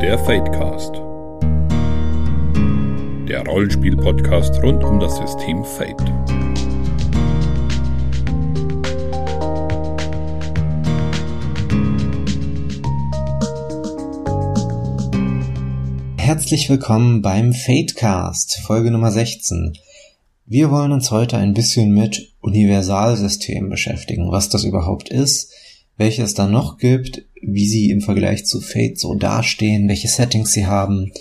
Der 0.00 0.18
Fadecast. 0.18 0.94
Der 3.28 3.44
Rollenspiel-Podcast 3.46 4.62
rund 4.62 4.82
um 4.82 4.98
das 4.98 5.18
System 5.18 5.62
Fate. 5.62 6.00
Herzlich 16.16 16.70
willkommen 16.70 17.20
beim 17.20 17.52
Fadecast, 17.52 18.62
Folge 18.62 18.90
Nummer 18.90 19.12
16. 19.12 19.76
Wir 20.46 20.70
wollen 20.70 20.92
uns 20.92 21.10
heute 21.10 21.36
ein 21.36 21.52
bisschen 21.52 21.92
mit 21.92 22.32
Universalsystemen 22.40 23.68
beschäftigen, 23.68 24.32
was 24.32 24.48
das 24.48 24.64
überhaupt 24.64 25.10
ist, 25.10 25.52
welche 25.98 26.22
es 26.22 26.32
da 26.32 26.46
noch 26.46 26.78
gibt, 26.78 27.26
wie 27.42 27.66
sie 27.66 27.90
im 27.90 28.00
Vergleich 28.00 28.46
zu 28.46 28.60
Fate 28.60 28.98
so 28.98 29.14
dastehen, 29.14 29.88
welche 29.88 30.08
Settings 30.08 30.52
sie 30.52 30.66
haben, 30.66 31.12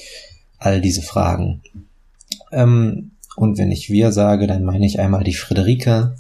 all 0.58 0.82
diese 0.82 1.02
Fragen. 1.02 1.62
Ähm, 2.52 3.12
und 3.36 3.58
wenn 3.58 3.72
ich 3.72 3.90
wir 3.90 4.12
sage, 4.12 4.48
dann 4.48 4.64
meine 4.64 4.86
ich 4.86 5.00
einmal 5.00 5.24
die 5.24 5.34
Friederike. 5.34 6.16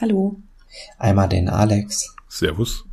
Hallo. 0.00 0.36
Einmal 0.98 1.28
den 1.28 1.48
Alex. 1.48 2.14
Servus. 2.28 2.84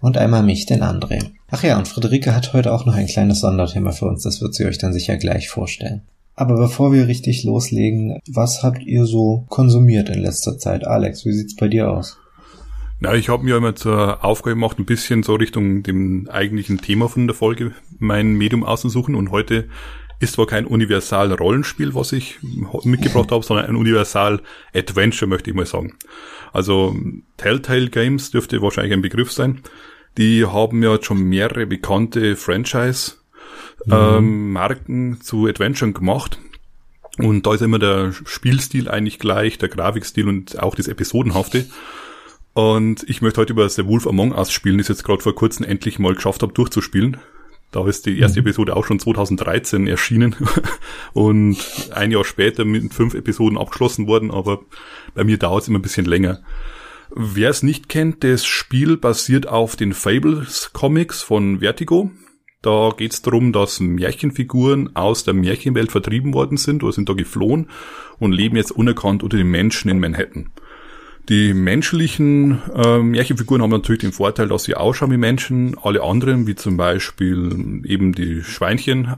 Und 0.00 0.16
einmal 0.16 0.42
mich, 0.42 0.66
den 0.66 0.82
André. 0.82 1.30
Ach 1.50 1.62
ja, 1.62 1.78
und 1.78 1.88
Friederike 1.88 2.34
hat 2.34 2.52
heute 2.52 2.72
auch 2.72 2.84
noch 2.84 2.94
ein 2.94 3.06
kleines 3.06 3.40
Sonderthema 3.40 3.92
für 3.92 4.06
uns, 4.06 4.22
das 4.22 4.40
wird 4.40 4.54
sie 4.54 4.66
euch 4.66 4.78
dann 4.78 4.92
sicher 4.92 5.16
gleich 5.16 5.48
vorstellen. 5.48 6.02
Aber 6.34 6.56
bevor 6.56 6.92
wir 6.92 7.08
richtig 7.08 7.42
loslegen, 7.42 8.20
was 8.28 8.62
habt 8.62 8.82
ihr 8.84 9.06
so 9.06 9.44
konsumiert 9.48 10.08
in 10.08 10.20
letzter 10.20 10.56
Zeit? 10.58 10.86
Alex, 10.86 11.24
wie 11.24 11.32
sieht's 11.32 11.56
bei 11.56 11.68
dir 11.68 11.90
aus? 11.90 12.16
Na, 13.00 13.14
ich 13.14 13.28
habe 13.28 13.44
mir 13.44 13.56
immer 13.56 13.76
zur 13.76 14.24
Aufgabe 14.24 14.56
gemacht, 14.56 14.76
ein 14.78 14.84
bisschen 14.84 15.22
so 15.22 15.36
Richtung 15.36 15.84
dem 15.84 16.28
eigentlichen 16.28 16.78
Thema 16.78 17.08
von 17.08 17.28
der 17.28 17.36
Folge 17.36 17.72
mein 18.00 18.34
Medium 18.34 18.64
auszusuchen. 18.64 19.14
Und 19.14 19.30
heute 19.30 19.68
ist 20.18 20.32
zwar 20.32 20.46
kein 20.46 20.66
Universal-Rollenspiel, 20.66 21.94
was 21.94 22.10
ich 22.12 22.40
mitgebracht 22.82 23.30
habe, 23.30 23.44
sondern 23.44 23.66
ein 23.66 23.76
Universal-Adventure, 23.76 25.28
möchte 25.28 25.50
ich 25.50 25.56
mal 25.56 25.64
sagen. 25.64 25.94
Also 26.52 26.96
Telltale 27.36 27.88
Games 27.88 28.32
dürfte 28.32 28.60
wahrscheinlich 28.62 28.94
ein 28.94 29.02
Begriff 29.02 29.30
sein. 29.30 29.62
Die 30.16 30.44
haben 30.44 30.82
ja 30.82 31.00
schon 31.00 31.22
mehrere 31.22 31.66
bekannte 31.66 32.34
Franchise-Marken 32.34 34.88
mhm. 34.88 35.12
ähm, 35.12 35.20
zu 35.20 35.46
Adventuren 35.46 35.94
gemacht. 35.94 36.40
Und 37.18 37.46
da 37.46 37.54
ist 37.54 37.62
immer 37.62 37.78
der 37.78 38.12
Spielstil 38.24 38.88
eigentlich 38.88 39.20
gleich, 39.20 39.56
der 39.58 39.68
Grafikstil 39.68 40.28
und 40.28 40.60
auch 40.60 40.74
das 40.74 40.88
Episodenhafte. 40.88 41.66
Und 42.58 43.08
ich 43.08 43.22
möchte 43.22 43.40
heute 43.40 43.52
über 43.52 43.68
The 43.68 43.86
Wolf 43.86 44.04
Among 44.04 44.32
Us 44.32 44.50
spielen, 44.50 44.78
das 44.78 44.86
ich 44.86 44.96
jetzt 44.96 45.04
gerade 45.04 45.22
vor 45.22 45.32
kurzem 45.32 45.64
endlich 45.64 46.00
mal 46.00 46.16
geschafft 46.16 46.42
habe 46.42 46.52
durchzuspielen. 46.52 47.16
Da 47.70 47.86
ist 47.86 48.04
die 48.04 48.18
erste 48.18 48.40
mhm. 48.40 48.48
Episode 48.48 48.74
auch 48.74 48.84
schon 48.84 48.98
2013 48.98 49.86
erschienen 49.86 50.34
und 51.12 51.56
ein 51.92 52.10
Jahr 52.10 52.24
später 52.24 52.64
mit 52.64 52.92
fünf 52.92 53.14
Episoden 53.14 53.56
abgeschlossen 53.56 54.08
worden, 54.08 54.32
aber 54.32 54.62
bei 55.14 55.22
mir 55.22 55.38
dauert 55.38 55.62
es 55.62 55.68
immer 55.68 55.78
ein 55.78 55.82
bisschen 55.82 56.04
länger. 56.04 56.40
Wer 57.14 57.50
es 57.50 57.62
nicht 57.62 57.88
kennt, 57.88 58.24
das 58.24 58.44
Spiel 58.44 58.96
basiert 58.96 59.46
auf 59.46 59.76
den 59.76 59.92
Fables 59.92 60.70
Comics 60.72 61.22
von 61.22 61.60
Vertigo. 61.60 62.10
Da 62.60 62.90
geht 62.96 63.12
es 63.12 63.22
darum, 63.22 63.52
dass 63.52 63.78
Märchenfiguren 63.78 64.96
aus 64.96 65.22
der 65.22 65.34
Märchenwelt 65.34 65.92
vertrieben 65.92 66.34
worden 66.34 66.56
sind 66.56 66.82
oder 66.82 66.92
sind 66.92 67.08
da 67.08 67.12
geflohen 67.12 67.70
und 68.18 68.32
leben 68.32 68.56
jetzt 68.56 68.72
unerkannt 68.72 69.22
unter 69.22 69.36
den 69.36 69.46
Menschen 69.46 69.88
in 69.92 70.00
Manhattan. 70.00 70.50
Die 71.28 71.52
menschlichen 71.52 72.62
äh, 72.74 72.98
Märchenfiguren 72.98 73.60
haben 73.60 73.70
natürlich 73.70 74.00
den 74.00 74.12
Vorteil, 74.12 74.48
dass 74.48 74.64
sie 74.64 74.74
ausschauen 74.74 75.10
wie 75.10 75.18
Menschen. 75.18 75.76
Alle 75.76 76.02
anderen, 76.02 76.46
wie 76.46 76.54
zum 76.54 76.78
Beispiel 76.78 77.82
eben 77.84 78.14
die 78.14 78.42
Schweinchen 78.42 79.14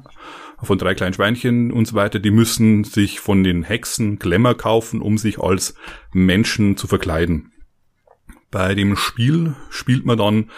von 0.61 0.77
drei 0.77 0.95
kleinen 0.95 1.15
Schweinchen 1.15 1.71
und 1.71 1.87
so 1.87 1.95
weiter, 1.95 2.19
die 2.19 2.33
müssen 2.33 2.83
sich 2.83 3.21
von 3.21 3.45
den 3.45 3.63
Hexen 3.63 4.19
Glamour 4.19 4.57
kaufen, 4.57 5.01
um 5.01 5.19
sich 5.19 5.39
als 5.39 5.75
Menschen 6.13 6.77
zu 6.77 6.89
verkleiden. 6.89 7.53
Bei 8.51 8.75
dem 8.75 8.97
Spiel 8.97 9.55
spielt 9.71 10.05
man 10.05 10.19
dann 10.19 10.51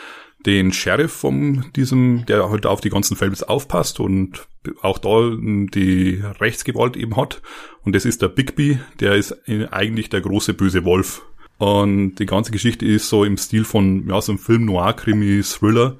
den 0.46 0.72
Sheriff 0.72 1.12
von 1.12 1.66
diesem, 1.76 2.24
der 2.26 2.48
halt 2.48 2.64
auf 2.64 2.80
die 2.80 2.90
ganzen 2.90 3.16
Fables 3.16 3.42
aufpasst 3.42 4.00
und 4.00 4.48
auch 4.80 4.98
da 4.98 5.30
die 5.36 6.22
Rechtsgewalt 6.40 6.96
eben 6.96 7.16
hat. 7.16 7.42
Und 7.82 7.94
das 7.94 8.06
ist 8.06 8.22
der 8.22 8.28
Bigby, 8.28 8.78
der 9.00 9.16
ist 9.16 9.36
eigentlich 9.70 10.08
der 10.08 10.22
große 10.22 10.54
böse 10.54 10.84
Wolf 10.84 11.22
und 11.62 12.16
die 12.16 12.26
ganze 12.26 12.50
Geschichte 12.50 12.84
ist 12.84 13.08
so 13.08 13.24
im 13.24 13.36
Stil 13.36 13.62
von, 13.62 14.08
ja, 14.08 14.20
so 14.20 14.32
einem 14.32 14.40
Film 14.40 14.64
Noir, 14.64 14.94
Krimi, 14.94 15.40
Thriller. 15.44 15.96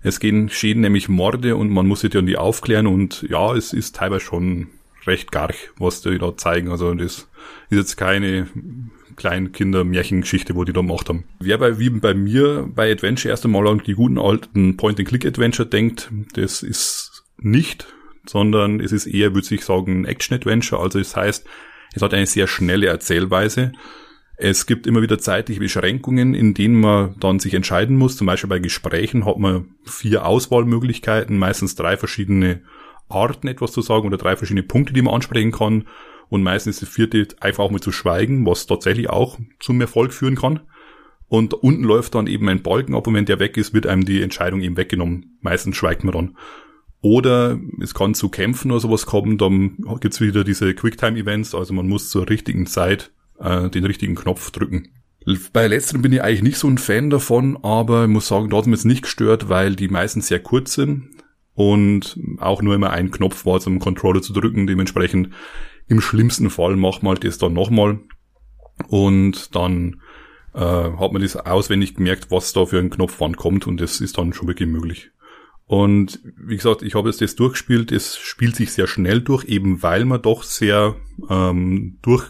Es 0.00 0.20
gehen, 0.20 0.46
geschehen 0.46 0.80
nämlich 0.80 1.10
Morde 1.10 1.54
und 1.54 1.68
man 1.68 1.86
muss 1.86 2.00
sich 2.00 2.12
dann 2.12 2.24
die 2.24 2.38
aufklären 2.38 2.86
und 2.86 3.20
ja, 3.28 3.54
es 3.54 3.74
ist 3.74 3.96
teilweise 3.96 4.24
schon 4.24 4.68
recht 5.06 5.30
garch, 5.30 5.68
was 5.76 6.00
die 6.00 6.16
da 6.16 6.34
zeigen. 6.38 6.70
Also 6.70 6.94
das 6.94 7.28
ist 7.68 7.76
jetzt 7.76 7.96
keine 7.96 8.48
Kleinkinder-Märchengeschichte, 9.16 10.54
wo 10.54 10.64
die 10.64 10.72
da 10.72 10.80
gemacht 10.80 11.10
haben. 11.10 11.24
Wer 11.40 11.58
bei, 11.58 11.78
wie 11.78 11.90
bei 11.90 12.14
mir 12.14 12.66
bei 12.74 12.90
Adventure 12.90 13.32
erst 13.32 13.44
einmal 13.44 13.68
an 13.68 13.82
die 13.86 13.92
guten 13.92 14.18
alten 14.18 14.78
Point-and-Click-Adventure 14.78 15.68
denkt, 15.68 16.10
das 16.32 16.62
ist 16.62 17.24
nicht, 17.36 17.86
sondern 18.24 18.80
es 18.80 18.92
ist 18.92 19.06
eher, 19.06 19.34
würde 19.34 19.54
ich 19.54 19.62
sagen, 19.62 20.00
ein 20.00 20.04
Action-Adventure. 20.06 20.80
Also 20.80 20.98
es 20.98 21.10
das 21.10 21.16
heißt, 21.16 21.46
es 21.92 22.00
hat 22.00 22.14
eine 22.14 22.24
sehr 22.24 22.46
schnelle 22.46 22.86
Erzählweise. 22.86 23.72
Es 24.44 24.66
gibt 24.66 24.88
immer 24.88 25.02
wieder 25.02 25.20
zeitliche 25.20 25.60
Beschränkungen, 25.60 26.34
in 26.34 26.52
denen 26.52 26.80
man 26.80 27.14
dann 27.20 27.38
sich 27.38 27.54
entscheiden 27.54 27.96
muss. 27.96 28.16
Zum 28.16 28.26
Beispiel 28.26 28.50
bei 28.50 28.58
Gesprächen 28.58 29.24
hat 29.24 29.38
man 29.38 29.76
vier 29.84 30.26
Auswahlmöglichkeiten, 30.26 31.38
meistens 31.38 31.76
drei 31.76 31.96
verschiedene 31.96 32.62
Arten 33.08 33.46
etwas 33.46 33.70
zu 33.70 33.82
sagen 33.82 34.04
oder 34.04 34.16
drei 34.16 34.34
verschiedene 34.34 34.64
Punkte, 34.64 34.94
die 34.94 35.02
man 35.02 35.14
ansprechen 35.14 35.52
kann. 35.52 35.84
Und 36.28 36.42
meistens 36.42 36.82
ist 36.82 36.82
die 36.82 36.92
vierte 36.92 37.28
einfach 37.38 37.62
auch 37.62 37.70
mal 37.70 37.78
zu 37.78 37.92
schweigen, 37.92 38.44
was 38.44 38.66
tatsächlich 38.66 39.08
auch 39.10 39.38
zum 39.60 39.80
Erfolg 39.80 40.12
führen 40.12 40.34
kann. 40.34 40.58
Und 41.28 41.54
unten 41.54 41.84
läuft 41.84 42.16
dann 42.16 42.26
eben 42.26 42.48
ein 42.48 42.64
Balken 42.64 42.96
ab 42.96 43.06
und 43.06 43.14
wenn 43.14 43.26
der 43.26 43.38
weg 43.38 43.56
ist, 43.56 43.74
wird 43.74 43.86
einem 43.86 44.04
die 44.04 44.22
Entscheidung 44.22 44.60
eben 44.60 44.76
weggenommen. 44.76 45.38
Meistens 45.40 45.76
schweigt 45.76 46.02
man 46.02 46.14
dann. 46.14 46.36
Oder 47.00 47.60
es 47.80 47.94
kann 47.94 48.14
zu 48.14 48.28
Kämpfen 48.28 48.72
oder 48.72 48.80
sowas 48.80 49.06
kommen, 49.06 49.38
dann 49.38 49.76
gibt's 50.00 50.20
wieder 50.20 50.42
diese 50.42 50.74
Quicktime-Events, 50.74 51.54
also 51.54 51.72
man 51.74 51.86
muss 51.86 52.10
zur 52.10 52.28
richtigen 52.28 52.66
Zeit 52.66 53.12
äh, 53.42 53.68
den 53.68 53.84
richtigen 53.84 54.14
Knopf 54.14 54.50
drücken. 54.50 54.88
Bei 55.52 55.68
letzteren 55.68 56.02
bin 56.02 56.12
ich 56.12 56.22
eigentlich 56.22 56.42
nicht 56.42 56.58
so 56.58 56.68
ein 56.68 56.78
Fan 56.78 57.10
davon, 57.10 57.58
aber 57.62 58.04
ich 58.04 58.10
muss 58.10 58.26
sagen, 58.26 58.48
dort 58.48 58.62
hat 58.62 58.70
mich 58.70 58.80
jetzt 58.80 58.86
nicht 58.86 59.02
gestört, 59.02 59.48
weil 59.48 59.76
die 59.76 59.88
meisten 59.88 60.20
sehr 60.20 60.40
kurz 60.40 60.74
sind 60.74 61.10
und 61.54 62.18
auch 62.38 62.62
nur 62.62 62.74
immer 62.74 62.90
ein 62.90 63.10
Knopf 63.10 63.46
war, 63.46 63.60
zum 63.60 63.78
Controller 63.78 64.22
zu 64.22 64.32
drücken. 64.32 64.66
Dementsprechend 64.66 65.30
im 65.86 66.00
schlimmsten 66.00 66.50
Fall 66.50 66.76
macht 66.76 67.02
man 67.02 67.16
das 67.20 67.38
dann 67.38 67.52
nochmal 67.52 68.00
und 68.88 69.54
dann 69.54 70.00
äh, 70.54 70.58
hat 70.58 71.12
man 71.12 71.22
das 71.22 71.36
auswendig 71.36 71.94
gemerkt, 71.94 72.30
was 72.30 72.52
da 72.52 72.66
für 72.66 72.78
ein 72.78 72.90
Knopf 72.90 73.16
wann 73.18 73.36
kommt 73.36 73.66
und 73.66 73.80
das 73.80 74.00
ist 74.00 74.18
dann 74.18 74.32
schon 74.32 74.48
wirklich 74.48 74.68
möglich. 74.68 75.10
Und 75.66 76.20
wie 76.36 76.56
gesagt, 76.56 76.82
ich 76.82 76.94
habe 76.94 77.08
jetzt 77.08 77.20
das 77.20 77.36
durchgespielt, 77.36 77.92
es 77.92 78.18
spielt 78.18 78.56
sich 78.56 78.72
sehr 78.72 78.86
schnell 78.86 79.20
durch, 79.20 79.44
eben 79.44 79.82
weil 79.82 80.04
man 80.04 80.20
doch 80.20 80.42
sehr 80.42 80.96
ähm, 81.30 81.98
durch 82.02 82.24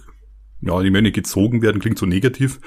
ja, 0.63 0.81
die 0.83 0.91
Männer 0.91 1.11
gezogen 1.11 1.63
werden, 1.63 1.81
klingt 1.81 1.99
so 1.99 2.07
negativ. 2.07 2.61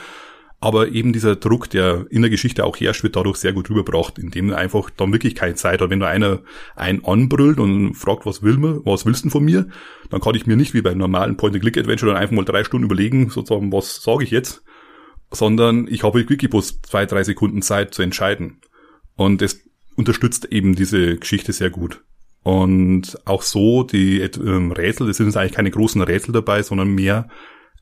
Aber 0.62 0.90
eben 0.90 1.14
dieser 1.14 1.36
Druck, 1.36 1.70
der 1.70 2.08
in 2.10 2.22
der 2.22 2.32
Geschichte 2.32 2.66
auch 2.66 2.78
herrscht, 2.78 3.04
wird 3.04 3.16
dadurch 3.16 3.38
sehr 3.38 3.54
gut 3.54 3.70
rübergebracht, 3.70 4.18
indem 4.18 4.54
einfach 4.54 4.90
dann 4.90 5.12
wirklich 5.12 5.36
keine 5.36 5.56
Zeit 5.56 5.82
hat. 5.82 5.90
Wenn 5.90 6.00
da 6.00 6.08
einer 6.08 6.40
einen 6.76 7.04
anbrüllt 7.04 7.60
und 7.60 7.94
fragt, 7.94 8.26
was 8.26 8.42
will 8.42 8.58
man, 8.58 8.82
was 8.86 9.06
willst 9.06 9.26
du 9.26 9.30
von 9.30 9.44
mir, 9.44 9.68
dann 10.10 10.22
kann 10.22 10.36
ich 10.36 10.48
mir 10.48 10.56
nicht 10.56 10.74
wie 10.74 10.82
beim 10.82 10.98
normalen 10.98 11.38
Point-and-Click-Adventure 11.38 12.12
dann 12.14 12.22
einfach 12.22 12.36
mal 12.36 12.46
drei 12.46 12.64
Stunden 12.64 12.86
überlegen, 12.86 13.30
sozusagen, 13.30 13.72
was 13.72 14.02
sage 14.02 14.24
ich 14.24 14.32
jetzt, 14.32 14.64
sondern 15.30 15.88
ich 15.88 16.04
habe 16.04 16.28
wirklich 16.28 16.50
bloß 16.50 16.82
zwei, 16.82 17.06
drei 17.06 17.24
Sekunden 17.24 17.62
Zeit 17.62 17.94
zu 17.94 18.02
entscheiden. 18.02 18.62
Und 19.16 19.42
das 19.42 19.60
unterstützt 19.96 20.46
eben 20.46 20.76
diese 20.76 21.18
Geschichte 21.18 21.54
sehr 21.54 21.70
gut. 21.70 22.02
Und 22.44 23.18
auch 23.26 23.42
so, 23.42 23.84
die 23.84 24.22
äh, 24.22 24.30
Rätsel, 24.30 25.08
das 25.08 25.18
sind 25.18 25.28
jetzt 25.28 25.38
eigentlich 25.38 25.54
keine 25.54 25.72
großen 25.72 26.02
Rätsel 26.02 26.32
dabei, 26.32 26.62
sondern 26.62 26.90
mehr 26.90 27.28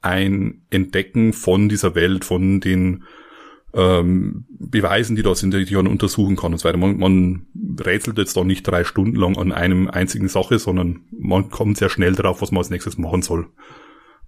ein 0.03 0.61
Entdecken 0.69 1.33
von 1.33 1.69
dieser 1.69 1.95
Welt, 1.95 2.25
von 2.25 2.59
den 2.59 3.03
ähm, 3.73 4.45
Beweisen, 4.49 5.15
die 5.15 5.23
da 5.23 5.33
sind, 5.33 5.53
die 5.53 5.75
man 5.75 5.87
untersuchen 5.87 6.35
kann 6.35 6.51
und 6.51 6.59
so 6.59 6.67
weiter. 6.67 6.77
Man, 6.77 6.97
man 6.97 7.47
rätselt 7.79 8.17
jetzt 8.17 8.37
doch 8.37 8.43
nicht 8.43 8.67
drei 8.67 8.83
Stunden 8.83 9.15
lang 9.15 9.37
an 9.37 9.51
einem 9.51 9.89
einzigen 9.89 10.27
Sache, 10.27 10.59
sondern 10.59 11.01
man 11.11 11.49
kommt 11.49 11.77
sehr 11.77 11.89
schnell 11.89 12.13
darauf, 12.13 12.41
was 12.41 12.51
man 12.51 12.59
als 12.59 12.69
nächstes 12.69 12.97
machen 12.97 13.23
soll. 13.23 13.47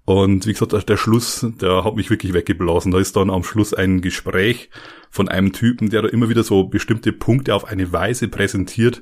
Und 0.05 0.45
wie 0.45 0.53
gesagt, 0.53 0.87
der 0.87 0.97
Schluss, 0.97 1.45
der 1.61 1.83
hat 1.83 1.95
mich 1.95 2.11
wirklich 2.11 2.33
weggeblasen. 2.33 2.91
Da 2.91 2.99
ist 2.99 3.15
dann 3.15 3.31
am 3.31 3.43
Schluss 3.43 3.73
ein 3.73 4.01
Gespräch 4.01 4.69
von 5.09 5.29
einem 5.29 5.51
Typen, 5.51 5.89
der 5.89 6.03
da 6.03 6.07
immer 6.09 6.29
wieder 6.29 6.43
so 6.43 6.65
bestimmte 6.65 7.11
Punkte 7.11 7.55
auf 7.55 7.65
eine 7.65 7.91
Weise 7.91 8.27
präsentiert. 8.27 9.01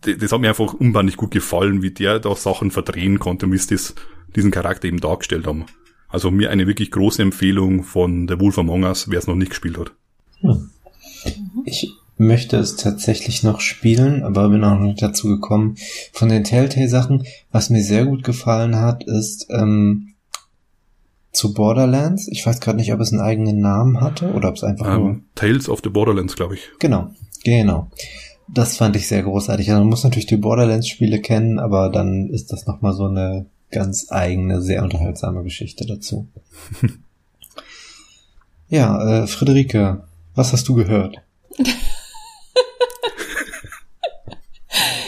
Das 0.00 0.32
hat 0.32 0.40
mir 0.40 0.48
einfach 0.48 0.72
unbändig 0.72 1.16
gut 1.16 1.32
gefallen, 1.32 1.82
wie 1.82 1.90
der 1.90 2.18
da 2.18 2.34
Sachen 2.34 2.70
verdrehen 2.70 3.18
konnte, 3.18 3.50
wie 3.50 3.56
es 3.56 3.66
das 3.66 3.94
diesen 4.34 4.50
Charakter 4.50 4.88
eben 4.88 5.00
dargestellt 5.00 5.46
haben. 5.46 5.66
Also 6.08 6.30
mir 6.30 6.50
eine 6.50 6.66
wirklich 6.66 6.90
große 6.90 7.22
Empfehlung 7.22 7.82
von 7.82 8.28
The 8.28 8.38
Wolf 8.40 8.58
Among 8.58 8.84
Us, 8.84 9.10
wer 9.10 9.18
es 9.18 9.26
noch 9.26 9.34
nicht 9.34 9.50
gespielt 9.50 9.78
hat. 9.78 9.92
Hm. 10.40 10.70
Ich 11.64 11.90
möchte 12.18 12.56
es 12.56 12.76
tatsächlich 12.76 13.42
noch 13.42 13.60
spielen, 13.60 14.22
aber 14.22 14.48
bin 14.48 14.64
auch 14.64 14.78
noch 14.78 14.86
nicht 14.86 15.02
dazu 15.02 15.28
gekommen. 15.28 15.76
Von 16.12 16.28
den 16.28 16.44
Telltale-Sachen, 16.44 17.24
was 17.50 17.70
mir 17.70 17.82
sehr 17.82 18.06
gut 18.06 18.22
gefallen 18.22 18.76
hat, 18.76 19.04
ist 19.04 19.48
ähm, 19.50 20.14
zu 21.32 21.52
Borderlands. 21.52 22.28
Ich 22.28 22.46
weiß 22.46 22.60
gerade 22.60 22.78
nicht, 22.78 22.92
ob 22.92 23.00
es 23.00 23.12
einen 23.12 23.20
eigenen 23.20 23.60
Namen 23.60 24.00
hatte 24.00 24.32
oder 24.32 24.48
ob 24.48 24.56
es 24.56 24.64
einfach 24.64 24.86
um, 24.86 25.02
nur... 25.02 25.10
Ähm, 25.10 25.24
Tales 25.34 25.68
of 25.68 25.80
the 25.84 25.90
Borderlands, 25.90 26.36
glaube 26.36 26.54
ich. 26.54 26.70
Genau, 26.78 27.10
genau. 27.44 27.90
Das 28.48 28.76
fand 28.76 28.96
ich 28.96 29.08
sehr 29.08 29.22
großartig. 29.22 29.68
Also 29.70 29.80
man 29.80 29.90
muss 29.90 30.04
natürlich 30.04 30.26
die 30.26 30.36
Borderlands-Spiele 30.36 31.20
kennen, 31.20 31.58
aber 31.58 31.90
dann 31.90 32.30
ist 32.30 32.52
das 32.52 32.66
nochmal 32.66 32.94
so 32.94 33.04
eine 33.06 33.46
ganz 33.70 34.06
eigene, 34.10 34.60
sehr 34.62 34.82
unterhaltsame 34.82 35.42
Geschichte 35.42 35.86
dazu. 35.86 36.28
ja, 38.68 39.22
äh, 39.22 39.26
Friederike, 39.26 40.04
was 40.34 40.52
hast 40.52 40.68
du 40.68 40.74
gehört? 40.74 41.16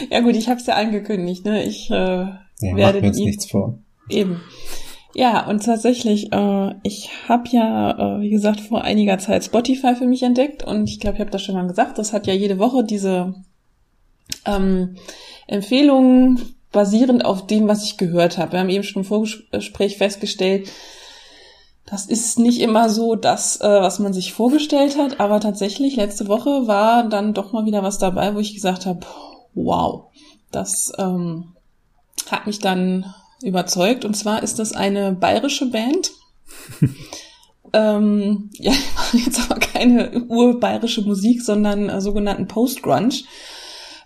ja 0.09 0.19
gut, 0.21 0.35
ich 0.35 0.49
habe 0.49 0.59
es 0.59 0.65
ja 0.65 0.75
angekündigt. 0.75 1.45
Ne? 1.45 1.63
Ich 1.63 1.89
äh, 1.89 1.93
ja, 1.93 2.39
werde 2.61 3.01
mir 3.01 3.07
jetzt 3.07 3.19
nichts 3.19 3.45
vor. 3.45 3.79
Eben. 4.09 4.41
Ja, 5.15 5.47
und 5.47 5.65
tatsächlich, 5.65 6.31
äh, 6.31 6.75
ich 6.83 7.09
habe 7.27 7.49
ja, 7.49 8.17
äh, 8.17 8.21
wie 8.21 8.29
gesagt, 8.29 8.59
vor 8.61 8.83
einiger 8.83 9.17
Zeit 9.17 9.43
Spotify 9.43 9.95
für 9.95 10.05
mich 10.05 10.23
entdeckt 10.23 10.63
und 10.63 10.89
ich 10.89 10.99
glaube, 10.99 11.15
ich 11.15 11.21
habe 11.21 11.31
das 11.31 11.41
schon 11.41 11.55
mal 11.55 11.67
gesagt, 11.67 11.97
das 11.97 12.13
hat 12.13 12.27
ja 12.27 12.33
jede 12.33 12.59
Woche 12.59 12.83
diese 12.83 13.33
ähm, 14.45 14.95
Empfehlungen 15.47 16.39
basierend 16.71 17.25
auf 17.25 17.47
dem, 17.47 17.67
was 17.67 17.83
ich 17.83 17.97
gehört 17.97 18.37
habe. 18.37 18.53
Wir 18.53 18.59
haben 18.59 18.69
eben 18.69 18.83
schon 18.83 19.03
im 19.03 19.07
Vorgespräch 19.07 19.97
festgestellt, 19.97 20.69
das 21.89 22.05
ist 22.05 22.37
nicht 22.37 22.61
immer 22.61 22.89
so 22.89 23.15
das, 23.15 23.59
äh, 23.61 23.67
was 23.67 23.97
man 23.97 24.13
sich 24.13 24.33
vorgestellt 24.33 24.95
hat, 24.97 25.19
aber 25.19 25.39
tatsächlich, 25.39 25.95
letzte 25.95 26.27
Woche 26.27 26.67
war 26.67 27.09
dann 27.09 27.33
doch 27.33 27.51
mal 27.51 27.65
wieder 27.65 27.81
was 27.81 27.97
dabei, 27.97 28.35
wo 28.35 28.39
ich 28.39 28.53
gesagt 28.53 28.85
habe, 28.85 28.99
wow, 29.55 30.05
das 30.51 30.91
ähm, 30.99 31.55
hat 32.29 32.45
mich 32.45 32.59
dann 32.59 33.13
überzeugt. 33.41 34.05
Und 34.05 34.15
zwar 34.15 34.43
ist 34.43 34.59
das 34.59 34.73
eine 34.73 35.13
bayerische 35.13 35.65
Band. 35.67 36.11
ähm, 37.73 38.51
ja, 38.53 38.73
jetzt 39.13 39.49
aber 39.49 39.59
keine 39.59 40.25
urbayerische 40.27 41.01
Musik, 41.01 41.41
sondern 41.41 41.89
äh, 41.89 42.01
sogenannten 42.01 42.47
Post-Grunge. 42.47 43.23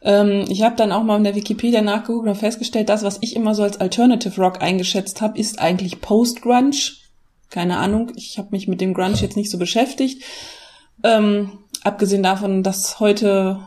Ähm, 0.04 0.46
ich 0.50 0.62
habe 0.62 0.76
dann 0.76 0.92
auch 0.92 1.04
mal 1.04 1.18
in 1.18 1.24
der 1.24 1.36
Wikipedia 1.36 1.82
nachgeguckt 1.82 2.28
und 2.28 2.36
festgestellt, 2.36 2.90
das, 2.90 3.04
was 3.04 3.20
ich 3.22 3.36
immer 3.36 3.56
so 3.56 3.64
als 3.64 3.80
Alternative 3.80 4.42
Rock 4.42 4.62
eingeschätzt 4.62 5.22
habe, 5.22 5.38
ist 5.40 5.60
eigentlich 5.60 6.02
Post-Grunge. 6.02 6.76
Keine 7.50 7.78
Ahnung, 7.78 8.12
ich 8.16 8.38
habe 8.38 8.50
mich 8.52 8.68
mit 8.68 8.82
dem 8.82 8.94
Grunge 8.94 9.16
jetzt 9.16 9.38
nicht 9.38 9.50
so 9.50 9.58
beschäftigt. 9.58 10.24
Ähm, 11.04 11.52
abgesehen 11.84 12.24
davon, 12.24 12.64
dass 12.64 13.00
heute 13.00 13.60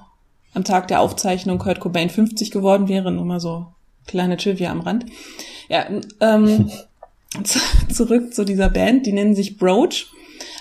am 0.54 0.64
Tag 0.64 0.88
der 0.88 1.00
Aufzeichnung 1.00 1.58
Kurt 1.58 1.80
Cobain 1.80 2.10
50 2.10 2.50
geworden 2.50 2.88
wäre, 2.88 3.12
nur 3.12 3.24
mal 3.24 3.40
so 3.40 3.66
kleine 4.06 4.36
Trivia 4.36 4.70
am 4.70 4.80
Rand. 4.80 5.06
Ja, 5.68 5.86
ähm, 6.20 6.70
zurück 7.92 8.34
zu 8.34 8.44
dieser 8.44 8.70
Band, 8.70 9.06
die 9.06 9.12
nennen 9.12 9.34
sich 9.34 9.58
Broach, 9.58 10.06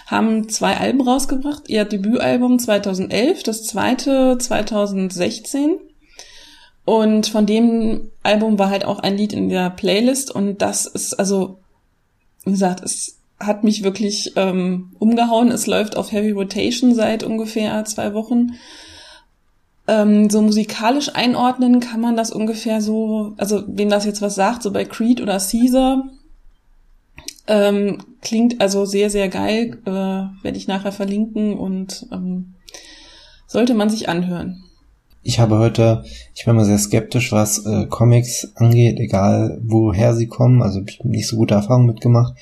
haben 0.06 0.50
zwei 0.50 0.78
Alben 0.78 1.02
rausgebracht. 1.02 1.64
Ihr 1.68 1.86
Debütalbum 1.86 2.60
2011, 2.60 3.44
das 3.44 3.64
zweite 3.64 4.38
2016. 4.38 5.78
Und 6.86 7.28
von 7.28 7.46
dem 7.48 8.12
Album 8.22 8.60
war 8.60 8.70
halt 8.70 8.86
auch 8.86 9.00
ein 9.00 9.18
Lied 9.18 9.34
in 9.34 9.50
der 9.50 9.72
Playlist 9.72 10.30
und 10.30 10.62
das 10.62 10.86
ist 10.86 11.16
also, 11.16 11.58
wie 12.46 12.52
gesagt, 12.52 12.84
es 12.84 13.18
hat 13.40 13.64
mich 13.64 13.84
wirklich 13.84 14.34
ähm, 14.36 14.92
umgehauen. 15.00 15.52
Es 15.52 15.66
läuft 15.66 15.98
auf 15.98 16.12
Heavy 16.12 16.32
Rotation 16.32 16.94
seit 16.94 17.24
ungefähr 17.24 17.84
zwei 17.86 18.14
Wochen. 18.14 18.54
Ähm, 19.88 20.30
so 20.30 20.42
musikalisch 20.42 21.14
einordnen 21.14 21.80
kann 21.80 22.02
man 22.02 22.16
das 22.16 22.32
ungefähr 22.32 22.82
so, 22.82 23.34
also 23.38 23.64
wem 23.68 23.90
das 23.90 24.06
jetzt 24.06 24.22
was 24.22 24.36
sagt, 24.36 24.64
so 24.64 24.72
bei 24.72 24.86
Creed 24.86 25.22
oder 25.22 25.40
Caesar, 25.40 26.06
ähm, 27.48 28.00
klingt 28.22 28.62
also 28.62 28.86
sehr, 28.86 29.10
sehr 29.10 29.30
geil, 29.30 29.78
äh, 29.86 29.90
werde 29.90 30.58
ich 30.58 30.68
nachher 30.68 30.92
verlinken 30.92 31.58
und 31.58 32.08
ähm, 32.12 32.54
sollte 33.48 33.74
man 33.74 33.90
sich 33.90 34.10
anhören. 34.10 34.64
Ich 35.22 35.40
habe 35.40 35.58
heute, 35.58 36.04
ich 36.36 36.46
bin 36.46 36.56
mal 36.56 36.66
sehr 36.66 36.78
skeptisch, 36.78 37.32
was 37.32 37.66
äh, 37.66 37.88
Comics 37.88 38.52
angeht, 38.56 39.00
egal 39.00 39.60
woher 39.64 40.14
sie 40.14 40.28
kommen, 40.28 40.62
also 40.62 40.82
ich 40.86 41.00
habe 41.00 41.10
nicht 41.10 41.28
so 41.28 41.38
gute 41.38 41.56
Erfahrungen 41.56 41.88
mitgemacht, 41.88 42.36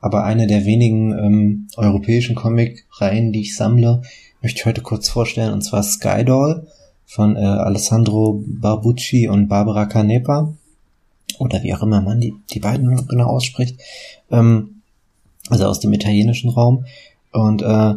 aber 0.00 0.24
eine 0.24 0.46
der 0.46 0.64
wenigen 0.64 1.12
ähm, 1.12 1.68
europäischen 1.76 2.34
Comic-Reihen, 2.34 3.32
die 3.32 3.42
ich 3.42 3.56
sammle, 3.56 4.02
möchte 4.40 4.60
ich 4.60 4.66
heute 4.66 4.80
kurz 4.80 5.10
vorstellen, 5.10 5.52
und 5.52 5.62
zwar 5.62 5.82
Skydoll 5.82 6.66
von 7.04 7.36
äh, 7.36 7.40
Alessandro 7.40 8.42
Barbucci 8.46 9.28
und 9.28 9.48
Barbara 9.48 9.84
Canepa 9.84 10.54
oder 11.38 11.62
wie 11.62 11.74
auch 11.74 11.82
immer 11.82 12.00
man 12.00 12.20
die, 12.20 12.34
die 12.52 12.60
beiden 12.60 13.06
genau 13.08 13.26
ausspricht, 13.26 13.80
ähm, 14.30 14.82
also 15.48 15.66
aus 15.66 15.80
dem 15.80 15.92
italienischen 15.92 16.50
Raum 16.50 16.84
und 17.32 17.62
äh, 17.62 17.94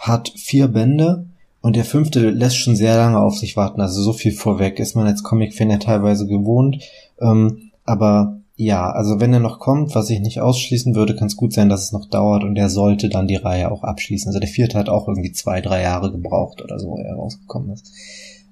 hat 0.00 0.32
vier 0.36 0.68
Bände 0.68 1.26
und 1.60 1.76
der 1.76 1.84
fünfte 1.84 2.30
lässt 2.30 2.56
schon 2.56 2.76
sehr 2.76 2.96
lange 2.96 3.18
auf 3.18 3.36
sich 3.36 3.56
warten, 3.56 3.80
also 3.80 4.02
so 4.02 4.12
viel 4.12 4.32
vorweg 4.32 4.78
ist 4.78 4.94
man 4.94 5.06
als 5.06 5.22
Comic-Fan 5.22 5.70
ja 5.70 5.78
teilweise 5.78 6.26
gewohnt, 6.26 6.82
ähm, 7.20 7.70
aber 7.84 8.38
ja, 8.60 8.90
also 8.90 9.20
wenn 9.20 9.32
er 9.32 9.38
noch 9.38 9.60
kommt, 9.60 9.94
was 9.94 10.10
ich 10.10 10.18
nicht 10.18 10.40
ausschließen 10.40 10.96
würde, 10.96 11.14
kann 11.14 11.28
es 11.28 11.36
gut 11.36 11.52
sein, 11.52 11.68
dass 11.68 11.84
es 11.84 11.92
noch 11.92 12.06
dauert 12.06 12.42
und 12.42 12.56
er 12.56 12.70
sollte 12.70 13.08
dann 13.08 13.28
die 13.28 13.36
Reihe 13.36 13.70
auch 13.70 13.84
abschließen. 13.84 14.30
Also 14.30 14.40
der 14.40 14.48
vierte 14.48 14.76
hat 14.76 14.88
auch 14.88 15.06
irgendwie 15.06 15.30
zwei, 15.30 15.60
drei 15.60 15.82
Jahre 15.82 16.10
gebraucht 16.10 16.60
oder 16.60 16.80
so, 16.80 16.88
wo 16.88 16.98
er 16.98 17.14
rausgekommen 17.14 17.70
ist. 17.70 17.92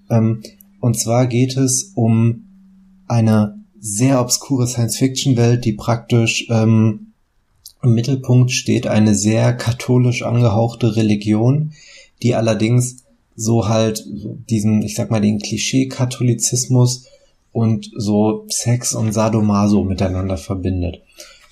Ähm, 0.08 0.42
und 0.80 0.96
zwar 0.96 1.26
geht 1.26 1.56
es 1.56 1.90
um 1.96 2.44
eine 3.08 3.58
sehr 3.86 4.20
obskure 4.20 4.66
Science-Fiction-Welt, 4.66 5.64
die 5.64 5.72
praktisch 5.72 6.46
ähm, 6.50 7.12
im 7.82 7.94
Mittelpunkt 7.94 8.50
steht 8.50 8.86
eine 8.86 9.14
sehr 9.14 9.52
katholisch 9.52 10.22
angehauchte 10.22 10.96
Religion, 10.96 11.72
die 12.22 12.34
allerdings 12.34 13.04
so 13.36 13.68
halt 13.68 14.04
diesen, 14.50 14.82
ich 14.82 14.96
sag 14.96 15.10
mal, 15.10 15.20
den 15.20 15.38
Klischee-Katholizismus 15.38 17.06
und 17.52 17.90
so 17.96 18.46
Sex 18.48 18.94
und 18.94 19.12
Sadomaso 19.12 19.84
miteinander 19.84 20.36
verbindet. 20.36 21.02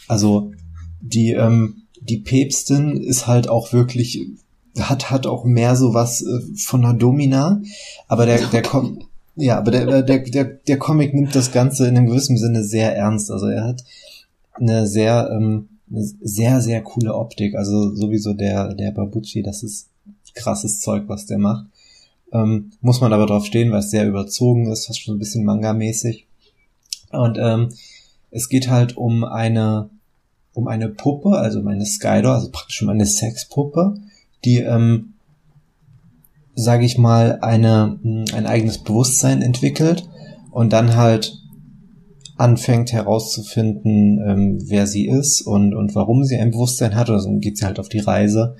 Also 0.09 0.53
die, 1.01 1.33
ähm, 1.33 1.83
die 2.01 2.19
Päpstin 2.19 2.97
ist 2.97 3.27
halt 3.27 3.49
auch 3.49 3.73
wirklich 3.73 4.27
hat 4.77 5.09
hat 5.09 5.29
auch 5.29 5.45
mehr 5.45 5.77
so 5.77 5.95
was 5.95 6.21
äh, 6.23 6.41
von 6.57 6.85
einer 6.85 6.95
Domina, 6.95 7.63
aber 8.09 8.27
der 8.27 8.45
der 8.47 8.63
kommt 8.63 9.05
ja, 9.37 9.59
aber 9.59 9.71
der, 9.71 10.03
der, 10.03 10.19
der, 10.21 10.45
der 10.45 10.79
Comic 10.79 11.15
nimmt 11.15 11.35
das 11.35 11.53
Ganze 11.53 11.89
in 11.89 11.97
einem 11.97 12.07
gewissen 12.07 12.39
Sinne 12.39 12.63
sehr 12.63 12.95
ernst. 12.97 13.31
Also 13.31 13.47
er 13.47 13.65
hat 13.65 13.85
eine 14.55 14.87
sehr, 14.87 15.31
ähm, 15.33 15.69
eine 15.91 16.05
sehr, 16.05 16.61
sehr 16.61 16.83
coole 16.83 17.15
Optik. 17.15 17.55
Also 17.55 17.95
sowieso 17.95 18.33
der, 18.33 18.75
der 18.75 18.93
Babucci, 18.93 19.43
das 19.43 19.63
ist 19.63 19.89
krasses 20.35 20.81
Zeug, 20.81 21.05
was 21.07 21.27
der 21.27 21.39
macht. 21.39 21.67
Ähm, 22.33 22.73
muss 22.81 23.01
man 23.01 23.13
aber 23.13 23.27
drauf 23.27 23.47
stehen, 23.47 23.71
weil 23.71 23.81
es 23.81 23.91
sehr 23.91 24.07
überzogen 24.07 24.71
ist, 24.71 24.87
fast 24.87 25.01
schon 25.01 25.17
ein 25.17 25.21
bisschen 25.21 25.45
Manga-mäßig. 25.45 26.27
Und 27.11 27.39
ähm, 27.39 27.69
es 28.31 28.49
geht 28.49 28.69
halt 28.69 28.97
um 28.97 29.25
eine, 29.25 29.89
um 30.53 30.67
eine 30.67 30.89
Puppe, 30.89 31.31
also 31.31 31.61
um 31.61 31.69
eine 31.69 31.87
Skydor, 31.87 32.35
also 32.35 32.51
praktisch 32.51 32.83
um 32.83 32.89
eine 32.89 33.07
Sexpuppe, 33.07 33.97
die, 34.45 34.59
ähm, 34.59 35.14
sage 36.55 36.85
ich 36.85 36.99
mal, 36.99 37.39
eine, 37.41 37.99
ein 38.35 38.47
eigenes 38.47 38.79
Bewusstsein 38.79 39.43
entwickelt 39.43 40.09
und 40.51 40.73
dann 40.73 40.97
halt 40.97 41.37
anfängt 42.37 42.93
herauszufinden, 42.93 44.19
ähm, 44.27 44.59
wer 44.69 44.87
sie 44.87 45.07
ist 45.07 45.43
und, 45.43 45.75
und 45.75 45.95
warum 45.95 46.25
sie 46.25 46.37
ein 46.37 46.51
Bewusstsein 46.51 46.95
hat. 46.95 47.11
Also 47.11 47.31
geht 47.39 47.59
sie 47.59 47.65
halt 47.65 47.79
auf 47.79 47.89
die 47.89 48.01
Reise. 48.01 48.57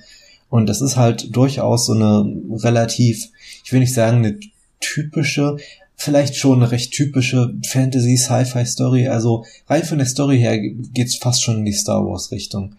Und 0.49 0.67
das 0.67 0.81
ist 0.81 0.95
halt 0.95 1.35
durchaus 1.35 1.87
so 1.87 1.93
eine 1.93 2.25
relativ, 2.63 3.29
ich 3.63 3.73
will 3.73 3.79
nicht 3.79 3.93
sagen 3.93 4.17
eine 4.17 4.39
typische, 4.79 5.57
vielleicht 5.95 6.35
schon 6.35 6.61
eine 6.61 6.71
recht 6.71 6.93
typische 6.93 7.53
Fantasy-Sci-Fi-Story. 7.65 9.07
Also 9.07 9.43
rein 9.67 9.83
von 9.83 9.97
der 9.97 10.07
Story 10.07 10.39
her 10.39 10.57
geht's 10.59 11.15
fast 11.15 11.43
schon 11.43 11.57
in 11.57 11.65
die 11.65 11.73
Star 11.73 12.05
Wars-Richtung 12.05 12.75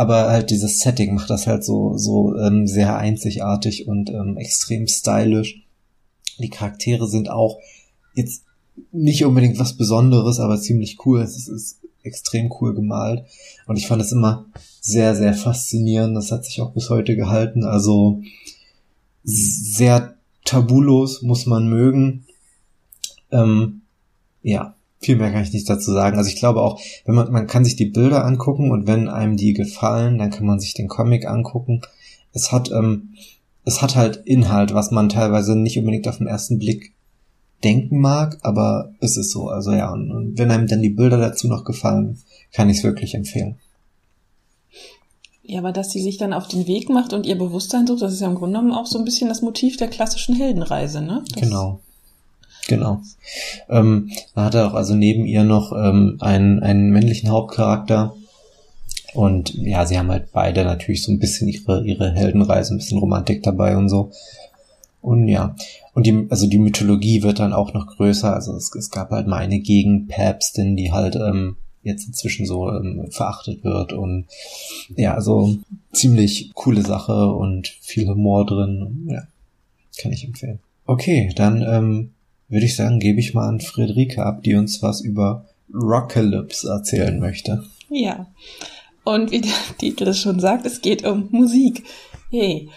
aber 0.00 0.30
halt 0.30 0.48
dieses 0.48 0.80
Setting 0.80 1.14
macht 1.14 1.28
das 1.28 1.46
halt 1.46 1.62
so 1.62 1.98
so 1.98 2.34
ähm, 2.34 2.66
sehr 2.66 2.96
einzigartig 2.96 3.86
und 3.86 4.08
ähm, 4.08 4.38
extrem 4.38 4.86
stylisch. 4.86 5.60
Die 6.38 6.48
Charaktere 6.48 7.06
sind 7.06 7.28
auch 7.28 7.58
jetzt 8.14 8.44
nicht 8.92 9.26
unbedingt 9.26 9.58
was 9.58 9.76
Besonderes, 9.76 10.40
aber 10.40 10.58
ziemlich 10.58 11.04
cool. 11.04 11.20
Es 11.20 11.36
ist, 11.36 11.48
ist 11.48 11.80
extrem 12.02 12.50
cool 12.62 12.74
gemalt 12.74 13.26
und 13.66 13.76
ich 13.76 13.86
fand 13.86 14.00
es 14.00 14.10
immer 14.10 14.46
sehr 14.80 15.14
sehr 15.14 15.34
faszinierend. 15.34 16.16
Das 16.16 16.32
hat 16.32 16.46
sich 16.46 16.62
auch 16.62 16.72
bis 16.72 16.88
heute 16.88 17.14
gehalten. 17.14 17.64
Also 17.64 18.22
sehr 19.22 20.14
tabulos 20.46 21.20
muss 21.20 21.44
man 21.44 21.68
mögen. 21.68 22.24
Ähm, 23.30 23.82
ja, 24.42 24.74
viel 25.00 25.16
mehr 25.16 25.32
kann 25.32 25.42
ich 25.42 25.52
nicht 25.52 25.68
dazu 25.68 25.92
sagen. 25.92 26.18
Also 26.18 26.28
ich 26.28 26.36
glaube 26.36 26.60
auch, 26.60 26.80
wenn 27.06 27.14
man, 27.14 27.32
man 27.32 27.46
kann 27.46 27.64
sich 27.64 27.76
die 27.76 27.86
Bilder 27.86 28.24
angucken 28.24 28.70
und 28.70 28.86
wenn 28.86 29.08
einem 29.08 29.36
die 29.36 29.54
gefallen, 29.54 30.18
dann 30.18 30.30
kann 30.30 30.46
man 30.46 30.60
sich 30.60 30.74
den 30.74 30.88
Comic 30.88 31.26
angucken. 31.26 31.80
Es 32.32 32.52
hat, 32.52 32.70
ähm, 32.70 33.14
es 33.64 33.80
hat 33.82 33.96
halt 33.96 34.22
Inhalt, 34.24 34.74
was 34.74 34.90
man 34.90 35.08
teilweise 35.08 35.56
nicht 35.56 35.78
unbedingt 35.78 36.06
auf 36.06 36.18
den 36.18 36.26
ersten 36.26 36.58
Blick 36.58 36.92
denken 37.64 37.98
mag, 37.98 38.38
aber 38.42 38.92
es 39.00 39.16
ist 39.16 39.30
so. 39.30 39.48
Also 39.48 39.72
ja, 39.72 39.90
und, 39.90 40.10
und 40.10 40.38
wenn 40.38 40.50
einem 40.50 40.66
dann 40.66 40.82
die 40.82 40.90
Bilder 40.90 41.18
dazu 41.18 41.48
noch 41.48 41.64
gefallen, 41.64 42.18
kann 42.52 42.68
ich 42.68 42.78
es 42.78 42.84
wirklich 42.84 43.14
empfehlen. 43.14 43.56
Ja, 45.42 45.58
aber 45.58 45.72
dass 45.72 45.90
sie 45.90 46.02
sich 46.02 46.16
dann 46.16 46.32
auf 46.32 46.46
den 46.46 46.66
Weg 46.66 46.90
macht 46.90 47.12
und 47.12 47.26
ihr 47.26 47.36
Bewusstsein 47.36 47.86
sucht, 47.86 48.02
das 48.02 48.12
ist 48.12 48.20
ja 48.20 48.28
im 48.28 48.36
Grunde 48.36 48.58
genommen 48.58 48.74
auch 48.74 48.86
so 48.86 48.98
ein 48.98 49.04
bisschen 49.04 49.28
das 49.28 49.42
Motiv 49.42 49.76
der 49.78 49.88
klassischen 49.88 50.36
Heldenreise, 50.36 51.02
ne? 51.02 51.24
Das 51.28 51.42
genau. 51.42 51.80
Genau. 52.70 53.02
Ähm, 53.68 54.10
da 54.36 54.44
hat 54.44 54.54
er 54.54 54.68
auch 54.68 54.74
also 54.74 54.94
neben 54.94 55.26
ihr 55.26 55.42
noch 55.42 55.72
ähm, 55.72 56.18
einen, 56.20 56.62
einen 56.62 56.90
männlichen 56.90 57.28
Hauptcharakter. 57.28 58.14
Und 59.12 59.52
ja, 59.54 59.84
sie 59.86 59.98
haben 59.98 60.08
halt 60.08 60.30
beide 60.30 60.62
natürlich 60.62 61.02
so 61.02 61.10
ein 61.10 61.18
bisschen 61.18 61.48
ihre, 61.48 61.84
ihre 61.84 62.12
Heldenreise, 62.12 62.72
ein 62.72 62.78
bisschen 62.78 62.98
Romantik 62.98 63.42
dabei 63.42 63.76
und 63.76 63.88
so. 63.88 64.12
Und 65.02 65.26
ja, 65.26 65.56
und 65.94 66.06
die, 66.06 66.28
also 66.30 66.46
die 66.46 66.60
Mythologie 66.60 67.24
wird 67.24 67.40
dann 67.40 67.52
auch 67.52 67.74
noch 67.74 67.88
größer. 67.88 68.32
Also 68.32 68.54
es, 68.54 68.72
es 68.72 68.90
gab 68.90 69.10
halt 69.10 69.26
mal 69.26 69.38
eine 69.38 69.58
Gegenpäpstin, 69.58 70.76
die 70.76 70.92
halt 70.92 71.16
ähm, 71.16 71.56
jetzt 71.82 72.06
inzwischen 72.06 72.46
so 72.46 72.70
ähm, 72.70 73.08
verachtet 73.10 73.64
wird 73.64 73.92
und 73.92 74.26
ja, 74.94 75.14
also 75.14 75.56
ziemlich 75.92 76.52
coole 76.54 76.82
Sache 76.82 77.32
und 77.32 77.66
viel 77.66 78.06
Humor 78.06 78.46
drin. 78.46 79.08
Ja, 79.10 79.22
kann 80.00 80.12
ich 80.12 80.24
empfehlen. 80.24 80.60
Okay, 80.86 81.32
dann 81.34 81.62
ähm, 81.62 82.10
würde 82.50 82.66
ich 82.66 82.76
sagen, 82.76 82.98
gebe 82.98 83.20
ich 83.20 83.32
mal 83.32 83.48
an 83.48 83.60
Friederike 83.60 84.24
ab, 84.24 84.42
die 84.42 84.54
uns 84.54 84.82
was 84.82 85.00
über 85.00 85.46
Rockalypse 85.72 86.68
erzählen 86.68 87.18
möchte. 87.18 87.64
Ja. 87.88 88.26
Und 89.04 89.30
wie 89.30 89.40
der 89.40 89.52
Titel 89.78 90.12
schon 90.12 90.40
sagt, 90.40 90.66
es 90.66 90.82
geht 90.82 91.04
um 91.04 91.28
Musik. 91.30 91.84
Hey. 92.30 92.68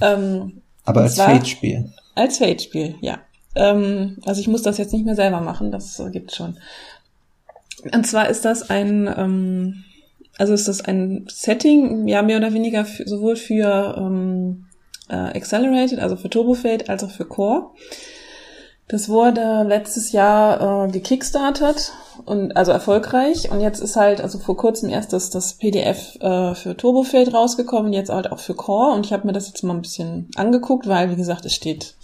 Ähm, 0.00 0.62
Aber 0.84 1.02
als 1.02 1.16
Fate-Spiel. 1.16 1.92
Als 2.14 2.38
Fate-Spiel, 2.38 2.94
ja. 3.00 3.18
Ähm, 3.54 4.18
also 4.24 4.40
ich 4.40 4.48
muss 4.48 4.62
das 4.62 4.78
jetzt 4.78 4.92
nicht 4.92 5.04
mehr 5.04 5.16
selber 5.16 5.40
machen, 5.40 5.70
das 5.70 6.00
gibt's 6.12 6.36
schon. 6.36 6.58
Und 7.92 8.06
zwar 8.06 8.28
ist 8.28 8.44
das 8.44 8.68
ein, 8.70 9.12
ähm, 9.16 9.84
also 10.38 10.52
ist 10.52 10.68
das 10.68 10.82
ein 10.82 11.26
Setting, 11.30 12.06
ja, 12.08 12.22
mehr 12.22 12.38
oder 12.38 12.52
weniger 12.52 12.84
für, 12.84 13.08
sowohl 13.08 13.36
für 13.36 13.96
ähm, 13.98 14.66
äh, 15.08 15.14
Accelerated, 15.14 15.98
also 15.98 16.16
für 16.16 16.30
Turbofade, 16.30 16.88
als 16.88 17.04
auch 17.04 17.10
für 17.10 17.24
Core. 17.24 17.70
Das 18.88 19.08
wurde 19.08 19.64
letztes 19.64 20.12
Jahr 20.12 20.86
äh, 20.86 20.92
gekickstartet 20.92 21.92
und 22.24 22.56
also 22.56 22.70
erfolgreich 22.70 23.50
und 23.50 23.60
jetzt 23.60 23.80
ist 23.80 23.96
halt 23.96 24.20
also 24.20 24.38
vor 24.38 24.56
kurzem 24.56 24.90
erst 24.90 25.12
das, 25.12 25.30
das 25.30 25.54
PDF 25.54 26.16
äh, 26.20 26.54
für 26.54 26.76
Turbofade 26.76 27.32
rausgekommen, 27.32 27.92
jetzt 27.92 28.10
halt 28.10 28.30
auch 28.30 28.38
für 28.38 28.54
Core 28.54 28.94
und 28.94 29.04
ich 29.04 29.12
habe 29.12 29.26
mir 29.26 29.32
das 29.32 29.48
jetzt 29.48 29.64
mal 29.64 29.74
ein 29.74 29.82
bisschen 29.82 30.30
angeguckt, 30.36 30.86
weil 30.86 31.10
wie 31.10 31.16
gesagt 31.16 31.44
es 31.44 31.54
steht 31.54 31.96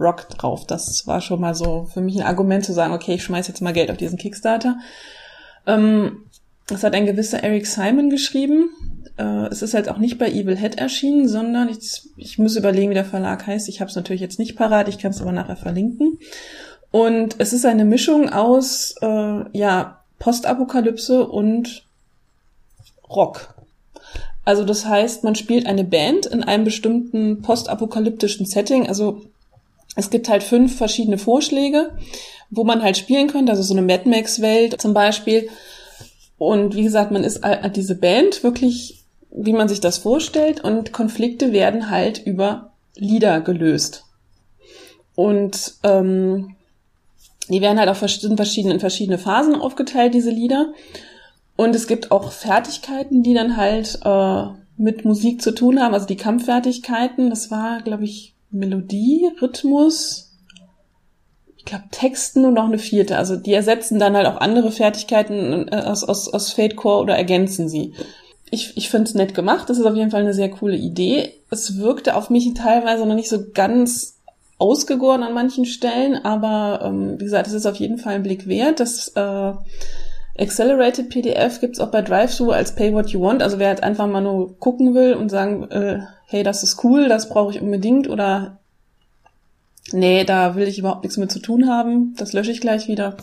Rock 0.00 0.30
drauf. 0.30 0.66
Das 0.66 1.06
war 1.06 1.20
schon 1.20 1.40
mal 1.40 1.54
so 1.54 1.86
für 1.92 2.00
mich 2.00 2.16
ein 2.16 2.26
Argument 2.26 2.64
zu 2.64 2.72
sagen, 2.72 2.94
okay, 2.94 3.14
ich 3.14 3.22
schmeiß 3.22 3.46
jetzt 3.48 3.60
mal 3.60 3.74
Geld 3.74 3.90
auf 3.90 3.98
diesen 3.98 4.18
Kickstarter. 4.18 4.78
Ähm, 5.66 6.24
das 6.66 6.82
hat 6.82 6.94
ein 6.94 7.06
gewisser 7.06 7.42
Eric 7.42 7.66
Simon 7.66 8.08
geschrieben. 8.08 8.70
Äh, 9.20 9.46
es 9.48 9.62
ist 9.62 9.74
halt 9.74 9.88
auch 9.88 9.98
nicht 9.98 10.18
bei 10.18 10.30
Evil 10.30 10.56
Head 10.56 10.78
erschienen, 10.78 11.28
sondern 11.28 11.68
ich, 11.68 12.02
ich 12.16 12.38
muss 12.38 12.56
überlegen, 12.56 12.90
wie 12.90 12.94
der 12.94 13.04
Verlag 13.04 13.46
heißt. 13.46 13.68
Ich 13.68 13.80
habe 13.80 13.90
es 13.90 13.96
natürlich 13.96 14.20
jetzt 14.20 14.38
nicht 14.38 14.56
parat, 14.56 14.88
ich 14.88 14.98
kann 14.98 15.10
es 15.10 15.20
aber 15.20 15.32
nachher 15.32 15.56
verlinken. 15.56 16.18
Und 16.90 17.36
es 17.38 17.52
ist 17.52 17.66
eine 17.66 17.84
Mischung 17.84 18.30
aus 18.30 18.94
äh, 19.02 19.44
ja 19.52 20.00
Postapokalypse 20.18 21.26
und 21.26 21.84
Rock. 23.08 23.54
Also 24.44 24.64
das 24.64 24.86
heißt, 24.86 25.22
man 25.22 25.34
spielt 25.34 25.66
eine 25.66 25.84
Band 25.84 26.26
in 26.26 26.42
einem 26.42 26.64
bestimmten 26.64 27.42
postapokalyptischen 27.42 28.46
Setting. 28.46 28.88
Also 28.88 29.22
es 29.96 30.10
gibt 30.10 30.28
halt 30.28 30.42
fünf 30.42 30.76
verschiedene 30.76 31.18
Vorschläge 31.18 31.90
wo 32.50 32.64
man 32.64 32.82
halt 32.82 32.96
spielen 32.96 33.28
könnte, 33.28 33.52
also 33.52 33.62
so 33.62 33.74
eine 33.74 33.82
Mad 33.82 34.08
Max-Welt 34.08 34.80
zum 34.80 34.92
Beispiel. 34.92 35.48
Und 36.36 36.74
wie 36.74 36.82
gesagt, 36.82 37.12
man 37.12 37.24
ist 37.24 37.40
diese 37.74 37.94
Band 37.94 38.42
wirklich, 38.42 38.99
wie 39.30 39.52
man 39.52 39.68
sich 39.68 39.80
das 39.80 39.98
vorstellt, 39.98 40.62
und 40.62 40.92
Konflikte 40.92 41.52
werden 41.52 41.90
halt 41.90 42.24
über 42.24 42.72
Lieder 42.96 43.40
gelöst. 43.40 44.04
Und 45.14 45.74
ähm, 45.82 46.56
die 47.48 47.60
werden 47.60 47.78
halt 47.78 47.88
auf 47.88 47.98
verschiedene, 47.98 48.40
in 48.72 48.80
verschiedene 48.80 49.18
Phasen 49.18 49.54
aufgeteilt, 49.54 50.14
diese 50.14 50.30
Lieder. 50.30 50.72
Und 51.56 51.74
es 51.74 51.86
gibt 51.86 52.10
auch 52.10 52.32
Fertigkeiten, 52.32 53.22
die 53.22 53.34
dann 53.34 53.56
halt 53.56 54.00
äh, 54.04 54.44
mit 54.76 55.04
Musik 55.04 55.42
zu 55.42 55.54
tun 55.54 55.80
haben, 55.80 55.94
also 55.94 56.06
die 56.06 56.16
Kampffertigkeiten. 56.16 57.28
Das 57.28 57.50
war, 57.50 57.82
glaube 57.82 58.04
ich, 58.04 58.34
Melodie, 58.50 59.30
Rhythmus, 59.40 60.30
ich 61.60 61.66
glaube, 61.66 61.84
Texten 61.90 62.46
und 62.46 62.54
noch 62.54 62.64
eine 62.64 62.78
vierte. 62.78 63.18
Also 63.18 63.36
die 63.36 63.52
ersetzen 63.52 63.98
dann 63.98 64.16
halt 64.16 64.26
auch 64.26 64.38
andere 64.38 64.72
Fertigkeiten 64.72 65.68
äh, 65.68 65.76
aus, 65.76 66.02
aus, 66.02 66.32
aus 66.32 66.52
Fate 66.52 66.76
Core 66.76 67.02
oder 67.02 67.16
ergänzen 67.16 67.68
sie. 67.68 67.92
Ich, 68.50 68.76
ich 68.76 68.90
finde 68.90 69.08
es 69.08 69.14
nett 69.14 69.34
gemacht. 69.34 69.70
Das 69.70 69.78
ist 69.78 69.86
auf 69.86 69.94
jeden 69.94 70.10
Fall 70.10 70.22
eine 70.22 70.34
sehr 70.34 70.50
coole 70.50 70.76
Idee. 70.76 71.32
Es 71.50 71.78
wirkte 71.78 72.16
auf 72.16 72.30
mich 72.30 72.52
teilweise 72.54 73.06
noch 73.06 73.14
nicht 73.14 73.28
so 73.28 73.44
ganz 73.54 74.16
ausgegoren 74.58 75.22
an 75.22 75.32
manchen 75.32 75.64
Stellen, 75.64 76.16
aber 76.22 76.80
ähm, 76.84 77.18
wie 77.18 77.24
gesagt, 77.24 77.46
es 77.46 77.54
ist 77.54 77.66
auf 77.66 77.76
jeden 77.76 77.98
Fall 77.98 78.16
ein 78.16 78.22
Blick 78.22 78.46
wert. 78.46 78.78
Das 78.80 79.08
äh, 79.08 79.52
Accelerated 80.38 81.08
PDF 81.08 81.60
gibt's 81.60 81.80
auch 81.80 81.90
bei 81.90 82.02
DriveThru 82.02 82.50
als 82.50 82.74
Pay 82.74 82.92
What 82.92 83.08
You 83.10 83.22
Want. 83.22 83.42
Also 83.42 83.58
wer 83.58 83.70
jetzt 83.70 83.82
einfach 83.82 84.06
mal 84.06 84.20
nur 84.20 84.58
gucken 84.58 84.94
will 84.94 85.14
und 85.14 85.30
sagen, 85.30 85.70
äh, 85.70 86.00
hey, 86.26 86.42
das 86.42 86.62
ist 86.62 86.84
cool, 86.84 87.08
das 87.08 87.28
brauche 87.28 87.52
ich 87.52 87.60
unbedingt 87.60 88.08
oder 88.08 88.58
nee, 89.92 90.24
da 90.24 90.54
will 90.56 90.68
ich 90.68 90.78
überhaupt 90.78 91.02
nichts 91.02 91.16
mit 91.16 91.32
zu 91.32 91.40
tun 91.40 91.68
haben, 91.68 92.14
das 92.16 92.32
lösche 92.32 92.52
ich 92.52 92.60
gleich 92.60 92.86
wieder, 92.86 93.16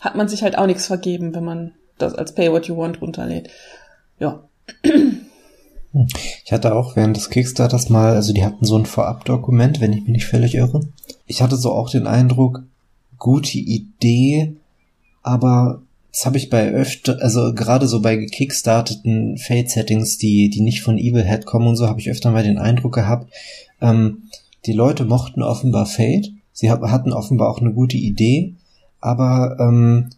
hat 0.00 0.16
man 0.16 0.28
sich 0.28 0.42
halt 0.42 0.58
auch 0.58 0.66
nichts 0.66 0.86
vergeben, 0.86 1.34
wenn 1.34 1.44
man 1.44 1.72
das 1.98 2.14
als 2.14 2.34
Pay 2.34 2.52
What 2.52 2.66
You 2.66 2.76
Want 2.76 3.00
runterlädt. 3.00 3.50
Ja. 4.18 4.45
Ich 6.44 6.52
hatte 6.52 6.74
auch 6.74 6.96
während 6.96 7.16
des 7.16 7.30
Kickstarters 7.30 7.88
mal, 7.88 8.14
also 8.14 8.32
die 8.32 8.44
hatten 8.44 8.64
so 8.64 8.76
ein 8.76 8.86
Vorabdokument, 8.86 9.80
wenn 9.80 9.92
ich 9.92 10.02
mich 10.02 10.10
nicht 10.10 10.26
völlig 10.26 10.54
irre. 10.54 10.80
Ich 11.26 11.42
hatte 11.42 11.56
so 11.56 11.72
auch 11.72 11.90
den 11.90 12.06
Eindruck, 12.06 12.62
gute 13.18 13.58
Idee, 13.58 14.56
aber 15.22 15.82
das 16.12 16.26
habe 16.26 16.36
ich 16.36 16.50
bei 16.50 16.70
öfter, 16.70 17.18
also 17.20 17.52
gerade 17.54 17.88
so 17.88 18.00
bei 18.00 18.16
gekickstarteten 18.16 19.38
Fade-Settings, 19.38 20.18
die, 20.18 20.50
die 20.50 20.60
nicht 20.60 20.82
von 20.82 20.98
Evil 20.98 21.24
Head 21.24 21.46
kommen 21.46 21.66
und 21.66 21.76
so, 21.76 21.88
habe 21.88 22.00
ich 22.00 22.10
öfter 22.10 22.30
mal 22.30 22.42
den 22.42 22.58
Eindruck 22.58 22.94
gehabt, 22.94 23.32
ähm, 23.80 24.22
die 24.66 24.72
Leute 24.72 25.04
mochten 25.04 25.42
offenbar 25.42 25.86
Fate, 25.86 26.32
sie 26.52 26.70
hatten 26.70 27.12
offenbar 27.12 27.50
auch 27.50 27.60
eine 27.60 27.72
gute 27.72 27.96
Idee, 27.96 28.54
aber 29.00 29.56
ähm, 29.60 30.10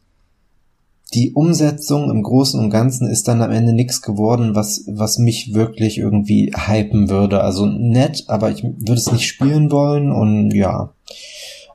die 1.15 1.33
Umsetzung 1.33 2.11
im 2.11 2.23
Großen 2.23 2.61
und 2.61 2.71
Ganzen 2.71 3.09
ist 3.09 3.29
dann 3.29 3.41
am 3.41 3.51
Ende 3.51 3.73
nichts 3.73 4.03
geworden, 4.03 4.55
was, 4.55 4.85
was 4.87 5.19
mich 5.19 5.55
wirklich 5.55 5.99
irgendwie 5.99 6.53
hypen 6.55 7.09
würde. 7.09 7.41
Also 7.41 7.65
nett, 7.67 8.25
aber 8.29 8.51
ich 8.51 8.63
würde 8.63 8.95
es 8.95 9.11
nicht 9.11 9.27
spielen 9.27 9.71
wollen 9.71 10.13
und 10.13 10.51
ja. 10.53 10.93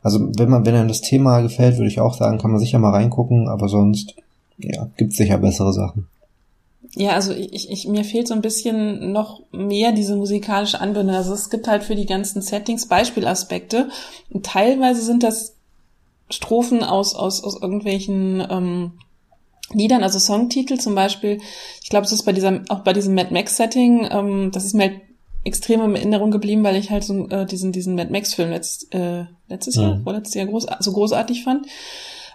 Also 0.03 0.19
wenn 0.37 0.49
man, 0.49 0.65
wenn 0.65 0.75
einem 0.75 0.87
das 0.87 1.01
Thema 1.01 1.41
gefällt, 1.41 1.77
würde 1.77 1.87
ich 1.87 1.99
auch 1.99 2.13
sagen, 2.13 2.37
kann 2.37 2.51
man 2.51 2.59
sicher 2.59 2.77
mal 2.77 2.91
reingucken, 2.91 3.47
aber 3.47 3.69
sonst, 3.69 4.15
ja, 4.59 4.89
gibt 4.97 5.13
sicher 5.13 5.37
bessere 5.37 5.73
Sachen. 5.73 6.07
Ja, 6.95 7.13
also 7.13 7.33
ich, 7.33 7.71
ich, 7.71 7.87
mir 7.87 8.03
fehlt 8.03 8.27
so 8.27 8.35
ein 8.35 8.41
bisschen 8.41 9.11
noch 9.11 9.41
mehr 9.51 9.93
diese 9.93 10.15
musikalische 10.15 10.79
Anbindung. 10.79 11.15
Also 11.15 11.33
es 11.33 11.49
gibt 11.49 11.67
halt 11.67 11.83
für 11.83 11.95
die 11.95 12.05
ganzen 12.05 12.43
Settings 12.43 12.87
Beispielaspekte. 12.87 13.89
Und 14.29 14.45
teilweise 14.45 15.01
sind 15.01 15.23
das 15.23 15.55
Strophen 16.29 16.83
aus, 16.83 17.15
aus, 17.15 17.43
aus 17.43 17.59
irgendwelchen 17.59 18.45
ähm, 18.47 18.91
Liedern, 19.73 20.03
also 20.03 20.19
Songtitel 20.19 20.77
zum 20.77 20.95
Beispiel. 20.95 21.39
Ich 21.81 21.89
glaube, 21.89 22.05
es 22.05 22.11
ist 22.11 22.23
bei 22.23 22.33
dieser, 22.33 22.61
auch 22.69 22.79
bei 22.79 22.93
diesem 22.93 23.15
Mad 23.15 23.33
Max 23.33 23.57
Setting, 23.57 24.07
ähm, 24.11 24.51
das 24.51 24.65
ist 24.65 24.73
mir 24.73 24.83
halt 24.83 25.01
extrem 25.43 25.81
in 25.81 25.95
Erinnerung 25.95 26.31
geblieben, 26.31 26.63
weil 26.63 26.77
ich 26.77 26.89
halt 26.89 27.03
so 27.03 27.27
äh, 27.29 27.45
diesen, 27.45 27.71
diesen 27.71 27.95
Mad 27.95 28.11
Max 28.11 28.33
Film 28.33 28.51
letzt, 28.51 28.93
äh, 28.93 29.25
letztes 29.47 29.75
Jahr, 29.75 29.95
mhm. 29.95 30.03
vorletztes 30.03 30.35
Jahr 30.35 30.45
groß, 30.45 30.67
so 30.79 30.91
großartig 30.93 31.43
fand. 31.43 31.67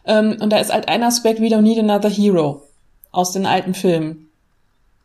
Ähm, 0.04 0.37
und 0.40 0.50
da 0.50 0.59
ist 0.59 0.73
halt 0.73 0.88
ein 0.88 1.02
Aspekt, 1.02 1.40
We 1.40 1.47
Don't 1.47 1.62
Need 1.62 1.78
Another 1.78 2.11
Hero 2.11 2.62
aus 3.11 3.33
den 3.33 3.47
alten 3.47 3.75
Filmen 3.75 4.28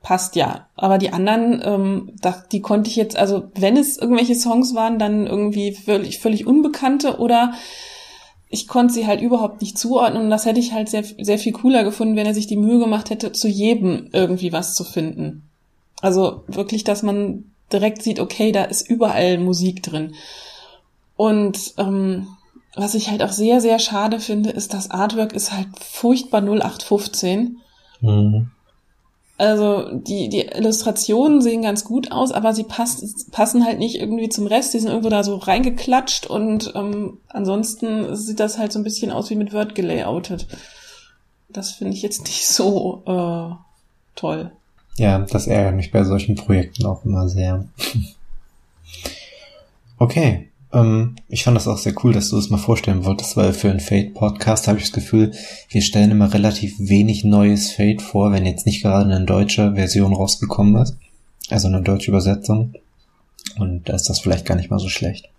passt 0.04 0.36
ja. 0.36 0.68
Aber 0.75 1.00
die 1.00 1.12
anderen, 1.12 1.62
ähm, 1.63 2.12
da, 2.22 2.44
die 2.52 2.62
konnte 2.62 2.90
ich 2.90 2.98
jetzt, 2.98 3.18
also 3.18 3.46
wenn 3.56 3.78
es 3.78 3.98
irgendwelche 3.98 4.36
Songs 4.36 4.75
waren, 4.75 5.00
dann 5.00 5.25
irgendwie 5.25 5.72
völlig, 5.72 6.20
völlig 6.20 6.46
unbekannte 6.46 7.18
oder 7.18 7.54
ich 8.53 8.67
konnte 8.67 8.93
sie 8.93 9.07
halt 9.07 9.19
überhaupt 9.19 9.62
nicht 9.62 9.79
zuordnen 9.79 10.25
und 10.25 10.29
das 10.29 10.45
hätte 10.45 10.60
ich 10.60 10.74
halt 10.74 10.88
sehr, 10.88 11.03
sehr 11.03 11.39
viel 11.39 11.53
cooler 11.53 11.83
gefunden, 11.83 12.15
wenn 12.15 12.27
er 12.27 12.36
sich 12.36 12.45
die 12.45 12.55
Mühe 12.55 12.77
gemacht 12.77 13.10
hätte, 13.10 13.31
zu 13.31 13.48
jedem 13.48 14.10
irgendwie 14.13 14.53
was 14.53 14.75
zu 14.75 14.83
finden. 14.83 15.50
Also 16.01 16.43
wirklich, 16.45 16.83
dass 16.83 17.01
man 17.01 17.45
direkt 17.72 18.03
sieht, 18.03 18.19
okay, 18.19 18.51
da 18.51 18.65
ist 18.65 18.88
überall 18.88 19.39
Musik 19.39 19.81
drin. 19.81 20.13
Und 21.15 21.74
ähm, 21.79 22.27
was 22.75 22.93
ich 22.93 23.10
halt 23.10 23.24
auch 23.24 23.31
sehr, 23.31 23.60
sehr 23.60 23.79
schade 23.79 24.19
finde, 24.19 24.51
ist, 24.51 24.75
das 24.75 24.91
Artwork 24.91 25.33
ist 25.33 25.51
halt 25.51 25.69
furchtbar 25.79 26.41
0815. 26.41 27.57
Mhm. 28.01 28.51
Also 29.38 29.90
die, 29.92 30.30
die 30.30 30.42
Illustrationen 30.42 31.42
sehen 31.42 31.63
ganz 31.63 31.84
gut 31.84 32.12
aus, 32.12 32.32
aber 32.32 32.54
sie 32.54 32.63
passt, 32.63 33.32
passen 33.32 33.66
halt 33.66 33.80
nicht 33.80 33.96
irgendwie 33.96 34.30
zum 34.30 34.46
Rest. 34.46 34.74
Die 34.74 34.80
sind 34.80 34.90
irgendwo 34.90 35.10
da 35.10 35.24
so 35.24 35.38
reingeklatscht 35.38 36.28
und 36.28 36.72
ähm, 36.75 37.18
ansonsten 37.30 38.16
sieht 38.16 38.40
das 38.40 38.60
halt 38.60 38.72
so 38.72 38.80
ein 38.80 38.84
bisschen 38.84 39.12
aus 39.12 39.32
wie 39.32 39.36
mit 39.36 39.52
Word 39.52 39.74
gelayoutet. 39.74 40.48
Das 41.50 41.72
finde 41.72 41.94
ich 41.94 42.04
jetzt 42.04 42.22
nicht 42.25 42.48
so 42.48 43.02
äh, 43.06 43.56
toll. 44.16 44.52
Ja, 44.98 45.20
das 45.20 45.48
ärgert 45.48 45.75
mich 45.75 45.92
bei 45.92 46.04
solchen 46.04 46.36
Projekten 46.36 46.86
auch 46.86 47.04
immer 47.04 47.28
sehr. 47.28 47.66
okay. 49.98 50.50
Ähm, 50.74 51.15
ich 51.30 51.44
fand 51.44 51.56
das 51.56 51.68
auch 51.68 51.77
sehr 51.77 51.94
cool, 52.03 52.13
dass 52.13 52.30
du 52.30 52.38
es 52.38 52.50
mal 52.50 52.58
vorstellen 52.58 53.06
wolltest, 53.06 53.38
weil 53.38 53.53
für 53.53 53.70
einen 53.70 53.80
Fate-Podcast 53.80 54.68
habe 54.68 54.80
ich 54.80 54.86
das 54.86 54.94
Gefühl, 54.94 55.32
wir 55.70 55.82
stellen 55.82 56.12
immer 56.12 56.34
relativ 56.34 56.75
wenig 56.80 57.24
neues 57.24 57.72
Fate 57.72 58.01
vor, 58.01 58.32
wenn 58.32 58.46
jetzt 58.46 58.65
nicht 58.65 58.82
gerade 58.82 59.13
eine 59.13 59.25
deutsche 59.25 59.75
Version 59.75 60.13
rausgekommen 60.13 60.82
ist. 60.82 60.98
Also 61.50 61.68
eine 61.68 61.82
deutsche 61.82 62.10
Übersetzung. 62.10 62.74
Und 63.58 63.88
da 63.88 63.94
ist 63.94 64.10
das 64.10 64.20
vielleicht 64.20 64.46
gar 64.46 64.56
nicht 64.56 64.72
mal 64.72 64.80
so 64.80 64.89
schlecht. 64.89 65.30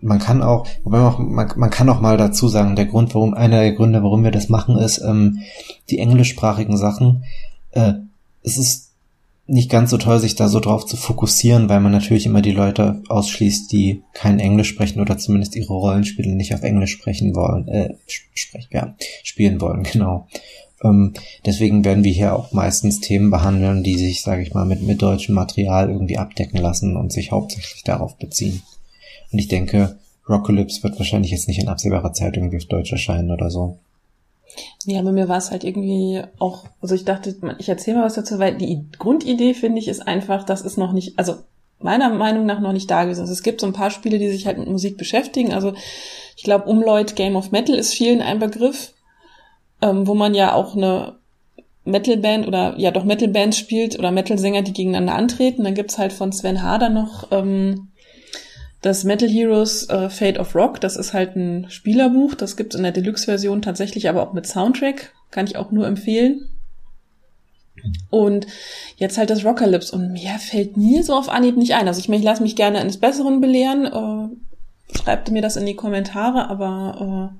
Man 0.00 0.20
kann 0.20 0.42
auch, 0.42 0.66
wobei 0.84 1.00
man, 1.00 1.32
man, 1.32 1.52
man 1.56 1.70
kann 1.70 1.88
auch 1.88 2.00
mal 2.00 2.16
dazu 2.16 2.48
sagen, 2.48 2.76
der 2.76 2.86
Grund, 2.86 3.14
warum, 3.14 3.34
einer 3.34 3.60
der 3.60 3.72
Gründe, 3.72 4.02
warum 4.02 4.22
wir 4.22 4.30
das 4.30 4.48
machen, 4.48 4.78
ist, 4.78 4.98
ähm, 4.98 5.40
die 5.90 5.98
englischsprachigen 5.98 6.76
Sachen, 6.76 7.24
äh, 7.72 7.94
es 8.44 8.56
ist 8.56 8.87
nicht 9.48 9.70
ganz 9.70 9.90
so 9.90 9.96
toll, 9.96 10.20
sich 10.20 10.34
da 10.34 10.46
so 10.48 10.60
drauf 10.60 10.84
zu 10.84 10.98
fokussieren, 10.98 11.70
weil 11.70 11.80
man 11.80 11.90
natürlich 11.90 12.26
immer 12.26 12.42
die 12.42 12.52
Leute 12.52 13.02
ausschließt, 13.08 13.72
die 13.72 14.02
kein 14.12 14.40
Englisch 14.40 14.68
sprechen 14.68 15.00
oder 15.00 15.16
zumindest 15.16 15.56
ihre 15.56 15.72
Rollenspiele 15.72 16.34
nicht 16.34 16.54
auf 16.54 16.62
Englisch 16.62 16.92
sprechen 16.92 17.34
wollen, 17.34 17.66
äh, 17.66 17.94
sprechen, 18.06 18.68
ja, 18.70 18.94
spielen 19.24 19.60
wollen, 19.60 19.82
genau. 19.92 20.28
Ähm, 20.84 21.14
deswegen 21.46 21.82
werden 21.82 22.04
wir 22.04 22.12
hier 22.12 22.36
auch 22.36 22.52
meistens 22.52 23.00
Themen 23.00 23.30
behandeln, 23.30 23.82
die 23.82 23.96
sich, 23.96 24.20
sage 24.20 24.42
ich 24.42 24.52
mal, 24.52 24.66
mit, 24.66 24.82
mit 24.82 25.00
deutschem 25.00 25.34
Material 25.34 25.88
irgendwie 25.88 26.18
abdecken 26.18 26.60
lassen 26.60 26.96
und 26.96 27.10
sich 27.10 27.32
hauptsächlich 27.32 27.82
darauf 27.82 28.16
beziehen. 28.18 28.62
Und 29.32 29.38
ich 29.38 29.48
denke, 29.48 29.98
Rockalypse 30.28 30.82
wird 30.82 30.98
wahrscheinlich 30.98 31.30
jetzt 31.30 31.48
nicht 31.48 31.58
in 31.58 31.68
absehbarer 31.68 32.12
Zeit 32.12 32.36
irgendwie 32.36 32.58
auf 32.58 32.66
Deutsch 32.66 32.92
erscheinen 32.92 33.30
oder 33.30 33.50
so. 33.50 33.78
Ja, 34.86 35.00
aber 35.00 35.12
mir 35.12 35.28
war 35.28 35.36
es 35.36 35.50
halt 35.50 35.64
irgendwie 35.64 36.22
auch, 36.38 36.64
also 36.80 36.94
ich 36.94 37.04
dachte, 37.04 37.36
ich 37.58 37.68
erzähle 37.68 37.98
mal 37.98 38.06
was 38.06 38.14
dazu, 38.14 38.38
weil 38.38 38.56
die 38.56 38.86
Grundidee, 38.98 39.54
finde 39.54 39.78
ich, 39.78 39.88
ist 39.88 40.06
einfach, 40.06 40.44
das 40.44 40.62
ist 40.62 40.78
noch 40.78 40.92
nicht, 40.92 41.18
also 41.18 41.36
meiner 41.80 42.08
Meinung 42.10 42.46
nach 42.46 42.60
noch 42.60 42.72
nicht 42.72 42.90
da 42.90 43.04
gewesen. 43.04 43.20
Also 43.20 43.32
es 43.32 43.42
gibt 43.42 43.60
so 43.60 43.66
ein 43.66 43.72
paar 43.72 43.90
Spiele, 43.90 44.18
die 44.18 44.30
sich 44.30 44.46
halt 44.46 44.58
mit 44.58 44.68
Musik 44.68 44.96
beschäftigen. 44.96 45.52
Also 45.52 45.74
ich 46.36 46.42
glaube, 46.42 46.68
Umleut 46.68 47.16
Game 47.16 47.36
of 47.36 47.52
Metal 47.52 47.74
ist 47.74 47.94
vielen 47.94 48.20
ein 48.20 48.38
Begriff, 48.38 48.94
ähm, 49.82 50.06
wo 50.06 50.14
man 50.14 50.34
ja 50.34 50.54
auch 50.54 50.74
eine 50.74 51.16
Metalband 51.84 52.46
oder 52.46 52.74
ja 52.78 52.90
doch 52.90 53.04
Metalbands 53.04 53.56
spielt 53.56 53.98
oder 53.98 54.10
Metal-Sänger, 54.10 54.62
die 54.62 54.72
gegeneinander 54.72 55.14
antreten. 55.14 55.64
Dann 55.64 55.74
gibt's 55.74 55.98
halt 55.98 56.12
von 56.12 56.32
Sven 56.32 56.62
Harder 56.62 56.90
noch 56.90 57.28
ähm, 57.30 57.88
das 58.80 59.04
Metal 59.04 59.28
Heroes 59.28 59.88
äh, 59.88 60.08
Fate 60.08 60.38
of 60.38 60.54
Rock, 60.54 60.80
das 60.80 60.96
ist 60.96 61.12
halt 61.12 61.36
ein 61.36 61.66
Spielerbuch, 61.68 62.34
das 62.34 62.56
gibt's 62.56 62.76
in 62.76 62.82
der 62.82 62.92
Deluxe-Version 62.92 63.62
tatsächlich 63.62 64.08
aber 64.08 64.22
auch 64.22 64.32
mit 64.32 64.46
Soundtrack, 64.46 65.12
kann 65.30 65.46
ich 65.46 65.56
auch 65.56 65.70
nur 65.70 65.86
empfehlen. 65.86 66.48
Und 68.10 68.46
jetzt 68.96 69.18
halt 69.18 69.30
das 69.30 69.44
Rockalypse 69.44 69.94
und 69.94 70.12
mehr 70.12 70.38
fällt 70.38 70.76
mir 70.76 71.04
so 71.04 71.14
auf 71.14 71.28
Anhieb 71.28 71.56
nicht 71.56 71.74
ein. 71.74 71.86
Also 71.86 72.00
ich, 72.00 72.08
meine, 72.08 72.20
ich 72.20 72.24
lasse 72.24 72.42
mich 72.42 72.56
gerne 72.56 72.78
eines 72.78 72.98
Besseren 72.98 73.40
belehren, 73.40 73.86
äh, 73.86 74.96
schreibt 74.96 75.30
mir 75.30 75.42
das 75.42 75.56
in 75.56 75.66
die 75.66 75.76
Kommentare, 75.76 76.48
aber 76.48 77.32
äh, 77.32 77.38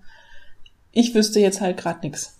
ich 0.92 1.14
wüsste 1.14 1.40
jetzt 1.40 1.60
halt 1.60 1.76
gerade 1.76 2.00
nix. 2.02 2.34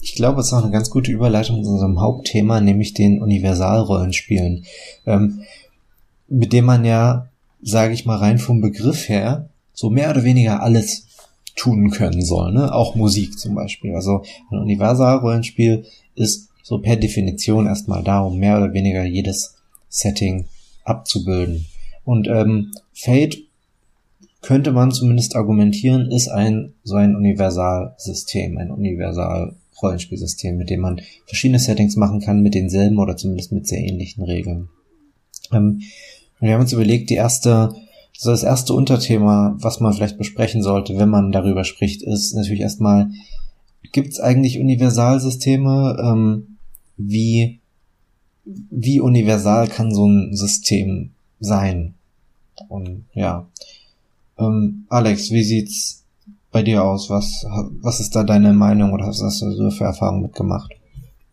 Ich 0.00 0.14
glaube, 0.14 0.40
es 0.40 0.48
ist 0.48 0.52
auch 0.52 0.62
eine 0.62 0.72
ganz 0.72 0.90
gute 0.90 1.12
Überleitung 1.12 1.62
zu 1.62 1.70
unserem 1.70 2.00
Hauptthema, 2.00 2.60
nämlich 2.60 2.94
den 2.94 3.22
Universalrollenspielen, 3.22 4.64
ähm, 5.06 5.42
mit 6.28 6.52
dem 6.52 6.64
man 6.64 6.84
ja 6.84 7.28
sage 7.62 7.94
ich 7.94 8.06
mal 8.06 8.16
rein 8.16 8.38
vom 8.38 8.60
Begriff 8.60 9.08
her, 9.08 9.48
so 9.72 9.90
mehr 9.90 10.10
oder 10.10 10.24
weniger 10.24 10.62
alles 10.62 11.06
tun 11.54 11.90
können 11.90 12.22
soll, 12.22 12.52
ne? 12.52 12.72
Auch 12.72 12.94
Musik 12.94 13.38
zum 13.38 13.54
Beispiel. 13.54 13.94
Also 13.94 14.22
ein 14.50 14.58
Universal-Rollenspiel 14.58 15.84
ist 16.14 16.48
so 16.62 16.78
per 16.78 16.96
Definition 16.96 17.66
erstmal 17.66 18.02
da, 18.02 18.20
um 18.20 18.38
mehr 18.38 18.58
oder 18.58 18.72
weniger 18.72 19.04
jedes 19.04 19.54
Setting 19.88 20.46
abzubilden. 20.84 21.66
Und 22.04 22.28
ähm, 22.28 22.72
Fate 22.92 23.38
könnte 24.42 24.72
man 24.72 24.92
zumindest 24.92 25.34
argumentieren, 25.34 26.10
ist 26.10 26.28
ein 26.28 26.74
so 26.84 26.94
ein 26.94 27.16
Universalsystem, 27.16 28.58
ein 28.58 28.70
Universal-Rollenspielsystem, 28.70 30.56
mit 30.56 30.70
dem 30.70 30.80
man 30.80 31.00
verschiedene 31.26 31.58
Settings 31.58 31.96
machen 31.96 32.20
kann 32.20 32.42
mit 32.42 32.54
denselben 32.54 32.98
oder 32.98 33.16
zumindest 33.16 33.50
mit 33.52 33.66
sehr 33.66 33.80
ähnlichen 33.80 34.22
Regeln. 34.22 34.68
Ähm, 35.52 35.80
wir 36.40 36.52
haben 36.52 36.60
uns 36.60 36.72
überlegt, 36.72 37.10
die 37.10 37.14
erste, 37.14 37.74
so 38.12 38.30
das 38.30 38.42
erste 38.42 38.74
Unterthema, 38.74 39.56
was 39.58 39.80
man 39.80 39.92
vielleicht 39.92 40.18
besprechen 40.18 40.62
sollte, 40.62 40.98
wenn 40.98 41.08
man 41.08 41.32
darüber 41.32 41.64
spricht, 41.64 42.02
ist 42.02 42.34
natürlich 42.34 42.60
erstmal, 42.60 43.10
gibt 43.92 44.12
es 44.12 44.20
eigentlich 44.20 44.58
Universalsysteme? 44.58 45.96
Ähm, 46.02 46.56
wie, 46.96 47.60
wie 48.44 49.00
universal 49.00 49.68
kann 49.68 49.94
so 49.94 50.06
ein 50.06 50.34
System 50.34 51.10
sein? 51.40 51.94
Und 52.68 53.04
ja. 53.14 53.46
Ähm, 54.38 54.86
Alex, 54.88 55.30
wie 55.30 55.44
sieht's 55.44 56.04
bei 56.52 56.62
dir 56.62 56.84
aus? 56.84 57.10
Was, 57.10 57.44
was 57.82 58.00
ist 58.00 58.16
da 58.16 58.24
deine 58.24 58.52
Meinung 58.52 58.92
oder 58.92 59.06
was 59.06 59.22
hast 59.22 59.42
du 59.42 59.50
so 59.52 59.70
für 59.70 59.84
Erfahrungen 59.84 60.22
mitgemacht? 60.22 60.72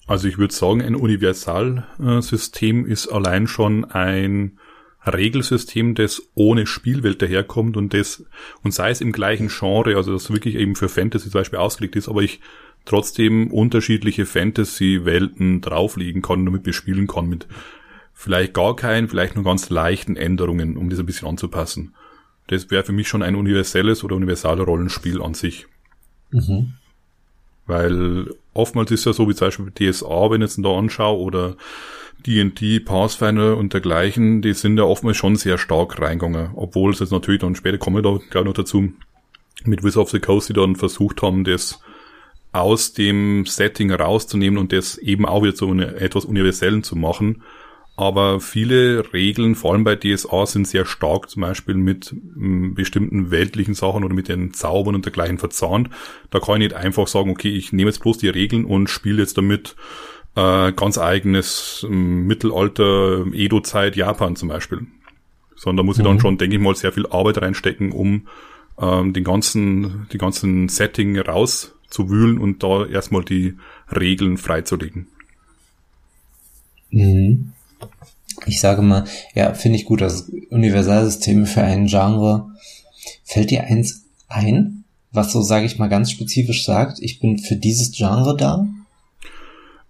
Also 0.06 0.28
ich 0.28 0.38
würde 0.38 0.54
sagen, 0.54 0.82
ein 0.82 0.96
Universalsystem 0.96 2.86
ist 2.86 3.08
allein 3.08 3.48
schon 3.48 3.86
ein 3.86 4.60
Regelsystem, 5.06 5.96
das 5.96 6.22
ohne 6.34 6.66
Spielwelt 6.66 7.22
daherkommt 7.22 7.78
und 7.78 7.94
das, 7.94 8.26
und 8.64 8.74
sei 8.74 8.90
es 8.90 9.02
im 9.02 9.12
gleichen 9.12 9.50
Genre, 9.50 9.96
also 9.96 10.14
das 10.14 10.32
wirklich 10.32 10.56
eben 10.56 10.76
für 10.76 10.90
Fantasy 10.90 11.30
zum 11.30 11.40
Beispiel 11.40 11.60
ausgelegt 11.60 11.96
ist, 11.96 12.08
aber 12.08 12.22
ich 12.22 12.40
trotzdem 12.86 13.52
unterschiedliche 13.52 14.26
Fantasy-Welten 14.26 15.62
drauflegen 15.62 16.22
kann 16.22 16.46
damit 16.46 16.64
bespielen 16.64 17.08
kann 17.08 17.28
mit 17.28 17.48
vielleicht 18.14 18.54
gar 18.54 18.76
keinen, 18.76 19.10
vielleicht 19.10 19.36
nur 19.36 19.44
ganz 19.44 19.70
leichten 19.70 20.16
Änderungen, 20.16 20.78
um 20.78 20.90
das 20.90 21.00
ein 21.00 21.06
bisschen 21.06 21.28
anzupassen. 21.28 21.94
Das 22.48 22.70
wäre 22.72 22.84
für 22.84 22.92
mich 22.92 23.08
schon 23.08 23.24
ein 23.24 23.36
universelles 23.36 24.04
oder 24.04 24.16
universales 24.16 24.66
Rollenspiel 24.68 25.22
an 25.22 25.34
sich. 25.34 25.66
Mhm. 26.32 26.74
Weil 27.66 28.28
oftmals 28.54 28.92
ist 28.92 29.06
ja 29.06 29.14
so 29.14 29.28
wie 29.30 29.36
zum 29.36 29.48
Beispiel 29.48 29.72
DSA, 29.72 30.32
wenn 30.32 30.42
ich 30.42 30.50
jetzt 30.50 30.66
da 30.66 30.70
anschaue, 30.70 31.20
oder 31.20 31.56
D&D, 32.26 32.80
Pathfinder 32.80 33.58
und 33.58 33.74
dergleichen, 33.74 34.42
die 34.42 34.54
sind 34.54 34.78
ja 34.78 34.84
oftmals 34.84 35.18
schon 35.18 35.36
sehr 35.36 35.58
stark 35.58 36.00
reingegangen, 36.00 36.52
obwohl 36.56 36.92
es 36.92 37.00
jetzt 37.00 37.12
natürlich 37.12 37.42
dann 37.42 37.56
später 37.56 37.78
kommen 37.78 37.98
wir 37.98 38.02
da 38.02 38.20
gleich 38.30 38.46
noch 38.46 38.54
dazu, 38.54 38.94
mit 39.66 39.84
Wizards 39.84 39.98
of 39.98 40.10
the 40.12 40.20
Coast, 40.20 40.50
die 40.50 40.54
dann 40.54 40.76
versucht 40.76 41.22
haben, 41.22 41.44
das 41.44 41.80
aus 42.52 42.94
dem 42.94 43.46
Setting 43.46 43.92
rauszunehmen 43.92 44.60
und 44.60 44.72
das 44.72 44.98
eben 44.98 45.26
auch 45.26 45.44
wieder 45.44 45.56
zu 45.56 45.74
etwas 45.74 46.26
Universellen 46.26 46.84
zu 46.84 46.96
machen. 46.96 47.42
Aber 47.96 48.40
viele 48.40 49.14
Regeln, 49.14 49.54
vor 49.54 49.74
allem 49.74 49.84
bei 49.84 49.96
DSA, 49.96 50.48
sind 50.48 50.68
sehr 50.68 50.86
stark 50.86 51.30
zum 51.30 51.42
Beispiel 51.42 51.76
mit 51.76 52.14
mm, 52.14 52.74
bestimmten 52.74 53.30
weltlichen 53.30 53.76
Sachen 53.76 54.04
oder 54.04 54.16
mit 54.16 54.30
den 54.30 54.54
Zaubern 54.54 54.96
und 54.96 55.06
dergleichen 55.06 55.38
verzahnt. 55.38 55.90
Da 56.32 56.40
kann 56.40 56.56
ich 56.56 56.72
nicht 56.72 56.76
einfach 56.76 57.08
sagen, 57.08 57.30
okay, 57.30 57.50
ich 57.50 57.72
nehme 57.72 57.90
jetzt 57.90 58.00
bloß 58.00 58.18
die 58.18 58.30
Regeln 58.30 58.66
und 58.66 58.90
spiele 58.90 59.22
jetzt 59.22 59.38
damit 59.38 59.76
äh, 60.36 60.72
ganz 60.72 60.98
eigenes 60.98 61.86
ähm, 61.88 62.26
Mittelalter, 62.26 63.26
Edo-Zeit 63.32 63.96
Japan 63.96 64.36
zum 64.36 64.50
Beispiel. 64.50 64.88
Sondern 65.56 65.78
da 65.78 65.84
muss 65.84 66.00
ich 66.00 66.04
dann 66.04 66.16
mhm. 66.16 66.22
schon, 66.22 66.38
denke 66.40 66.56
ich 66.56 66.62
mal, 66.62 66.76
sehr 66.76 66.94
viel 66.94 67.06
Arbeit 67.06 67.44
reinstecken, 67.44 67.92
um 67.92 68.28
ähm, 68.80 69.14
den 69.14 69.24
ganzen, 69.24 70.08
die 70.12 70.18
ganzen 70.18 70.68
Setting 70.68 71.20
rauszuwühlen 71.20 72.40
und 72.40 72.64
da 72.64 72.88
erstmal 72.88 73.24
die 73.24 73.54
Regeln 73.96 74.38
freizulegen. 74.38 75.08
Mhm. 76.90 77.53
Ich 78.46 78.60
sage 78.60 78.82
mal, 78.82 79.06
ja, 79.36 79.54
finde 79.54 79.78
ich 79.78 79.86
gut, 79.86 80.02
das 80.02 80.30
Universalsystem 80.50 81.46
für 81.46 81.62
ein 81.62 81.88
Genre. 81.88 82.52
Fällt 83.24 83.52
dir 83.52 83.64
eins 83.64 84.06
ein, 84.28 84.84
was 85.12 85.32
so, 85.32 85.42
sage 85.42 85.66
ich 85.66 85.78
mal, 85.78 85.90
ganz 85.90 86.12
spezifisch 86.12 86.66
sagt, 86.66 86.98
ich 87.00 87.20
bin 87.20 87.38
für 87.38 87.56
dieses 87.56 87.92
Genre 87.92 88.36
da? 88.36 88.68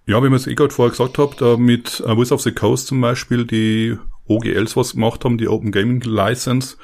Ja, 0.06 0.22
wie 0.22 0.28
man 0.28 0.34
es 0.34 0.48
eh 0.48 0.56
gerade 0.56 0.74
vorher 0.74 0.92
gesagt 0.92 1.18
habt, 1.18 1.42
da 1.42 1.56
mit 1.56 2.02
uh, 2.02 2.18
Wizards 2.18 2.32
of 2.34 2.42
the 2.42 2.52
Coast 2.52 2.88
zum 2.88 3.00
Beispiel, 3.00 3.46
die 3.46 3.98
OGLs 4.28 4.76
was 4.76 4.94
gemacht 4.94 5.24
haben, 5.24 5.38
die 5.38 5.48
Open 5.48 5.72
Gaming 5.72 6.02
License. 6.02 6.76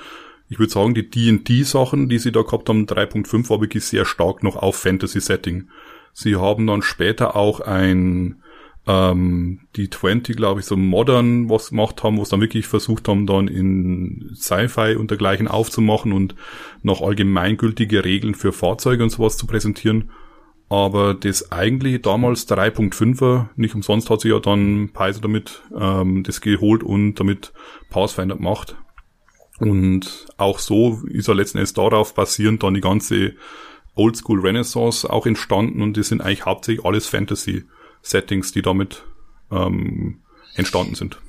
Ich 0.47 0.57
würde 0.57 0.71
sagen, 0.71 0.93
die 0.93 1.09
D&D-Sachen, 1.09 2.07
die 2.09 2.17
sie 2.17 2.31
da 2.31 2.41
gehabt 2.41 2.69
haben, 2.69 2.85
3.5 2.85 3.49
war 3.49 3.61
wirklich 3.61 3.83
sehr 3.85 4.05
stark 4.05 4.41
noch 4.41 4.55
auf 4.55 4.77
Fantasy-Setting. 4.77 5.67
Sie 6.13 6.37
haben 6.37 6.65
dann 6.65 6.81
später 6.81 7.35
auch 7.35 7.59
ein 7.59 8.41
ähm, 8.87 9.61
die 9.75 9.89
20, 9.89 10.35
glaube 10.35 10.61
ich, 10.61 10.65
so 10.65 10.75
modern 10.75 11.49
was 11.49 11.69
gemacht 11.69 12.03
haben, 12.03 12.17
wo 12.17 12.23
es 12.23 12.29
dann 12.29 12.41
wirklich 12.41 12.67
versucht 12.67 13.07
haben, 13.07 13.27
dann 13.27 13.47
in 13.47 14.31
Sci-Fi 14.35 14.95
und 14.95 15.11
dergleichen 15.11 15.47
aufzumachen 15.47 16.11
und 16.11 16.35
noch 16.81 17.01
allgemeingültige 17.01 18.03
Regeln 18.03 18.35
für 18.35 18.51
Fahrzeuge 18.51 19.03
und 19.03 19.09
sowas 19.09 19.37
zu 19.37 19.47
präsentieren. 19.47 20.11
Aber 20.69 21.15
das 21.15 21.51
eigentliche 21.51 21.99
damals 21.99 22.47
3.5er, 22.47 23.47
nicht 23.55 23.73
umsonst 23.73 24.09
hat 24.09 24.21
sich 24.21 24.31
ja 24.31 24.39
dann 24.39 24.91
Paizo 24.93 25.19
damit 25.19 25.63
ähm, 25.75 26.23
das 26.23 26.41
geholt 26.41 26.83
und 26.83 27.15
damit 27.15 27.53
Pathfinder 27.89 28.35
gemacht. 28.35 28.75
Und 29.59 30.27
auch 30.37 30.59
so 30.59 31.01
ist 31.07 31.27
er 31.27 31.35
letzten 31.35 31.57
Endes 31.57 31.73
darauf 31.73 32.13
basierend 32.13 32.63
dann 32.63 32.75
die 32.75 32.81
ganze 32.81 33.33
Oldschool 33.95 34.39
Renaissance 34.39 35.09
auch 35.09 35.25
entstanden 35.25 35.81
und 35.81 35.97
das 35.97 36.07
sind 36.07 36.21
eigentlich 36.21 36.45
hauptsächlich 36.45 36.85
alles 36.85 37.07
Fantasy-Settings, 38.03 38.51
die 38.51 38.61
damit 38.61 39.03
ähm, 39.51 40.19
entstanden 40.55 40.95
sind. 40.95 41.19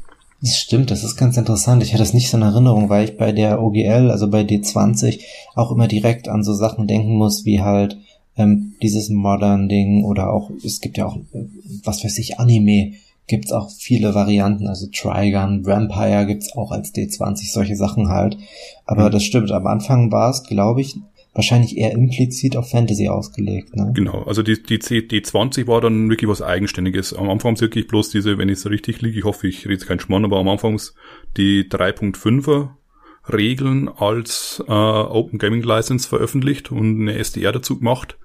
Das 0.42 0.56
stimmt, 0.56 0.90
das 0.90 1.04
ist 1.04 1.16
ganz 1.16 1.36
interessant. 1.36 1.82
Ich 1.82 1.92
hatte 1.92 2.02
es 2.02 2.14
nicht 2.14 2.30
so 2.30 2.38
in 2.38 2.42
Erinnerung, 2.42 2.88
weil 2.88 3.04
ich 3.04 3.18
bei 3.18 3.32
der 3.32 3.62
OGL, 3.62 4.10
also 4.10 4.30
bei 4.30 4.40
D20, 4.40 5.20
auch 5.54 5.70
immer 5.70 5.86
direkt 5.86 6.28
an 6.28 6.42
so 6.42 6.54
Sachen 6.54 6.86
denken 6.86 7.16
muss, 7.16 7.44
wie 7.44 7.60
halt 7.60 7.98
ähm, 8.36 8.74
dieses 8.82 9.10
Modern-Ding 9.10 10.04
oder 10.04 10.32
auch, 10.32 10.50
es 10.64 10.80
gibt 10.80 10.96
ja 10.96 11.06
auch, 11.06 11.16
äh, 11.16 11.44
was 11.84 12.02
weiß 12.02 12.16
ich, 12.18 12.40
Anime, 12.40 12.92
gibt's 13.26 13.52
auch 13.52 13.70
viele 13.70 14.14
Varianten, 14.14 14.66
also 14.66 14.86
Trigun, 14.86 15.64
Vampire 15.64 16.26
gibt's 16.26 16.52
auch 16.56 16.72
als 16.72 16.92
D20, 16.94 17.52
solche 17.52 17.76
Sachen 17.76 18.08
halt. 18.08 18.38
Aber 18.86 19.08
mhm. 19.08 19.12
das 19.12 19.24
stimmt, 19.24 19.52
am 19.52 19.66
Anfang 19.66 20.10
war 20.10 20.30
es, 20.30 20.42
glaube 20.44 20.80
ich, 20.80 20.96
wahrscheinlich 21.32 21.76
eher 21.76 21.92
implizit 21.92 22.56
auf 22.56 22.70
Fantasy 22.70 23.08
ausgelegt. 23.08 23.76
Ne? 23.76 23.92
Genau, 23.94 24.22
also 24.22 24.42
die, 24.42 24.62
die 24.62 24.78
CD20 24.78 25.66
war 25.66 25.80
dann 25.80 26.10
wirklich 26.10 26.28
was 26.28 26.42
Eigenständiges. 26.42 27.14
Am 27.14 27.30
Anfang 27.30 27.60
wirklich 27.60 27.86
bloß 27.86 28.10
diese, 28.10 28.38
wenn 28.38 28.48
ich 28.48 28.58
es 28.58 28.70
richtig 28.70 29.00
liege, 29.00 29.18
ich 29.18 29.24
hoffe, 29.24 29.46
ich 29.46 29.64
rede 29.64 29.74
jetzt 29.74 29.86
keinen 29.86 30.00
Schmarrn, 30.00 30.24
aber 30.24 30.38
am 30.38 30.48
Anfang 30.48 30.80
die 31.36 31.64
3.5er 31.64 32.70
Regeln 33.32 33.88
als 33.88 34.62
äh, 34.66 34.72
Open 34.72 35.38
Gaming 35.38 35.62
License 35.62 36.08
veröffentlicht 36.08 36.72
und 36.72 37.00
eine 37.00 37.16
SDR 37.16 37.52
dazu 37.52 37.78
gemacht. 37.78 38.18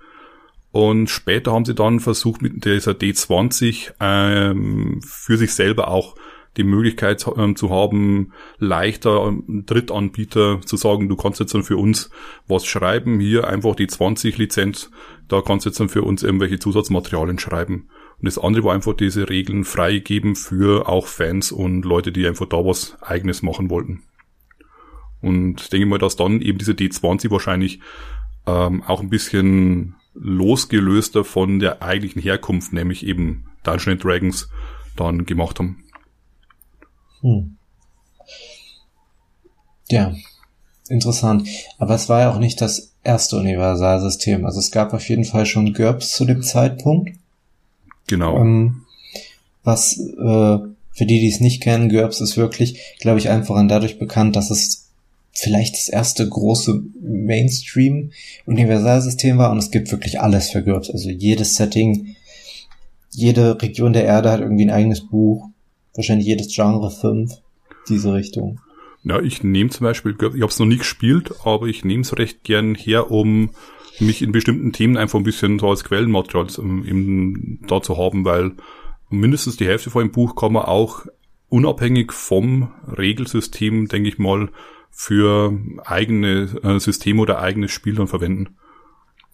Und 0.72 1.10
später 1.10 1.54
haben 1.54 1.65
sie 1.65 1.76
dann 1.76 2.00
versucht, 2.00 2.41
mit 2.41 2.65
dieser 2.65 2.91
D20 2.91 3.94
ähm, 4.02 5.00
für 5.06 5.38
sich 5.38 5.54
selber 5.54 5.88
auch 5.89 6.15
die 6.58 6.63
Möglichkeit 6.63 7.26
ähm, 7.38 7.56
zu 7.56 7.70
haben, 7.70 8.34
leichter 8.58 9.34
Drittanbieter 9.48 10.62
zu 10.62 10.78
sagen, 10.78 11.10
du 11.10 11.15
kannst 11.15 11.39
jetzt 11.39 11.54
dann 11.54 11.63
für 11.63 11.78
uns 11.78 12.10
was 12.48 12.65
schreiben, 12.65 13.20
hier 13.20 13.48
einfach 13.48 13.76
die 13.76 13.88
20 13.88 14.38
Lizenz, 14.38 14.91
da 15.28 15.41
kannst 15.41 15.65
du 15.65 15.70
jetzt 15.70 15.80
dann 15.80 15.89
für 15.89 16.04
uns 16.04 16.24
irgendwelche 16.24 16.60
Zusatzmaterialien 16.60 17.39
schreiben. 17.39 17.89
Und 18.18 18.26
das 18.26 18.38
andere 18.38 18.63
war 18.63 18.74
einfach 18.74 18.94
diese 18.94 19.30
Regeln 19.30 19.65
freigeben 19.65 20.36
für 20.36 20.88
auch 20.88 21.08
Fans 21.08 21.52
und 21.52 21.84
Leute, 21.84 22.12
die 22.12 22.26
einfach 22.26 22.46
da 22.46 22.58
was 22.58 22.98
eigenes 23.02 23.41
machen 23.41 23.70
wollten. 23.70 24.04
Und 25.22 25.74
denke 25.74 25.88
mal, 25.88 25.98
dass 25.98 26.15
dann 26.15 26.41
eben 26.41 26.58
diese 26.58 26.74
D20 26.74 27.32
wahrscheinlich 27.32 27.80
ähm, 28.46 28.84
auch 28.84 29.02
ein 29.02 29.10
bisschen 29.10 29.96
losgelöster 30.13 31.26
von 31.26 31.60
der 31.60 31.82
eigentlichen 31.82 32.22
Herkunft, 32.22 32.72
nämlich 32.72 33.06
eben 33.06 33.46
Dungeons 33.63 34.02
Dragons, 34.02 34.50
dann 34.96 35.26
gemacht 35.26 35.60
haben. 35.60 35.84
Hm. 37.21 37.58
Ja, 39.89 40.13
interessant. 40.89 41.47
Aber 41.78 41.95
es 41.95 42.10
war 42.10 42.19
ja 42.21 42.32
auch 42.32 42.39
nicht 42.39 42.60
das 42.62 42.91
erste 43.04 43.38
Universalsystem. 43.38 44.45
Also 44.45 44.60
es 44.60 44.71
gab 44.71 44.93
auf 44.93 45.08
jeden 45.08 45.25
Fall 45.25 45.45
schon 45.45 45.73
GURPS 45.73 46.12
zu 46.12 46.25
dem 46.25 46.41
Zeitpunkt. 46.41 47.12
Genau. 48.08 48.38
Ähm, 48.38 48.82
was 49.63 49.97
äh, 49.97 50.58
für 50.91 51.06
die, 51.06 51.19
die 51.19 51.30
es 51.30 51.39
nicht 51.39 51.62
kennen, 51.62 51.89
GURPS 51.89 52.21
ist 52.21 52.38
wirklich, 52.38 52.80
glaube 52.99 53.19
ich, 53.19 53.30
einfach 53.30 53.63
dadurch 53.67 53.99
bekannt, 53.99 54.36
dass 54.36 54.49
es 54.49 54.89
vielleicht 55.34 55.75
das 55.75 55.89
erste 55.89 56.28
große 56.28 56.82
Mainstream-Universalsystem 57.01 59.38
war 59.38 59.51
und 59.51 59.58
es 59.58 59.71
gibt 59.71 59.91
wirklich 59.91 60.21
alles 60.21 60.49
für 60.49 60.63
GURPS. 60.63 60.89
Also 60.89 61.10
jedes 61.10 61.56
Setting, 61.56 62.15
jede 63.12 63.62
Region 63.62 63.93
der 63.93 64.06
Erde 64.06 64.32
hat 64.32 64.39
irgendwie 64.39 64.65
ein 64.65 64.71
eigenes 64.71 65.06
Buch 65.06 65.49
wahrscheinlich 65.95 66.27
jedes 66.27 66.53
Genre 66.53 66.91
fünf, 66.91 67.31
diese 67.88 68.13
Richtung. 68.13 68.60
Ja, 69.03 69.21
ich 69.21 69.43
nehme 69.43 69.69
zum 69.69 69.84
Beispiel, 69.84 70.15
ich 70.17 70.23
habe 70.23 70.45
es 70.45 70.60
noch 70.60 70.65
nie 70.65 70.77
gespielt, 70.77 71.34
aber 71.43 71.67
ich 71.67 71.86
nehme 71.86 72.01
es 72.01 72.17
recht 72.17 72.43
gern 72.43 72.73
her, 72.75 73.12
um 73.12 73.51
mich 73.99 74.21
in 74.21 74.31
bestimmten 74.31 74.73
Themen 74.73 74.97
einfach 74.97 75.19
ein 75.19 75.23
bisschen 75.23 75.60
so 75.60 75.69
als 75.69 75.84
Quellenmaterial 75.84 76.47
eben 76.58 77.60
da 77.67 77.81
zu 77.81 77.97
haben, 77.97 78.25
weil 78.25 78.53
mindestens 79.10 79.58
die 79.58 79.67
Hälfte 79.67 79.89
von 79.89 80.01
dem 80.03 80.12
Buch 80.12 80.36
kann 80.36 80.53
man 80.53 80.65
auch 80.65 81.05
unabhängig 81.49 82.12
vom 82.12 82.71
Regelsystem, 82.88 83.88
denke 83.88 84.10
ich 84.10 84.17
mal, 84.17 84.49
für 84.89 85.58
eigene 85.86 86.49
äh, 86.63 86.79
Systeme 86.79 87.21
oder 87.21 87.39
eigenes 87.39 87.71
Spiel 87.71 87.95
dann 87.95 88.08
verwenden. 88.08 88.55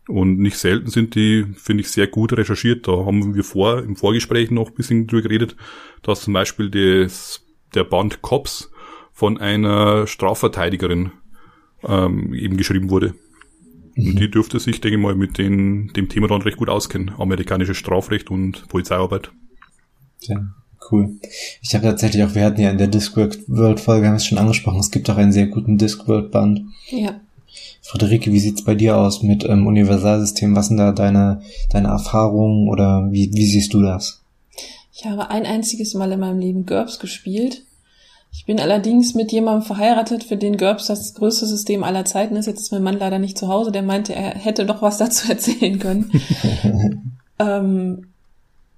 Und 0.08 0.40
nicht 0.40 0.58
selten 0.58 0.90
sind 0.90 1.16
die, 1.16 1.46
finde 1.56 1.82
ich, 1.82 1.92
sehr 1.92 2.08
gut 2.08 2.34
recherchiert. 2.34 2.88
Da 2.88 3.06
haben 3.06 3.36
wir 3.36 3.44
vor, 3.44 3.84
im 3.84 3.96
Vorgespräch 3.96 4.52
noch 4.52 4.70
ein 4.70 4.76
bisschen 4.76 5.08
drüber 5.08 5.22
geredet, 5.22 5.56
dass 6.02 6.22
zum 6.22 6.34
Beispiel 6.34 6.70
des, 6.70 7.46
der 7.76 7.84
Band 7.84 8.22
Cops 8.22 8.72
von 9.14 9.38
einer 9.38 10.08
Strafverteidigerin 10.08 11.12
ähm, 11.84 12.34
eben 12.34 12.58
geschrieben 12.58 12.90
wurde. 12.90 13.14
Mhm. 13.96 14.08
Und 14.08 14.20
die 14.20 14.32
dürfte 14.32 14.60
sich, 14.60 14.82
denke 14.82 14.98
ich 14.98 15.02
mal, 15.02 15.16
mit 15.16 15.38
den, 15.38 15.94
dem 15.94 16.10
Thema 16.10 16.28
dann 16.28 16.42
recht 16.42 16.58
gut 16.58 16.70
auskennen. 16.70 17.12
Amerikanisches 17.18 17.78
Strafrecht 17.78 18.32
und 18.32 18.68
Polizeiarbeit. 18.70 19.32
Ja, 20.22 20.54
cool. 20.92 21.16
Ich 21.62 21.74
habe 21.76 21.86
tatsächlich 21.86 22.24
auch, 22.24 22.36
wir 22.36 22.46
hatten 22.46 22.62
ja 22.62 22.72
in 22.72 22.78
der 22.78 22.88
Discworld-Folge, 22.88 24.08
haben 24.08 24.16
es 24.16 24.26
schon 24.26 24.38
angesprochen, 24.38 24.80
es 24.80 24.92
gibt 24.92 25.10
auch 25.10 25.18
einen 25.18 25.32
sehr 25.32 25.48
guten 25.48 25.78
Discworld-Band. 25.78 26.62
Ja. 26.90 27.20
Friederike, 27.82 28.32
wie 28.32 28.40
sieht's 28.40 28.64
bei 28.64 28.76
dir 28.76 28.98
aus 28.98 29.24
mit 29.24 29.44
ähm, 29.44 29.66
Universalsystem? 29.66 30.56
Was 30.56 30.68
sind 30.68 30.78
da 30.78 30.92
deine, 30.92 31.42
deine 31.72 31.90
Erfahrungen 31.90 32.70
oder 32.70 33.08
wie, 33.12 33.32
wie 33.34 33.46
siehst 33.46 33.74
du 33.74 33.82
das? 33.82 34.22
Ich 34.94 35.06
habe 35.06 35.30
ein 35.30 35.46
einziges 35.46 35.94
Mal 35.96 36.12
in 36.12 36.20
meinem 36.20 36.40
Leben 36.40 36.66
GURPS 36.66 37.00
gespielt. 37.00 37.64
Ich 38.34 38.46
bin 38.46 38.60
allerdings 38.60 39.14
mit 39.14 39.32
jemandem 39.32 39.66
verheiratet, 39.66 40.24
für 40.24 40.38
den 40.38 40.58
GURPS 40.58 40.88
das 40.88 41.14
größte 41.16 41.46
System 41.46 41.84
aller 41.84 42.06
Zeiten 42.06 42.36
ist. 42.36 42.46
Jetzt 42.46 42.62
ist 42.62 42.72
mein 42.72 42.84
Mann 42.84 43.00
leider 43.00 43.20
nicht 43.20 43.38
zu 43.38 43.48
Hause. 43.48 43.72
Der 43.72 43.82
meinte, 43.82 44.14
er 44.14 44.36
hätte 44.36 44.66
doch 44.66 44.82
was 44.82 44.98
dazu 45.00 45.30
erzählen 45.30 45.80
können. 45.80 46.12
ähm, 47.40 48.08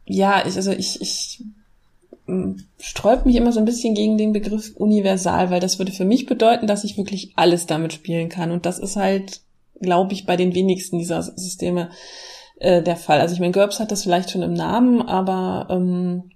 ja, 0.06 0.46
ich, 0.48 0.56
also 0.56 0.72
ich, 0.72 1.02
ich 1.02 1.44
sträubt 2.80 3.26
mich 3.26 3.36
immer 3.36 3.52
so 3.52 3.60
ein 3.60 3.66
bisschen 3.66 3.96
gegen 3.96 4.18
den 4.18 4.32
Begriff 4.32 4.74
universal, 4.76 5.50
weil 5.50 5.60
das 5.60 5.78
würde 5.78 5.92
für 5.92 6.06
mich 6.06 6.26
bedeuten, 6.26 6.68
dass 6.68 6.84
ich 6.84 6.98
wirklich 6.98 7.34
alles 7.36 7.66
damit 7.66 7.92
spielen 7.92 8.30
kann. 8.30 8.52
Und 8.52 8.66
das 8.66 8.80
ist 8.80 8.96
halt, 8.96 9.42
glaube 9.82 10.14
ich, 10.14 10.26
bei 10.26 10.38
den 10.38 10.56
wenigsten 10.56 11.00
dieser 11.00 11.22
Systeme 11.22 11.90
äh, 12.60 12.82
der 12.82 12.96
Fall. 12.96 13.20
Also 13.20 13.34
ich 13.34 13.42
meine, 13.42 13.52
GURPS 13.52 13.80
hat 13.80 13.92
das 13.92 14.04
vielleicht 14.04 14.32
schon 14.32 14.42
im 14.42 14.54
Namen, 14.54 15.02
aber 15.02 15.68
ähm, 15.70 16.32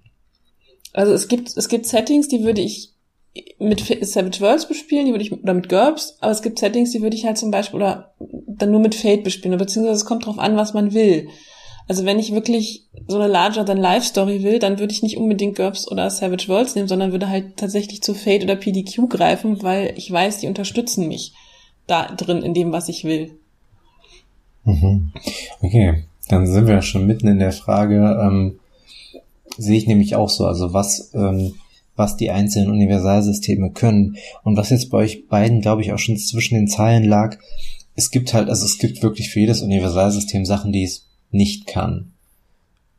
also 0.92 1.12
es 1.12 1.28
gibt, 1.28 1.56
es 1.56 1.68
gibt 1.68 1.86
Settings, 1.86 2.28
die 2.28 2.44
würde 2.44 2.60
ich 2.60 2.92
mit 3.58 3.80
Savage 4.06 4.40
Worlds 4.40 4.66
bespielen, 4.66 5.06
die 5.06 5.12
würde 5.12 5.24
ich, 5.24 5.32
oder 5.32 5.54
mit 5.54 5.68
GURPS, 5.68 6.18
aber 6.20 6.32
es 6.32 6.42
gibt 6.42 6.58
Settings, 6.58 6.90
die 6.90 7.02
würde 7.02 7.16
ich 7.16 7.24
halt 7.24 7.38
zum 7.38 7.50
Beispiel, 7.50 7.76
oder 7.76 8.14
dann 8.46 8.70
nur 8.70 8.80
mit 8.80 8.94
Fate 8.94 9.24
bespielen, 9.24 9.56
beziehungsweise 9.58 9.96
es 9.96 10.04
kommt 10.04 10.26
drauf 10.26 10.38
an, 10.38 10.56
was 10.56 10.74
man 10.74 10.92
will. 10.92 11.28
Also 11.88 12.04
wenn 12.04 12.18
ich 12.18 12.32
wirklich 12.32 12.84
so 13.06 13.18
eine 13.18 13.26
Larger-than-Life-Story 13.26 14.42
will, 14.42 14.58
dann 14.58 14.78
würde 14.78 14.92
ich 14.92 15.02
nicht 15.02 15.16
unbedingt 15.16 15.56
GURPS 15.56 15.90
oder 15.90 16.10
Savage 16.10 16.48
Worlds 16.48 16.74
nehmen, 16.74 16.86
sondern 16.86 17.12
würde 17.12 17.28
halt 17.28 17.56
tatsächlich 17.56 18.02
zu 18.02 18.14
Fate 18.14 18.44
oder 18.44 18.56
PDQ 18.56 19.08
greifen, 19.08 19.62
weil 19.62 19.94
ich 19.96 20.10
weiß, 20.10 20.38
die 20.38 20.48
unterstützen 20.48 21.08
mich 21.08 21.32
da 21.86 22.06
drin 22.14 22.42
in 22.42 22.52
dem, 22.54 22.72
was 22.72 22.88
ich 22.90 23.04
will. 23.04 23.32
Mhm. 24.64 25.12
Okay, 25.62 26.04
dann 26.28 26.46
sind 26.46 26.66
wir 26.66 26.82
schon 26.82 27.06
mitten 27.06 27.26
in 27.26 27.38
der 27.38 27.52
Frage. 27.52 28.20
Ähm, 28.22 28.60
sehe 29.56 29.78
ich 29.78 29.86
nämlich 29.86 30.14
auch 30.14 30.28
so, 30.28 30.44
also 30.44 30.74
was 30.74 31.10
ähm, 31.14 31.54
was 31.98 32.16
die 32.16 32.30
einzelnen 32.30 32.70
Universalsysteme 32.70 33.72
können 33.72 34.16
und 34.44 34.56
was 34.56 34.70
jetzt 34.70 34.90
bei 34.90 34.98
euch 34.98 35.26
beiden, 35.26 35.60
glaube 35.60 35.82
ich, 35.82 35.92
auch 35.92 35.98
schon 35.98 36.16
zwischen 36.16 36.54
den 36.54 36.68
Zeilen 36.68 37.04
lag. 37.04 37.36
Es 37.96 38.10
gibt 38.10 38.32
halt, 38.32 38.48
also 38.48 38.64
es 38.64 38.78
gibt 38.78 39.02
wirklich 39.02 39.30
für 39.30 39.40
jedes 39.40 39.62
Universalsystem 39.62 40.44
Sachen, 40.44 40.70
die 40.70 40.84
es 40.84 41.07
nicht 41.30 41.66
kann. 41.66 42.12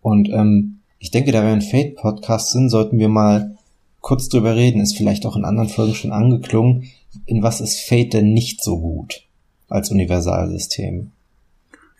Und 0.02 0.30
ähm, 0.30 0.80
ich 1.00 1.12
denke, 1.12 1.32
da 1.32 1.42
wir 1.42 1.50
ein 1.50 1.62
Fate-Podcast 1.62 2.52
sind, 2.52 2.70
sollten 2.70 3.00
wir 3.00 3.10
mal 3.10 3.58
kurz 4.02 4.30
drüber 4.30 4.56
reden. 4.56 4.82
Ist 4.82 4.98
vielleicht 4.98 5.26
auch 5.26 5.36
in 5.36 5.46
anderen 5.46 5.70
Folgen 5.70 5.96
schon 5.96 6.12
angeklungen. 6.12 6.90
In 7.26 7.44
was 7.44 7.62
ist 7.62 7.80
Fate 7.80 8.14
denn 8.14 8.34
nicht 8.34 8.64
so 8.64 8.80
gut 8.80 9.24
als 9.68 9.92
Universalsystem? 9.92 11.12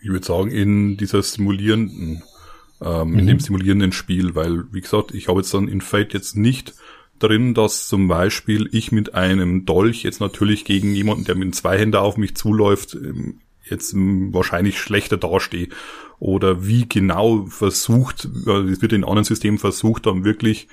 Ich 0.02 0.08
würde 0.08 0.26
sagen, 0.26 0.50
in 0.50 0.96
dieser 0.96 1.22
simulierenden, 1.22 2.22
ähm, 2.82 3.10
mhm. 3.10 3.18
in 3.18 3.26
dem 3.26 3.40
simulierenden 3.40 3.92
Spiel, 3.92 4.34
weil, 4.34 4.64
wie 4.72 4.80
gesagt, 4.80 5.14
ich 5.14 5.28
habe 5.28 5.40
jetzt 5.40 5.52
dann 5.52 5.68
in 5.68 5.80
Fate 5.80 6.14
jetzt 6.14 6.36
nicht 6.36 6.74
drin, 7.18 7.54
dass 7.54 7.86
zum 7.86 8.08
Beispiel 8.08 8.68
ich 8.72 8.92
mit 8.92 9.14
einem 9.14 9.66
Dolch 9.66 10.02
jetzt 10.02 10.20
natürlich 10.20 10.64
gegen 10.64 10.94
jemanden, 10.94 11.24
der 11.24 11.34
mit 11.34 11.54
zwei 11.54 11.78
Händen 11.78 11.96
auf 11.96 12.16
mich 12.16 12.34
zuläuft, 12.34 12.94
ähm, 12.94 13.40
jetzt 13.70 13.94
wahrscheinlich 13.94 14.78
schlechter 14.78 15.16
dastehe 15.16 15.68
oder 16.18 16.66
wie 16.66 16.88
genau 16.88 17.46
versucht, 17.46 18.26
es 18.26 18.82
wird 18.82 18.92
in 18.92 19.04
anderen 19.04 19.24
Systemen 19.24 19.58
versucht, 19.58 20.06
dann 20.06 20.24
wirklich 20.24 20.68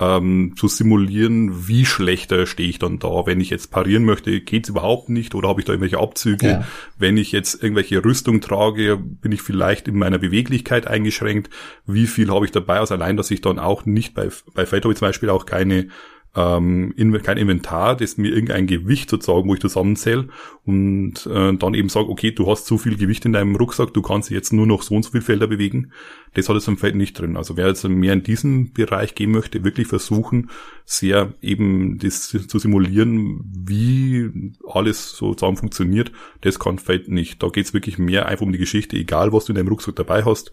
ähm, 0.00 0.54
zu 0.56 0.66
simulieren, 0.66 1.68
wie 1.68 1.84
schlechter 1.84 2.46
stehe 2.46 2.70
ich 2.70 2.78
dann 2.78 2.98
da. 2.98 3.26
Wenn 3.26 3.40
ich 3.40 3.50
jetzt 3.50 3.70
parieren 3.70 4.04
möchte, 4.04 4.40
geht's 4.40 4.70
überhaupt 4.70 5.10
nicht 5.10 5.34
oder 5.34 5.48
habe 5.48 5.60
ich 5.60 5.66
da 5.66 5.72
irgendwelche 5.72 5.98
Abzüge? 5.98 6.46
Ja. 6.46 6.66
Wenn 6.98 7.18
ich 7.18 7.32
jetzt 7.32 7.62
irgendwelche 7.62 8.02
Rüstung 8.02 8.40
trage, 8.40 8.96
bin 8.96 9.32
ich 9.32 9.42
vielleicht 9.42 9.88
in 9.88 9.98
meiner 9.98 10.18
Beweglichkeit 10.18 10.86
eingeschränkt. 10.86 11.50
Wie 11.86 12.06
viel 12.06 12.30
habe 12.30 12.46
ich 12.46 12.50
dabei? 12.50 12.78
Also 12.78 12.94
allein, 12.94 13.18
dass 13.18 13.30
ich 13.30 13.42
dann 13.42 13.58
auch 13.58 13.84
nicht 13.84 14.14
bei, 14.14 14.30
bei 14.54 14.62
ich 14.62 14.80
zum 14.80 14.94
Beispiel 14.94 15.28
auch 15.28 15.44
keine 15.44 15.88
ähm, 16.36 16.94
in, 16.96 17.12
kein 17.22 17.38
Inventar, 17.38 17.96
das 17.96 18.16
mir 18.16 18.32
irgendein 18.32 18.66
Gewicht 18.66 19.10
sozusagen, 19.10 19.48
wo 19.48 19.54
ich 19.54 19.60
zusammenzähle 19.60 20.28
und 20.64 21.26
äh, 21.26 21.54
dann 21.54 21.74
eben 21.74 21.88
sage, 21.88 22.08
okay, 22.08 22.30
du 22.30 22.48
hast 22.48 22.66
zu 22.66 22.78
viel 22.78 22.96
Gewicht 22.96 23.24
in 23.24 23.32
deinem 23.32 23.56
Rucksack, 23.56 23.92
du 23.92 24.02
kannst 24.02 24.30
jetzt 24.30 24.52
nur 24.52 24.66
noch 24.66 24.82
so 24.82 24.94
und 24.94 25.02
so 25.02 25.10
viele 25.10 25.22
Felder 25.22 25.48
bewegen. 25.48 25.92
Das 26.34 26.48
hat 26.48 26.56
es 26.56 26.68
im 26.68 26.76
Feld 26.76 26.94
nicht 26.94 27.18
drin. 27.18 27.36
Also 27.36 27.56
wer 27.56 27.66
jetzt 27.66 27.86
mehr 27.88 28.12
in 28.12 28.22
diesen 28.22 28.72
Bereich 28.72 29.16
gehen 29.16 29.32
möchte, 29.32 29.64
wirklich 29.64 29.88
versuchen, 29.88 30.50
sehr 30.84 31.34
eben 31.42 31.98
das 31.98 32.28
zu 32.28 32.58
simulieren, 32.58 33.40
wie 33.66 34.52
alles 34.68 35.10
sozusagen 35.10 35.56
funktioniert, 35.56 36.12
das 36.42 36.60
kann 36.60 36.78
Feld 36.78 37.08
nicht. 37.08 37.42
Da 37.42 37.48
geht's 37.48 37.74
wirklich 37.74 37.98
mehr 37.98 38.26
einfach 38.26 38.46
um 38.46 38.52
die 38.52 38.58
Geschichte, 38.58 38.96
egal 38.96 39.32
was 39.32 39.46
du 39.46 39.52
in 39.52 39.56
deinem 39.56 39.68
Rucksack 39.68 39.96
dabei 39.96 40.24
hast 40.24 40.52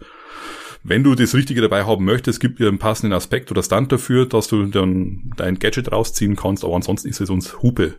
wenn 0.82 1.04
du 1.04 1.14
das 1.14 1.34
Richtige 1.34 1.60
dabei 1.60 1.84
haben 1.84 2.04
möchtest, 2.04 2.40
gibt 2.40 2.58
dir 2.58 2.68
einen 2.68 2.78
passenden 2.78 3.12
Aspekt 3.12 3.50
oder 3.50 3.62
Stand 3.62 3.92
dafür, 3.92 4.26
dass 4.26 4.48
du 4.48 4.64
dann 4.66 5.32
dein 5.36 5.58
Gadget 5.58 5.92
rausziehen 5.92 6.36
kannst, 6.36 6.64
aber 6.64 6.76
ansonsten 6.76 7.08
ist 7.08 7.20
es 7.20 7.30
uns 7.30 7.62
Hupe. 7.62 7.94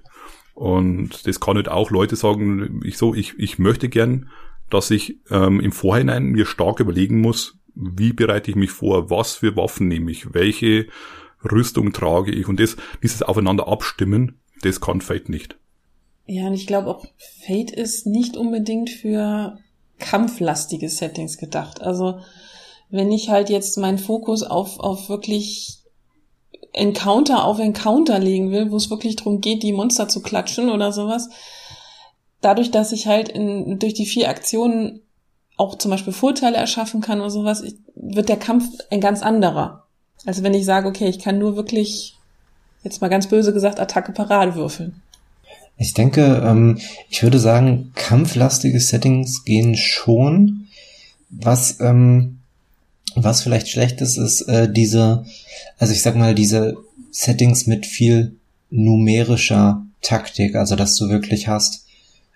Und 0.54 1.26
das 1.26 1.40
kann 1.40 1.56
halt 1.56 1.70
auch 1.70 1.92
Leute 1.92 2.16
sagen, 2.16 2.82
ich 2.84 2.98
so, 2.98 3.14
ich, 3.14 3.38
ich 3.38 3.60
möchte 3.60 3.90
gern, 3.90 4.30
dass 4.70 4.92
ich 4.92 5.20
ähm, 5.30 5.60
im 5.60 5.72
Vorhinein 5.72 6.26
mir 6.26 6.46
stark 6.46 6.80
überlegen 6.80 7.22
muss, 7.22 7.58
wie 7.76 8.14
bereite 8.14 8.52
ich 8.52 8.58
mich 8.58 8.72
vor, 8.72 9.10
was 9.10 9.36
für 9.36 9.56
Waffen 9.56 9.88
nehme 9.88 10.12
ich, 10.12 10.34
welche 10.34 10.88
Rüstung 11.50 11.94
trage 11.94 12.32
ich 12.32 12.48
und 12.48 12.60
das, 12.60 12.76
dieses 13.02 13.24
Aufeinander 13.24 13.68
abstimmen, 13.68 14.40
das 14.62 14.82
kann 14.82 15.02
Fate 15.02 15.30
nicht. 15.30 15.58
Ja, 16.26 16.48
und 16.48 16.54
ich 16.54 16.68
glaube 16.68 16.90
auch, 16.90 17.06
Fate 17.46 17.72
ist 17.72 18.06
nicht 18.06 18.38
unbedingt 18.38 18.90
für 18.90 19.58
kampflastige 19.98 20.90
Settings 20.90 21.38
gedacht. 21.38 21.82
Also 21.82 22.20
wenn 22.90 23.12
ich 23.12 23.30
halt 23.30 23.50
jetzt 23.50 23.78
meinen 23.78 23.98
Fokus 23.98 24.44
auf, 24.44 24.80
auf 24.80 25.10
wirklich 25.10 25.80
Encounter 26.74 27.46
auf 27.46 27.60
Encounter 27.60 28.20
legen 28.20 28.52
will, 28.52 28.72
wo 28.72 28.78
es 28.78 28.90
wirklich 28.90 29.16
darum 29.16 29.42
geht, 29.42 29.64
die 29.64 29.74
Monster 29.74 30.08
zu 30.08 30.22
klatschen 30.22 30.70
oder 30.70 30.92
sowas, 30.92 31.30
dadurch, 32.42 32.72
dass 32.72 32.92
ich 32.92 33.08
halt 33.08 33.30
in, 33.30 33.80
durch 33.80 33.94
die 33.94 34.06
vier 34.06 34.30
Aktionen 34.30 35.02
auch 35.58 35.78
zum 35.78 35.92
Beispiel 35.92 36.14
Vorteile 36.14 36.58
erschaffen 36.58 37.02
kann 37.02 37.20
oder 37.20 37.30
sowas, 37.30 37.64
wird 37.96 38.30
der 38.30 38.38
Kampf 38.38 38.66
ein 38.92 39.02
ganz 39.02 39.22
anderer. 39.22 39.86
Also 40.26 40.44
wenn 40.44 40.54
ich 40.54 40.66
sage, 40.66 40.88
okay, 40.88 41.08
ich 41.08 41.20
kann 41.20 41.38
nur 41.38 41.56
wirklich, 41.56 42.16
jetzt 42.84 43.02
mal 43.02 43.10
ganz 43.10 43.28
böse 43.28 43.54
gesagt, 43.54 43.80
Attacke 43.80 44.14
Parade 44.14 44.56
würfeln. 44.56 45.02
Ich 45.78 45.94
denke, 45.94 46.42
ähm, 46.46 46.78
ich 47.10 47.24
würde 47.24 47.40
sagen, 47.40 47.92
kampflastige 47.96 48.80
Settings 48.80 49.44
gehen 49.44 49.76
schon. 49.76 50.68
Was 51.30 51.80
ähm, 51.80 52.39
was 53.24 53.42
vielleicht 53.42 53.70
schlecht 53.70 54.02
ist, 54.02 54.18
ist 54.18 54.42
äh, 54.42 54.72
diese, 54.72 55.26
also 55.78 55.94
ich 55.94 56.02
sag 56.02 56.16
mal, 56.16 56.36
diese 56.36 56.78
Settings 57.12 57.68
mit 57.68 57.86
viel 57.86 58.36
numerischer 58.70 59.86
Taktik, 60.02 60.56
also 60.56 60.76
dass 60.76 60.96
du 60.96 61.10
wirklich 61.10 61.48
hast, 61.48 61.86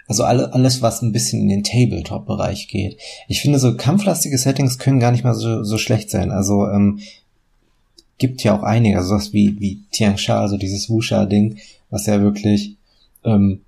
also 0.08 0.24
alle, 0.24 0.54
alles, 0.54 0.82
was 0.82 1.02
ein 1.02 1.13
bisschen 1.13 1.41
in 1.41 1.50
den 1.50 1.63
Tabletop-Bereich 1.63 2.67
geht. 2.67 2.98
Ich 3.28 3.41
finde, 3.41 3.58
so 3.60 3.78
kampflastige 3.78 4.38
Settings 4.38 4.78
können 4.78 5.00
gar 5.00 5.12
nicht 5.12 5.24
mal 5.24 5.34
so, 5.34 5.63
so 5.63 5.78
schlecht 5.78 6.10
sein. 6.10 6.32
Also 6.32 6.67
ähm, 6.67 7.00
gibt 8.17 8.43
ja 8.43 8.58
auch 8.58 8.63
einige, 8.63 8.98
also 8.98 9.15
was 9.15 9.34
wie, 9.34 9.60
wie 9.60 9.84
Tiangsha, 9.91 10.39
also 10.39 10.58
dieses 10.58 10.89
Wusha-Ding, 10.89 11.58
was 11.89 12.06
ja 12.06 12.22
wirklich, 12.22 12.76
ähm, 13.24 13.62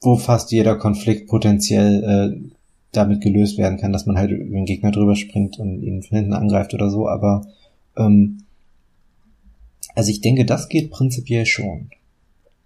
wo 0.00 0.16
fast 0.16 0.50
jeder 0.50 0.76
Konflikt 0.76 1.28
potenziell 1.28 2.02
äh, 2.04 2.57
damit 2.92 3.20
gelöst 3.20 3.58
werden 3.58 3.78
kann, 3.78 3.92
dass 3.92 4.06
man 4.06 4.16
halt 4.16 4.30
über 4.30 4.54
den 4.54 4.64
Gegner 4.64 4.90
drüber 4.90 5.14
springt 5.14 5.58
und 5.58 5.82
ihn 5.82 6.02
von 6.02 6.16
hinten 6.16 6.32
angreift 6.32 6.74
oder 6.74 6.90
so, 6.90 7.08
aber 7.08 7.46
ähm, 7.96 8.44
also 9.94 10.10
ich 10.10 10.20
denke, 10.20 10.44
das 10.44 10.68
geht 10.68 10.90
prinzipiell 10.90 11.44
schon. 11.44 11.90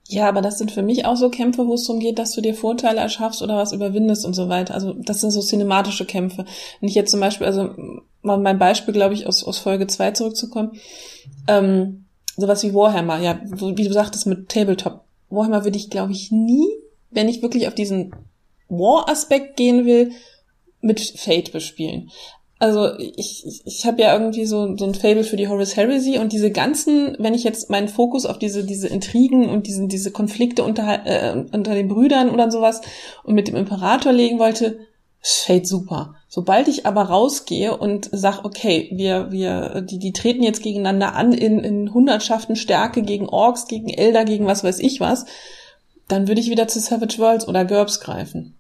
Ja, 0.09 0.29
aber 0.29 0.43
das 0.43 0.59
sind 0.59 0.71
für 0.71 0.83
mich 0.83 1.07
auch 1.07 1.17
so 1.17 1.31
Kämpfe, 1.31 1.67
wo 1.67 1.75
es 1.75 1.87
darum 1.87 2.01
geht, 2.01 2.19
dass 2.19 2.33
du 2.33 2.43
dir 2.43 2.55
Vorteile 2.55 3.01
erschaffst 3.01 3.41
oder 3.41 3.57
was 3.57 3.73
überwindest 3.73 4.27
und 4.27 4.35
so 4.35 4.49
weiter. 4.49 4.75
Also 4.75 4.93
das 4.93 5.21
sind 5.21 5.31
so 5.31 5.41
cinematische 5.41 6.05
Kämpfe. 6.05 6.45
Wenn 6.81 6.89
ich 6.89 6.95
jetzt 6.95 7.11
zum 7.11 7.21
Beispiel, 7.21 7.47
also 7.47 7.71
mal 8.21 8.39
mein 8.39 8.59
Beispiel, 8.59 8.93
glaube 8.93 9.15
ich, 9.15 9.27
aus, 9.27 9.43
aus 9.45 9.59
Folge 9.59 9.87
2 9.87 10.11
zurückzukommen, 10.11 10.73
ähm, 11.49 12.05
sowas 12.37 12.63
wie 12.63 12.75
Warhammer, 12.75 13.21
ja, 13.21 13.41
wie 13.45 13.85
du 13.85 13.93
sagtest 13.93 14.27
mit 14.27 14.49
Tabletop. 14.51 15.05
Warhammer 15.31 15.65
würde 15.65 15.79
ich, 15.79 15.89
glaube 15.89 16.13
ich, 16.13 16.31
nie, 16.31 16.67
wenn 17.11 17.29
ich 17.29 17.41
wirklich 17.41 17.67
auf 17.69 17.75
diesen 17.75 18.13
War-Aspekt 18.69 19.57
gehen 19.57 19.87
will, 19.87 20.13
mit 20.81 21.01
Fate 21.01 21.53
bespielen. 21.53 22.11
Also 22.59 22.97
ich, 22.97 23.45
ich, 23.45 23.63
ich 23.65 23.87
habe 23.87 24.03
ja 24.03 24.13
irgendwie 24.13 24.45
so, 24.45 24.77
so 24.77 24.85
ein 24.85 24.95
Fable 24.95 25.25
für 25.25 25.37
die 25.37 25.49
Horus 25.49 25.77
Heresy 25.77 26.19
und 26.19 26.33
diese 26.33 26.53
ganzen, 26.53 27.17
wenn 27.19 27.35
ich 27.35 27.43
jetzt 27.43 27.71
meinen 27.71 27.89
Fokus 27.89 28.25
auf 28.25 28.39
diese, 28.39 28.65
diese 28.65 28.87
Intrigen 28.87 29.49
und 29.49 29.67
diese, 29.67 29.89
diese 29.89 30.13
Konflikte 30.13 30.63
unter, 30.63 31.05
äh, 31.05 31.45
unter 31.53 31.75
den 31.75 31.89
Brüdern 31.89 32.31
oder 32.31 32.53
sowas 32.53 32.81
und 33.25 33.35
mit 33.35 33.49
dem 33.49 33.57
Imperator 33.57 34.13
legen 34.13 34.39
wollte, 34.39 34.79
Fate 35.25 35.67
super. 35.67 36.15
Sobald 36.29 36.69
ich 36.69 36.87
aber 36.87 37.03
rausgehe 37.03 37.77
und 37.77 38.09
sag, 38.13 38.45
okay, 38.45 38.91
wir, 38.93 39.33
wir, 39.33 39.81
die, 39.83 39.99
die 39.99 40.13
treten 40.13 40.45
jetzt 40.45 40.63
gegeneinander 40.63 41.15
an 41.15 41.33
in, 41.33 41.59
in 41.61 41.93
Hundertschaften 41.93 42.55
Stärke 42.55 43.03
gegen 43.03 43.29
Orks, 43.29 43.67
gegen 43.67 43.89
Elder, 43.89 44.25
gegen 44.25 44.47
was 44.47 44.63
weiß 44.63 44.79
ich 44.79 45.01
was, 45.01 45.27
dann 46.09 46.29
würde 46.29 46.41
ich 46.41 46.51
wieder 46.51 46.69
zu 46.69 46.81
Savage 46.81 47.19
Worlds 47.19 47.49
oder 47.49 47.65
GURPS 47.65 48.01
greifen. 48.01 48.55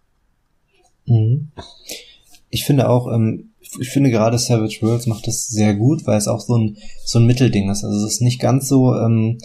Mhm. 1.07 1.48
Ich 2.50 2.64
finde 2.64 2.88
auch, 2.88 3.12
ähm, 3.12 3.50
ich 3.81 3.88
finde 3.88 4.11
gerade 4.11 4.38
Savage 4.38 4.78
Worlds 4.83 5.07
macht 5.07 5.26
das 5.26 5.48
sehr 5.48 5.74
gut, 5.74 6.07
weil 6.07 6.18
es 6.18 6.28
auch 6.28 6.40
so 6.40 6.57
ein, 6.57 6.76
so 7.05 7.18
ein 7.18 7.26
Mittelding 7.26 7.70
ist. 7.70 7.85
Also 7.85 8.05
es 8.07 8.14
ist 8.14 8.20
nicht 8.20 8.40
ganz 8.40 8.68
so, 8.68 8.94
ähm, 8.94 9.38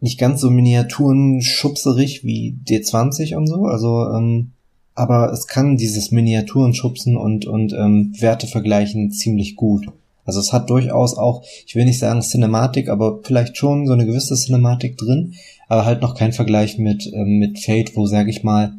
nicht 0.00 0.18
ganz 0.18 0.40
so 0.40 0.50
Miniaturen-schubserig 0.50 2.22
wie 2.22 2.58
D20 2.66 3.36
und 3.36 3.46
so, 3.46 3.64
also, 3.64 4.08
ähm, 4.14 4.52
aber 4.94 5.32
es 5.32 5.46
kann 5.46 5.76
dieses 5.76 6.10
Miniaturen 6.10 6.74
schubsen 6.74 7.16
und, 7.16 7.46
und 7.46 7.72
ähm, 7.72 8.14
Werte 8.18 8.46
vergleichen 8.46 9.10
ziemlich 9.10 9.56
gut. 9.56 9.86
Also 10.24 10.40
es 10.40 10.52
hat 10.52 10.70
durchaus 10.70 11.16
auch, 11.16 11.42
ich 11.66 11.74
will 11.76 11.84
nicht 11.84 11.98
sagen 11.98 12.20
Cinematik, 12.20 12.88
aber 12.88 13.20
vielleicht 13.22 13.56
schon 13.56 13.86
so 13.86 13.92
eine 13.92 14.06
gewisse 14.06 14.34
Cinematik 14.34 14.98
drin, 14.98 15.34
aber 15.68 15.84
halt 15.84 16.02
noch 16.02 16.14
kein 16.14 16.32
Vergleich 16.32 16.78
mit, 16.78 17.10
ähm, 17.12 17.38
mit 17.38 17.58
Fate, 17.58 17.96
wo, 17.96 18.06
sag 18.06 18.28
ich 18.28 18.42
mal, 18.42 18.74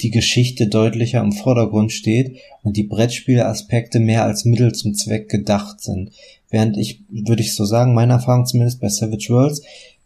die 0.00 0.10
Geschichte 0.10 0.66
deutlicher 0.66 1.20
im 1.20 1.32
Vordergrund 1.32 1.92
steht 1.92 2.38
und 2.62 2.76
die 2.76 2.82
Brettspielaspekte 2.82 4.00
mehr 4.00 4.24
als 4.24 4.44
Mittel 4.44 4.72
zum 4.72 4.94
Zweck 4.94 5.28
gedacht 5.28 5.80
sind. 5.80 6.10
Während 6.50 6.76
ich, 6.76 7.00
würde 7.08 7.42
ich 7.42 7.54
so 7.54 7.64
sagen, 7.64 7.94
meine 7.94 8.14
Erfahrung 8.14 8.46
zumindest 8.46 8.80
bei 8.80 8.88
Savage 8.88 9.28
Worlds, 9.30 9.62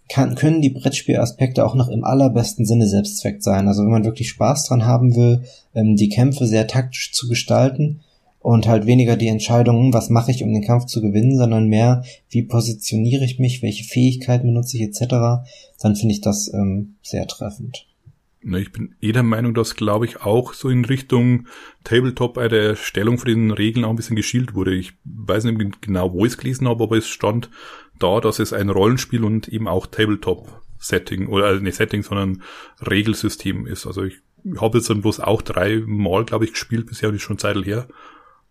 kann, 0.09 0.37
können 0.37 0.61
die 0.61 0.71
Brettspielaspekte 0.71 1.65
auch 1.65 1.75
noch 1.75 1.89
im 1.89 2.05
allerbesten 2.05 2.65
Sinne 2.65 2.87
Selbstzweck 2.87 3.43
sein. 3.43 3.67
Also 3.67 3.83
wenn 3.83 3.91
man 3.91 4.05
wirklich 4.05 4.29
Spaß 4.29 4.69
dran 4.69 4.85
haben 4.85 5.17
will, 5.17 5.43
ähm, 5.75 5.97
die 5.97 6.09
Kämpfe 6.09 6.47
sehr 6.47 6.67
taktisch 6.67 7.13
zu 7.13 7.27
gestalten 7.27 8.01
und 8.47 8.69
halt 8.69 8.87
weniger 8.87 9.17
die 9.17 9.27
Entscheidungen, 9.27 9.93
was 9.93 10.09
mache 10.09 10.31
ich, 10.31 10.45
um 10.45 10.53
den 10.53 10.63
Kampf 10.63 10.87
zu 10.87 11.03
gewinnen, 11.03 11.37
sondern 11.37 11.67
mehr, 11.67 12.05
wie 12.29 12.45
positioniere 12.45 13.25
ich 13.25 13.41
mich, 13.41 13.61
welche 13.61 13.83
Fähigkeiten 13.83 14.47
benutze 14.47 14.77
ich 14.77 14.85
etc., 14.85 15.49
dann 15.81 15.97
finde 15.97 16.15
ich 16.15 16.21
das 16.21 16.55
ähm, 16.55 16.95
sehr 17.03 17.27
treffend. 17.27 17.89
Ich 18.43 18.71
bin 18.71 18.95
eh 19.01 19.11
der 19.11 19.25
Meinung, 19.25 19.53
dass, 19.53 19.75
glaube 19.75 20.05
ich, 20.05 20.21
auch 20.21 20.55
so 20.55 20.69
in 20.69 20.85
Richtung 20.85 21.49
Tabletop 21.83 22.35
bei 22.35 22.47
der 22.47 22.77
Stellung 22.77 23.19
von 23.19 23.29
den 23.29 23.51
Regeln 23.51 23.85
auch 23.85 23.91
ein 23.91 23.97
bisschen 23.97 24.15
geschielt 24.15 24.55
wurde. 24.55 24.77
Ich 24.77 24.93
weiß 25.03 25.43
nicht 25.43 25.83
genau, 25.83 26.13
wo 26.13 26.25
ich 26.25 26.31
es 26.31 26.39
gelesen 26.39 26.69
habe, 26.69 26.85
aber 26.85 26.99
es 26.99 27.09
stand 27.09 27.51
da, 27.99 28.21
dass 28.21 28.39
es 28.39 28.53
ein 28.53 28.71
Rollenspiel 28.71 29.25
und 29.25 29.49
eben 29.49 29.67
auch 29.67 29.89
Tabletop-Setting 29.89 31.27
oder 31.27 31.47
also 31.47 31.65
nicht 31.65 31.75
Setting, 31.75 32.05
sondern 32.05 32.43
Regelsystem 32.81 33.67
ist. 33.67 33.89
Also 33.89 34.05
ich 34.05 34.19
habe 34.61 34.79
jetzt 34.79 34.89
dann 34.89 35.01
bloß 35.03 35.19
auch 35.19 35.43
dreimal, 35.43 36.25
glaube 36.25 36.45
ich, 36.45 36.53
gespielt, 36.53 36.87
bisher 36.87 37.13
ist 37.13 37.23
schon 37.23 37.39
Zeit 37.39 37.57
her. 37.67 37.89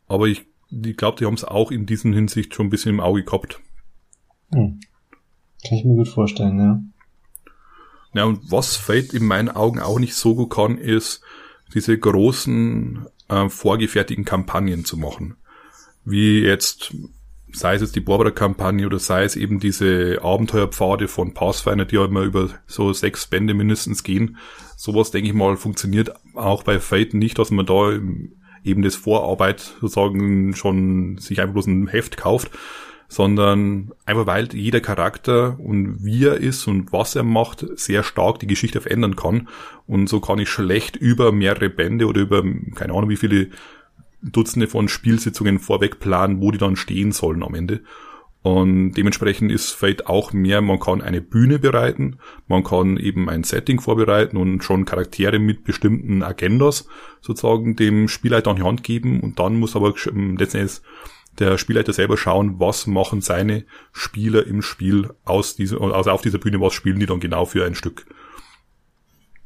Aber 0.08 0.28
ich, 0.28 0.46
ich 0.70 0.98
glaube, 0.98 1.18
die 1.18 1.26
haben 1.26 1.34
es 1.34 1.44
auch 1.44 1.72
in 1.72 1.86
diesen 1.86 2.14
Hinsicht 2.14 2.54
schon 2.54 2.68
ein 2.68 2.70
bisschen 2.70 2.92
im 2.96 3.00
Auge 3.00 3.24
gehabt. 3.24 3.60
Hm. 4.54 4.80
Kann 5.68 5.78
ich 5.78 5.86
mir 5.86 5.96
gut 5.96 6.10
vorstellen, 6.10 6.60
ja. 6.60 6.82
Ja, 8.14 8.24
und 8.24 8.50
was 8.50 8.78
Fate 8.78 9.14
in 9.14 9.26
meinen 9.26 9.50
Augen 9.50 9.80
auch 9.80 10.00
nicht 10.00 10.16
so 10.16 10.36
gut 10.36 10.52
kann, 10.52 10.78
ist, 10.78 11.22
diese 11.74 11.98
großen 11.98 13.08
äh, 13.28 13.50
vorgefertigten 13.50 14.26
Kampagnen 14.26 14.86
zu 14.86 14.98
machen. 14.98 15.36
Wie 16.06 16.40
jetzt, 16.40 16.96
sei 17.52 17.76
es 17.76 17.82
jetzt 17.82 17.96
die 17.96 18.02
Barbara-Kampagne 18.02 18.86
oder 18.86 19.00
sei 19.00 19.24
es 19.24 19.36
eben 19.36 19.60
diese 19.60 20.20
Abenteuerpfade 20.22 21.08
von 21.08 21.34
Pathfinder, 21.34 21.86
die 21.86 21.96
ja 21.96 22.06
immer 22.06 22.22
über 22.22 22.50
so 22.68 22.94
sechs 22.94 23.28
Bände 23.28 23.54
mindestens 23.54 24.04
gehen. 24.04 24.38
Sowas, 24.78 25.12
denke 25.12 25.30
ich 25.30 25.34
mal, 25.34 25.58
funktioniert 25.58 26.14
auch 26.36 26.64
bei 26.64 26.80
Fate 26.80 27.16
nicht, 27.16 27.38
dass 27.40 27.52
man 27.52 27.66
da 27.66 28.00
eben 28.66 28.82
das 28.82 28.96
Vorarbeit 28.96 29.60
sozusagen 29.82 30.56
schon 30.56 31.18
sich 31.18 31.40
einfach 31.40 31.54
bloß 31.54 31.68
ein 31.68 31.88
Heft 31.88 32.18
kauft, 32.18 32.52
sondern 33.08 33.92
einfach 34.06 34.26
weil 34.26 34.50
jeder 34.54 34.82
Charakter 34.82 35.60
und 35.60 36.04
wie 36.04 36.26
er 36.26 36.38
ist 36.38 36.68
und 36.68 36.92
was 36.92 37.16
er 37.16 37.24
macht, 37.24 37.66
sehr 37.78 38.04
stark 38.04 38.40
die 38.40 38.48
Geschichte 38.48 38.82
verändern 38.82 39.16
kann. 39.16 39.48
Und 39.88 40.10
so 40.10 40.20
kann 40.20 40.40
ich 40.40 40.50
schlecht 40.50 40.96
über 40.96 41.32
mehrere 41.32 41.70
Bände 41.70 42.08
oder 42.08 42.22
über, 42.22 42.44
keine 42.74 42.94
Ahnung, 42.94 43.10
wie 43.10 43.18
viele 43.18 43.50
Dutzende 44.22 44.68
von 44.68 44.88
Spielsitzungen 44.88 45.60
vorweg 45.60 46.00
planen, 46.00 46.42
wo 46.42 46.52
die 46.52 46.58
dann 46.58 46.76
stehen 46.76 47.12
sollen 47.12 47.44
am 47.44 47.54
Ende. 47.54 47.82
Und 48.46 48.92
dementsprechend 48.92 49.52
ist 49.52 49.72
Fate 49.72 50.06
auch 50.06 50.32
mehr, 50.32 50.62
man 50.62 50.80
kann 50.80 51.02
eine 51.02 51.20
Bühne 51.20 51.58
bereiten, 51.58 52.18
man 52.48 52.64
kann 52.64 52.96
eben 52.96 53.28
ein 53.28 53.44
Setting 53.44 53.82
vorbereiten 53.82 54.38
und 54.38 54.64
schon 54.64 54.86
Charaktere 54.86 55.40
mit 55.40 55.64
bestimmten 55.64 56.22
Agendas 56.22 56.88
sozusagen 57.22 57.76
dem 57.76 58.08
Spielleiter 58.08 58.52
an 58.52 58.58
die 58.58 58.62
Hand 58.62 58.84
geben 58.84 59.20
und 59.22 59.40
dann 59.40 59.58
muss 59.58 59.76
aber 59.76 59.96
letztendlich 60.06 60.82
der 61.40 61.58
Spielleiter 61.58 61.92
selber 61.92 62.18
schauen, 62.18 62.60
was 62.60 62.86
machen 62.86 63.22
seine 63.22 63.66
Spieler 63.92 64.46
im 64.46 64.62
Spiel 64.62 65.10
aus 65.24 65.56
dieser, 65.56 65.82
also 65.82 66.12
auf 66.12 66.22
dieser 66.22 66.38
Bühne, 66.38 66.62
was 66.62 66.74
spielen 66.74 67.00
die 67.00 67.08
dann 67.08 67.20
genau 67.20 67.46
für 67.46 67.66
ein 67.66 67.74
Stück. 67.74 68.06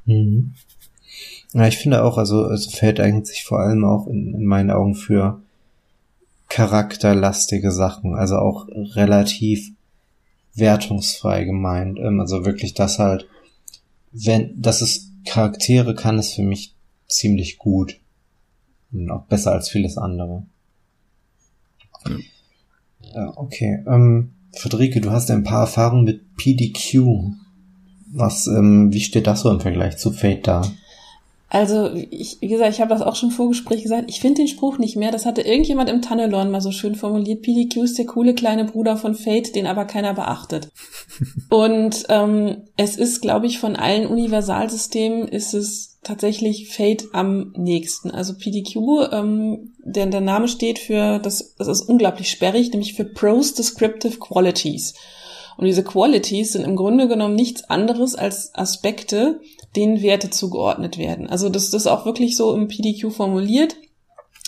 Mhm. 0.04 0.56
Ja, 1.54 1.70
ich 1.70 1.78
finde 1.78 2.04
auch, 2.04 2.18
also 2.18 2.48
es 2.48 2.66
fällt 2.66 3.00
eigentlich 3.00 3.46
vor 3.46 3.62
allem 3.62 3.86
auch 3.86 4.08
in, 4.08 4.34
in 4.34 4.46
meinen 4.46 4.72
Augen 4.72 4.96
für 4.96 5.42
charakterlastige 6.50 7.72
Sachen, 7.72 8.16
also 8.16 8.38
auch 8.38 8.68
relativ 8.96 9.72
wertungsfrei 10.56 11.46
gemeint. 11.46 12.00
Ähm, 12.00 12.20
also 12.20 12.46
wirklich 12.46 12.74
das 12.74 13.00
halt, 13.00 13.28
wenn, 14.12 14.60
das 14.60 14.82
ist 14.82 15.10
Charaktere 15.26 15.96
kann 15.96 16.18
es 16.18 16.34
für 16.34 16.44
mich 16.44 16.76
ziemlich 17.08 17.58
gut. 17.58 18.00
Und 18.92 19.12
auch 19.12 19.26
besser 19.26 19.52
als 19.52 19.70
vieles 19.70 19.98
andere. 19.98 20.44
Ja, 23.14 23.34
okay. 23.36 23.84
Ähm, 23.88 24.32
Friederike, 24.58 25.02
du 25.02 25.12
hast 25.12 25.30
ein 25.30 25.44
paar 25.44 25.62
Erfahrungen 25.62 26.06
mit 26.06 26.36
PDQ. 26.38 27.36
Was, 28.12 28.48
ähm, 28.48 28.92
wie 28.92 29.02
steht 29.02 29.28
das 29.28 29.42
so 29.42 29.52
im 29.52 29.60
Vergleich 29.60 29.98
zu 29.98 30.12
Fate 30.12 30.48
da? 30.48 30.62
Also, 31.52 31.90
ich, 31.94 32.38
wie 32.42 32.48
gesagt, 32.48 32.74
ich 32.74 32.80
habe 32.80 32.92
das 32.92 33.02
auch 33.02 33.16
schon 33.16 33.30
im 33.30 33.36
Vorgespräch 33.36 33.82
gesagt, 33.82 34.06
ich 34.08 34.20
finde 34.20 34.42
den 34.42 34.48
Spruch 34.48 34.78
nicht 34.78 34.96
mehr. 34.96 35.12
Das 35.12 35.26
hatte 35.26 35.42
irgendjemand 35.42 35.90
im 35.90 36.04
Tunnelon 36.04 36.52
mal 36.52 36.62
so 36.62 36.72
schön 36.72 36.94
formuliert. 36.94 37.42
PDQ 37.42 37.78
ist 37.78 37.98
der 37.98 38.06
coole 38.06 38.36
kleine 38.36 38.66
Bruder 38.66 38.98
von 38.98 39.16
Fate, 39.16 39.56
den 39.56 39.66
aber 39.66 39.86
keiner 39.86 40.14
beachtet. 40.14 40.70
Und 41.50 42.06
ähm, 42.10 42.64
es 42.78 42.98
ist, 42.98 43.22
glaube 43.22 43.48
ich, 43.48 43.58
von 43.58 43.76
allen 43.76 44.06
Universalsystemen 44.06 45.28
ist 45.28 45.56
es 45.56 45.98
tatsächlich 46.04 46.70
Fate 46.70 47.06
am 47.14 47.54
nächsten. 47.58 48.12
Also 48.12 48.36
PDQ, 48.36 49.12
ähm, 49.12 49.74
der, 49.84 50.06
der 50.06 50.22
Name 50.22 50.48
steht 50.48 50.78
für, 50.78 51.18
das, 51.18 51.56
das 51.58 51.68
ist 51.68 51.82
unglaublich 51.82 52.30
sperrig, 52.30 52.70
nämlich 52.72 52.94
für 52.94 53.06
Pros 53.06 53.56
Descriptive 53.56 54.18
Qualities. 54.18 54.94
Und 55.58 55.66
diese 55.66 55.84
Qualities 55.84 56.54
sind 56.54 56.64
im 56.64 56.78
Grunde 56.78 57.08
genommen 57.08 57.36
nichts 57.36 57.64
anderes 57.70 58.16
als 58.16 58.56
Aspekte, 58.56 59.42
denen 59.76 60.02
Werte 60.02 60.30
zugeordnet 60.30 60.98
werden. 60.98 61.30
Also 61.30 61.50
das, 61.50 61.70
das 61.70 61.84
ist 61.84 61.88
auch 61.88 62.06
wirklich 62.06 62.36
so 62.36 62.54
im 62.56 62.68
PDQ 62.68 63.12
formuliert. 63.12 63.76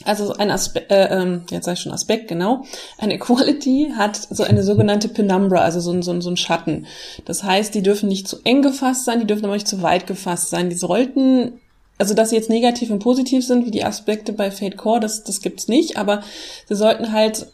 Also 0.04 0.34
ein 0.34 0.50
Aspekt, 0.50 0.92
äh, 0.92 1.10
ähm, 1.10 1.44
jetzt 1.52 1.66
sage 1.66 1.76
ich 1.76 1.82
schon 1.82 1.92
Aspekt, 1.92 2.28
genau. 2.28 2.64
Eine 2.98 3.20
Quality 3.20 3.94
hat 3.96 4.16
so 4.16 4.44
eine 4.44 4.64
sogenannte 4.64 5.10
Penumbra, 5.10 5.60
also 5.60 5.80
so 5.80 5.92
ein, 5.92 6.02
so, 6.02 6.12
ein, 6.12 6.22
so 6.22 6.30
ein 6.30 6.38
Schatten. 6.38 6.88
Das 7.26 7.44
heißt, 7.44 7.76
die 7.76 7.84
dürfen 7.84 8.10
nicht 8.10 8.28
zu 8.28 8.38
eng 8.44 8.62
gefasst 8.62 9.06
sein, 9.06 9.20
die 9.20 9.28
dürfen 9.28 9.46
aber 9.46 9.54
nicht 9.54 9.68
zu 9.68 9.82
weit 9.82 10.08
gefasst 10.08 10.50
sein. 10.50 10.70
Die 10.70 10.76
sollten, 10.76 11.60
also 12.00 12.16
dass 12.16 12.32
sie 12.32 12.36
jetzt 12.36 12.50
negativ 12.50 12.90
und 12.90 13.00
positiv 13.00 13.46
sind, 13.46 13.66
wie 13.66 13.72
die 13.72 13.84
Aspekte 13.84 14.34
bei 14.34 14.50
Fate 14.50 14.78
Core, 14.78 15.00
das, 15.00 15.24
das 15.24 15.42
gibt's 15.42 15.68
nicht, 15.68 15.98
aber 15.98 16.24
sie 16.68 16.76
sollten 16.76 17.12
halt 17.12 17.48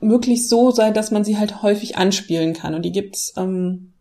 möglichst 0.00 0.48
so 0.48 0.72
sein, 0.72 0.92
dass 0.92 1.10
man 1.10 1.24
sie 1.24 1.38
halt 1.38 1.62
häufig 1.62 1.96
anspielen 1.96 2.52
kann. 2.52 2.74
Und 2.74 2.82
die 2.82 2.92
gibt's 2.92 3.32
ähm, 3.36 3.92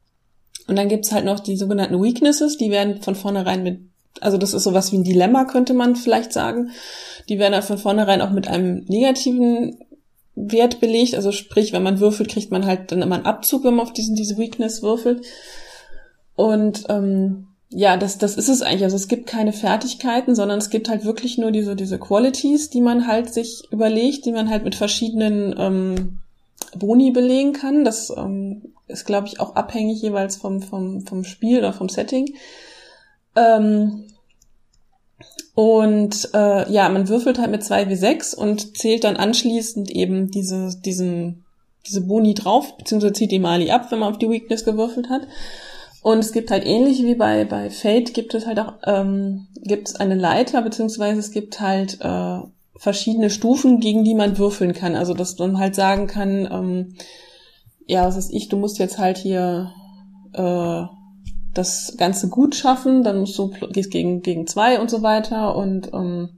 und 0.67 0.77
dann 0.77 0.89
gibt's 0.89 1.11
halt 1.11 1.25
noch 1.25 1.39
die 1.39 1.57
sogenannten 1.57 2.01
Weaknesses, 2.01 2.57
die 2.57 2.71
werden 2.71 3.01
von 3.01 3.15
vornherein 3.15 3.63
mit, 3.63 3.79
also 4.21 4.37
das 4.37 4.53
ist 4.53 4.63
sowas 4.63 4.91
wie 4.91 4.97
ein 4.97 5.03
Dilemma, 5.03 5.45
könnte 5.45 5.73
man 5.73 5.95
vielleicht 5.95 6.33
sagen. 6.33 6.71
Die 7.29 7.39
werden 7.39 7.53
dann 7.53 7.63
von 7.63 7.77
vornherein 7.77 8.21
auch 8.21 8.31
mit 8.31 8.47
einem 8.47 8.85
negativen 8.87 9.77
Wert 10.35 10.79
belegt. 10.79 11.15
Also 11.15 11.31
sprich, 11.31 11.73
wenn 11.73 11.83
man 11.83 11.99
würfelt, 11.99 12.29
kriegt 12.29 12.51
man 12.51 12.65
halt 12.65 12.91
dann 12.91 13.01
immer 13.01 13.15
einen 13.15 13.25
Abzug, 13.25 13.63
wenn 13.63 13.75
man 13.75 13.85
auf 13.85 13.93
diesen, 13.93 14.15
diese 14.15 14.37
Weakness 14.37 14.81
würfelt. 14.81 15.25
Und 16.35 16.83
ähm, 16.89 17.47
ja, 17.69 17.97
das, 17.97 18.17
das 18.17 18.37
ist 18.37 18.49
es 18.49 18.61
eigentlich. 18.61 18.83
Also 18.83 18.95
es 18.95 19.07
gibt 19.07 19.27
keine 19.27 19.53
Fertigkeiten, 19.53 20.35
sondern 20.35 20.59
es 20.59 20.69
gibt 20.69 20.89
halt 20.89 21.03
wirklich 21.03 21.37
nur 21.37 21.51
diese, 21.51 21.75
diese 21.75 21.99
Qualities, 21.99 22.69
die 22.69 22.81
man 22.81 23.07
halt 23.07 23.33
sich 23.33 23.63
überlegt, 23.71 24.25
die 24.25 24.31
man 24.31 24.49
halt 24.49 24.63
mit 24.63 24.75
verschiedenen 24.75 25.55
ähm, 25.57 26.19
Boni 26.75 27.11
belegen 27.11 27.53
kann. 27.53 27.83
Das 27.83 28.11
ähm, 28.15 28.74
ist, 28.87 29.05
glaube 29.05 29.27
ich, 29.27 29.39
auch 29.39 29.55
abhängig 29.55 30.01
jeweils 30.01 30.35
vom, 30.35 30.61
vom, 30.61 31.05
vom 31.05 31.23
Spiel 31.23 31.59
oder 31.59 31.73
vom 31.73 31.89
Setting. 31.89 32.35
Ähm, 33.35 34.05
und 35.55 36.29
äh, 36.33 36.71
ja, 36.71 36.89
man 36.89 37.07
würfelt 37.07 37.39
halt 37.39 37.51
mit 37.51 37.63
2 37.63 37.89
wie 37.89 37.95
6 37.95 38.33
und 38.33 38.77
zählt 38.77 39.05
dann 39.05 39.15
anschließend 39.15 39.89
eben 39.89 40.29
diese, 40.29 40.77
diesen, 40.83 41.45
diese 41.85 42.01
Boni 42.01 42.33
drauf, 42.33 42.77
beziehungsweise 42.77 43.13
zieht 43.13 43.31
die 43.31 43.39
Mali 43.39 43.71
ab, 43.71 43.89
wenn 43.89 43.99
man 43.99 44.11
auf 44.11 44.19
die 44.19 44.29
Weakness 44.29 44.65
gewürfelt 44.65 45.09
hat. 45.09 45.21
Und 46.01 46.19
es 46.19 46.33
gibt 46.33 46.51
halt 46.51 46.65
ähnlich 46.65 47.03
wie 47.03 47.15
bei, 47.15 47.45
bei 47.45 47.69
Fate 47.69 48.13
gibt 48.13 48.35
es 48.35 48.45
halt 48.45 48.59
auch, 48.59 48.73
ähm, 48.85 49.47
gibt 49.55 49.87
es 49.87 49.95
eine 49.95 50.15
Leiter, 50.15 50.61
beziehungsweise 50.61 51.19
es 51.19 51.31
gibt 51.31 51.61
halt 51.61 51.99
äh, 52.01 52.39
verschiedene 52.75 53.29
Stufen, 53.29 53.79
gegen 53.79 54.03
die 54.03 54.13
man 54.13 54.37
würfeln 54.37 54.73
kann. 54.73 54.95
Also 54.95 55.13
dass 55.13 55.39
man 55.39 55.57
halt 55.57 55.73
sagen 55.73 56.07
kann, 56.07 56.47
ähm, 56.51 56.95
ja, 57.87 58.05
was 58.05 58.17
weiß 58.17 58.29
ich, 58.31 58.49
du 58.49 58.57
musst 58.57 58.79
jetzt 58.79 58.97
halt 58.97 59.17
hier 59.17 59.71
äh, 60.33 60.83
das 61.53 61.95
Ganze 61.97 62.29
gut 62.29 62.55
schaffen, 62.55 63.03
dann 63.03 63.19
musst 63.19 63.37
du 63.37 63.49
gehst 63.71 63.91
gegen 63.91 64.21
gegen 64.21 64.47
zwei 64.47 64.79
und 64.79 64.89
so 64.89 65.01
weiter 65.01 65.55
und 65.55 65.93
ähm, 65.93 66.29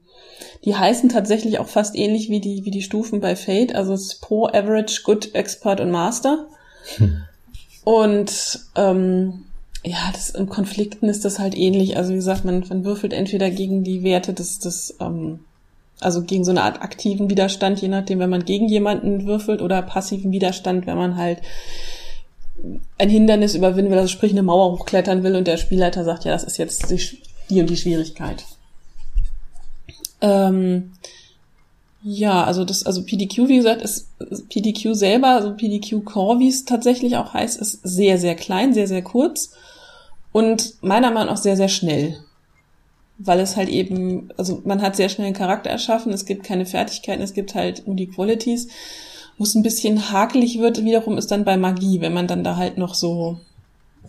die 0.66 0.76
heißen 0.76 1.10
tatsächlich 1.10 1.60
auch 1.60 1.68
fast 1.68 1.96
ähnlich 1.96 2.30
wie 2.30 2.40
die 2.40 2.66
wie 2.66 2.72
die 2.72 2.82
Stufen 2.82 3.20
bei 3.20 3.36
Fate, 3.36 3.76
also 3.76 3.94
es 3.94 4.14
ist 4.14 4.22
Pro, 4.22 4.48
Average, 4.48 5.02
Good, 5.04 5.34
Expert 5.34 5.82
und 5.82 5.92
Master. 5.92 6.48
Hm. 6.98 7.24
Und 7.84 8.60
ähm, 8.76 9.46
ja, 9.86 10.12
das, 10.12 10.32
in 10.32 10.50
Konflikten 10.50 11.08
ist 11.08 11.24
das 11.24 11.40
halt 11.40 11.58
ähnlich. 11.58 11.96
Also 11.96 12.12
wie 12.12 12.18
gesagt, 12.18 12.44
man, 12.44 12.66
man 12.68 12.84
würfelt 12.84 13.14
entweder 13.14 13.50
gegen 13.50 13.84
die 13.86 14.04
Werte 14.04 14.34
des, 14.34 14.60
des 14.60 14.98
ähm, 15.00 15.40
also 16.00 16.22
gegen 16.24 16.44
so 16.44 16.52
eine 16.52 16.64
Art 16.64 16.82
aktiven 16.82 17.30
Widerstand, 17.30 17.82
je 17.82 17.88
nachdem, 17.88 18.20
wenn 18.20 18.30
man 18.30 18.46
gegen 18.46 18.68
jemanden 18.68 19.26
würfelt 19.26 19.62
oder 19.62 19.82
passiven 19.82 20.32
Widerstand, 20.32 20.86
wenn 20.86 20.98
man 20.98 21.18
halt 21.18 21.40
ein 22.98 23.10
Hindernis 23.10 23.56
überwinden 23.56 23.92
will, 23.92 24.00
also 24.00 24.10
sprich 24.10 24.32
eine 24.32 24.44
Mauer 24.44 24.72
hochklettern 24.74 25.24
will 25.24 25.36
und 25.36 25.48
der 25.48 25.58
Spielleiter 25.58 26.04
sagt, 26.04 26.26
ja, 26.26 26.32
das 26.32 26.44
ist 26.44 26.58
jetzt 26.58 26.90
die, 27.50 27.60
und 27.62 27.70
die 27.70 27.78
Schwierigkeit. 27.78 28.46
Ähm, 30.22 30.94
ja, 32.04 32.44
also 32.44 32.64
das, 32.64 32.86
also 32.86 33.04
PDQ, 33.04 33.48
wie 33.48 33.58
gesagt, 33.58 33.82
ist 33.82 34.08
PDQ 34.50 34.94
selber, 34.94 35.28
also 35.30 35.54
PDQ 35.54 36.04
Core, 36.06 36.40
wie 36.40 36.48
es 36.48 36.66
tatsächlich 36.66 37.18
auch 37.18 37.34
heißt, 37.34 37.60
ist 37.60 37.82
sehr, 37.84 38.18
sehr 38.18 38.36
klein, 38.36 38.74
sehr, 38.74 38.88
sehr 38.88 39.04
kurz 39.04 39.52
und 40.32 40.82
meiner 40.82 41.12
Meinung 41.12 41.34
nach 41.34 41.42
sehr, 41.42 41.58
sehr 41.58 41.70
schnell 41.70 42.18
weil 43.20 43.40
es 43.40 43.56
halt 43.56 43.70
eben, 43.70 44.30
also 44.38 44.62
man 44.66 44.82
hat 44.82 44.96
sehr 44.96 45.10
schnell 45.10 45.28
einen 45.28 45.36
Charakter 45.36 45.70
erschaffen, 45.70 46.14
es 46.14 46.26
gibt 46.26 46.44
keine 46.44 46.66
Fertigkeiten, 46.66 47.24
es 47.24 47.34
gibt 47.34 47.56
halt 47.56 47.88
nur 47.88 47.96
die 47.96 48.08
Qualities. 48.08 48.68
Wo 49.38 49.44
es 49.44 49.54
ein 49.54 49.64
bisschen 49.64 50.12
hakelig 50.12 50.58
wird, 50.60 50.84
wiederum 50.84 51.18
ist 51.18 51.30
dann 51.30 51.46
bei 51.46 51.58
Magie, 51.58 52.02
wenn 52.02 52.14
man 52.14 52.28
dann 52.28 52.44
da 52.44 52.56
halt 52.56 52.78
noch 52.78 52.96
so 52.96 53.40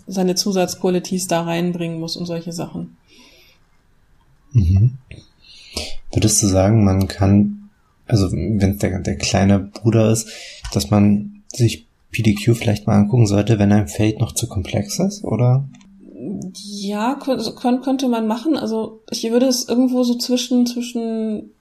seine 0.07 0.35
Zusatzqualities 0.35 1.27
da 1.27 1.43
reinbringen 1.43 2.01
muss 2.01 2.17
und 2.17 2.25
solche 2.25 2.53
Sachen. 2.53 2.97
Mhm. 4.53 4.97
Würdest 6.13 6.43
du 6.43 6.47
sagen, 6.47 6.83
man 6.83 7.09
kann, 7.09 7.69
also 8.07 8.33
wenn 8.33 8.73
es 8.73 8.79
der, 8.79 9.01
der 9.01 9.17
kleine 9.17 9.59
Bruder 9.59 10.11
ist, 10.11 10.29
dass 10.73 10.91
man 10.91 11.43
sich 11.49 11.87
PDQ 12.11 12.57
vielleicht 12.57 12.87
mal 12.87 12.97
angucken 12.97 13.27
sollte, 13.27 13.59
wenn 13.59 13.73
ein 13.73 13.89
Fate 13.89 14.21
noch 14.21 14.33
zu 14.33 14.49
komplex 14.49 14.99
ist, 14.99 15.25
oder? 15.25 15.69
Ja, 16.21 17.15
könnte, 17.15 18.09
man 18.09 18.27
machen. 18.27 18.57
Also 18.57 19.03
ich 19.11 19.31
würde 19.31 19.47
es 19.47 19.69
irgendwo 19.69 20.03
so 20.03 20.17
zwischen, 20.17 20.67
zwischen 20.67 21.53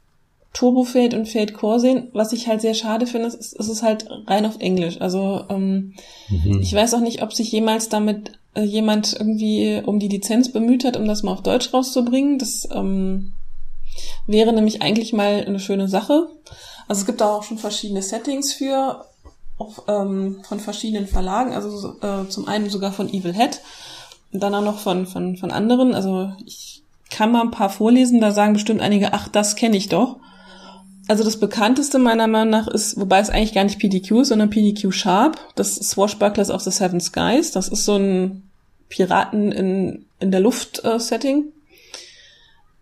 Turbo 0.54 0.84
Fade 0.84 1.17
und 1.17 1.28
Fade 1.28 1.54
Core 1.54 1.80
sehen. 1.80 2.10
Was 2.13 2.34
ich 2.34 2.48
halt 2.48 2.62
sehr 2.62 2.74
schade 2.74 3.06
finde, 3.06 3.28
ist, 3.28 3.54
ist 3.54 3.70
es 3.70 3.84
halt 3.84 4.08
rein 4.26 4.46
auf 4.46 4.60
Englisch. 4.60 5.00
Also 5.00 5.46
ähm, 5.50 5.93
mhm. 6.30 6.62
ich 6.62 6.74
weiß 6.74 6.95
auch 6.95 7.01
nicht, 7.01 7.22
ob 7.22 7.34
sich 7.34 7.51
jemals 7.51 7.89
damit 7.89 8.32
äh, 8.55 8.64
jemand 8.64 9.14
irgendwie 9.14 9.82
um 9.86 9.99
die 9.99 10.08
Lizenz 10.08 10.51
bemüht 10.51 10.86
hat, 10.86 10.97
um 10.97 11.08
das 11.08 11.22
mal 11.22 11.34
auf 11.34 11.43
Deutsch 11.43 11.72
rauszubringen. 11.74 12.39
Das 12.39 12.68
ähm, 12.72 13.34
wäre 14.26 14.53
nämlich 14.53 14.82
eigentlich 14.82 15.14
mal 15.14 15.43
eine 15.45 15.60
schöne 15.60 15.88
Sache. 15.88 16.30
Also 16.88 17.01
es 17.01 17.05
gibt 17.05 17.22
da 17.22 17.36
auch 17.36 17.43
schon 17.43 17.60
verschiedene 17.60 18.01
Settings 18.01 18.53
für, 18.53 19.05
auch, 19.60 19.84
ähm, 19.88 20.39
von 20.47 20.60
verschiedenen 20.60 21.05
Verlagen. 21.05 21.53
Also 21.53 21.95
äh, 22.01 22.28
zum 22.30 22.47
einen 22.47 22.72
sogar 22.72 22.91
von 22.91 23.10
Evil 23.10 23.34
Head 23.34 23.62
dann 24.32 24.55
auch 24.55 24.63
noch 24.63 24.80
von, 24.80 25.07
von, 25.07 25.38
von 25.38 25.51
anderen. 25.51 25.93
Also 25.93 26.32
ich 26.45 26.84
kann 27.09 27.32
mal 27.32 27.41
ein 27.41 27.51
paar 27.51 27.69
vorlesen, 27.69 28.19
da 28.19 28.32
sagen 28.32 28.53
bestimmt 28.53 28.82
einige, 28.82 29.13
ach, 29.13 29.28
das 29.28 29.55
kenne 29.55 29.78
ich 29.78 29.89
doch. 29.89 30.17
also 31.07 31.23
das 31.23 31.39
bekannteste 31.39 31.99
meiner 31.99 32.28
Meinung 32.28 32.49
nach 32.49 32.67
ist, 32.67 32.99
wobei 32.99 33.19
es 33.19 33.30
eigentlich 33.30 33.53
gar 33.53 33.63
nicht 33.63 33.80
PDQ 33.80 34.21
ist, 34.21 34.30
sondern 34.30 34.49
PDQ 34.49 34.91
Sharp. 34.91 35.39
Das 35.55 35.75
Swashbucklers 35.75 36.51
of 36.51 36.61
the 36.61 36.71
Seven 36.71 36.99
Skies. 36.99 37.51
Das 37.51 37.69
ist 37.69 37.86
so 37.86 37.95
ein 37.95 38.43
Piraten 38.89 39.51
in, 39.51 40.05
in 40.19 40.32
der 40.32 40.41
Luft-Setting. 40.41 41.45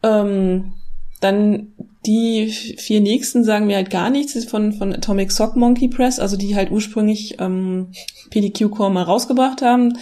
Äh, 0.02 0.08
ähm, 0.08 0.74
dann 1.22 1.74
die 2.06 2.50
vier 2.50 3.02
nächsten 3.02 3.44
sagen 3.44 3.68
mir 3.68 3.78
halt 3.78 3.90
gar 3.90 4.10
nichts 4.10 4.46
von, 4.46 4.74
von 4.74 4.94
Atomic 4.94 5.32
Sock 5.32 5.56
Monkey 5.56 5.88
Press, 5.88 6.20
also 6.20 6.38
die 6.38 6.56
halt 6.56 6.72
ursprünglich 6.72 7.40
ähm, 7.40 7.88
PDQ 8.30 8.70
Core 8.70 8.92
mal 8.92 9.04
rausgebracht 9.04 9.62
haben. 9.62 9.98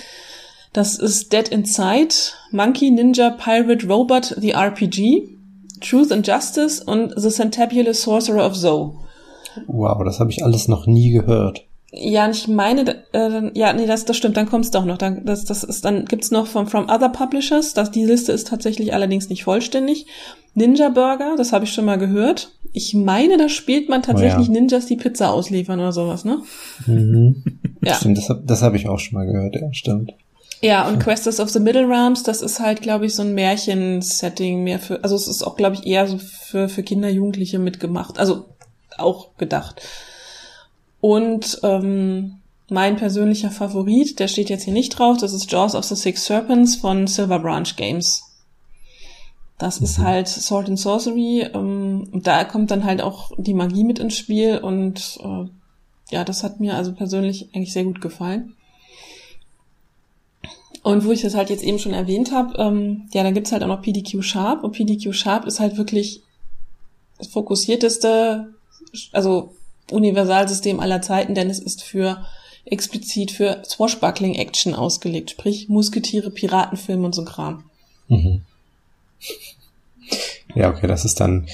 Das 0.74 0.96
ist 0.96 1.32
Dead 1.32 1.48
Inside, 1.50 2.16
Monkey 2.52 2.90
Ninja 2.90 3.30
Pirate 3.30 3.88
Robot 3.88 4.36
The 4.40 4.52
RPG, 4.52 5.30
Truth 5.82 6.12
and 6.12 6.28
Justice 6.28 6.84
und 6.84 7.14
The 7.16 7.30
Centabulous 7.30 8.02
Sorcerer 8.02 8.46
of 8.46 8.54
Zoe. 8.54 8.94
Wow, 9.68 10.04
das 10.04 10.20
habe 10.20 10.32
ich 10.32 10.44
alles 10.44 10.68
noch 10.68 10.88
nie 10.88 11.12
gehört. 11.12 11.66
Ja, 11.96 12.28
ich 12.28 12.48
meine, 12.48 13.04
äh, 13.14 13.52
ja, 13.54 13.72
nee, 13.72 13.86
das, 13.86 14.06
das 14.06 14.18
stimmt, 14.18 14.36
dann 14.36 14.48
kommt's 14.48 14.72
doch 14.72 14.84
noch. 14.84 14.98
Dann, 14.98 15.26
das, 15.26 15.46
das 15.46 15.64
ist, 15.64 15.86
dann 15.86 16.06
gibt's 16.06 16.32
noch 16.32 16.48
von 16.48 16.66
From 16.66 16.90
Other 16.90 17.10
Publishers. 17.10 17.76
Das, 17.76 17.92
die 17.92 18.04
Liste 18.04 18.32
ist 18.32 18.48
tatsächlich 18.48 18.96
allerdings 18.96 19.30
nicht 19.30 19.44
vollständig. 19.44 20.08
Ninja 20.56 20.90
Burger, 20.90 21.36
das 21.38 21.54
habe 21.54 21.66
ich 21.66 21.72
schon 21.72 21.86
mal 21.86 22.00
gehört. 22.00 22.52
Ich 22.72 22.96
meine, 22.96 23.38
da 23.38 23.48
spielt 23.48 23.90
man 23.90 24.02
tatsächlich 24.02 24.50
oh 24.50 24.54
ja. 24.54 24.60
Ninjas, 24.60 24.88
die 24.88 24.96
Pizza 24.96 25.32
ausliefern 25.32 25.80
oder 25.80 25.92
sowas, 25.92 26.26
ne? 26.26 26.42
Mhm. 26.88 27.44
ja. 27.84 27.94
Stimmt, 27.94 28.18
das, 28.18 28.34
das 28.44 28.64
habe 28.64 28.76
ich 28.78 28.90
auch 28.90 28.98
schon 28.98 29.20
mal 29.20 29.28
gehört, 29.28 29.56
ja, 29.56 29.72
stimmt. 29.72 30.14
Ja, 30.64 30.88
und 30.88 31.00
Questers 31.00 31.42
of 31.42 31.50
the 31.50 31.60
Middle 31.60 31.90
Realms, 31.90 32.24
das 32.24 32.42
ist 32.42 32.62
halt, 32.62 32.82
glaube 32.82 33.06
ich, 33.06 33.16
so 33.16 33.22
ein 33.22 33.34
Märchen-Setting 33.34 34.64
mehr 34.64 34.80
für, 34.80 35.04
also 35.04 35.14
es 35.14 35.28
ist 35.28 35.44
auch, 35.44 35.58
glaube 35.58 35.76
ich, 35.76 35.86
eher 35.86 36.08
so 36.08 36.18
für, 36.18 36.70
für 36.70 36.84
Kinder, 36.84 37.10
Jugendliche 37.10 37.60
mitgemacht. 37.60 38.18
Also 38.18 38.46
auch 38.98 39.36
gedacht. 39.36 39.82
Und 41.02 41.60
ähm, 41.64 42.40
mein 42.70 42.96
persönlicher 42.96 43.52
Favorit, 43.52 44.20
der 44.20 44.30
steht 44.30 44.50
jetzt 44.50 44.64
hier 44.64 44.72
nicht 44.72 44.98
drauf, 44.98 45.18
das 45.18 45.34
ist 45.34 45.52
Jaws 45.52 45.76
of 45.76 45.84
the 45.84 45.96
Six 45.96 46.24
Serpents 46.26 46.78
von 46.78 47.08
Silver 47.08 47.40
Branch 47.40 47.76
Games. 47.76 48.24
Das 49.58 49.82
mhm. 49.82 49.84
ist 49.84 49.98
halt 49.98 50.30
Sword 50.30 50.70
and 50.70 50.80
Sorcery. 50.80 51.42
Ähm, 51.54 52.08
und 52.10 52.26
da 52.26 52.46
kommt 52.46 52.72
dann 52.72 52.86
halt 52.86 53.02
auch 53.02 53.32
die 53.38 53.54
Magie 53.54 53.84
mit 53.84 54.00
ins 54.00 54.16
Spiel 54.16 54.60
und 54.60 55.20
äh, 55.22 55.46
ja, 56.10 56.24
das 56.24 56.42
hat 56.42 56.62
mir 56.62 56.76
also 56.76 56.94
persönlich 56.94 57.50
eigentlich 57.54 57.74
sehr 57.74 57.84
gut 57.84 58.00
gefallen. 58.00 58.56
Und 60.84 61.06
wo 61.06 61.12
ich 61.12 61.22
das 61.22 61.34
halt 61.34 61.50
jetzt 61.50 61.64
eben 61.64 61.80
schon 61.80 61.94
erwähnt 61.94 62.32
habe, 62.34 62.58
ähm, 62.62 63.10
ja, 63.14 63.24
dann 63.24 63.34
gibt's 63.34 63.54
halt 63.54 63.64
auch 63.64 63.68
noch 63.68 63.82
PDQ 63.82 64.22
Sharp 64.22 64.64
und 64.64 64.74
PDQ 64.74 65.14
Sharp 65.14 65.46
ist 65.46 65.62
halt 65.62 65.78
wirklich 65.78 66.22
das 67.18 67.28
fokussierteste, 67.28 68.54
also 69.14 69.54
Universalsystem 69.92 70.82
aller 70.82 71.02
Zeiten, 71.02 71.36
denn 71.36 71.50
es 71.50 71.60
ist 71.60 71.84
für 71.84 72.26
explizit 72.66 73.32
für 73.32 73.64
Swashbuckling 73.66 74.36
Action 74.36 74.74
ausgelegt, 74.76 75.32
sprich 75.32 75.70
Musketiere, 75.70 76.32
Piratenfilme 76.32 77.06
und 77.06 77.16
so 77.16 77.24
Kram. 77.24 77.64
Mhm. 78.10 78.42
Ja, 80.56 80.70
okay, 80.70 80.88
das 80.88 81.06
ist 81.06 81.20
dann 81.20 81.48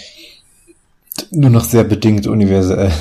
nur 1.29 1.49
noch 1.51 1.63
sehr 1.63 1.83
bedingt 1.83 2.27
universell. 2.27 2.91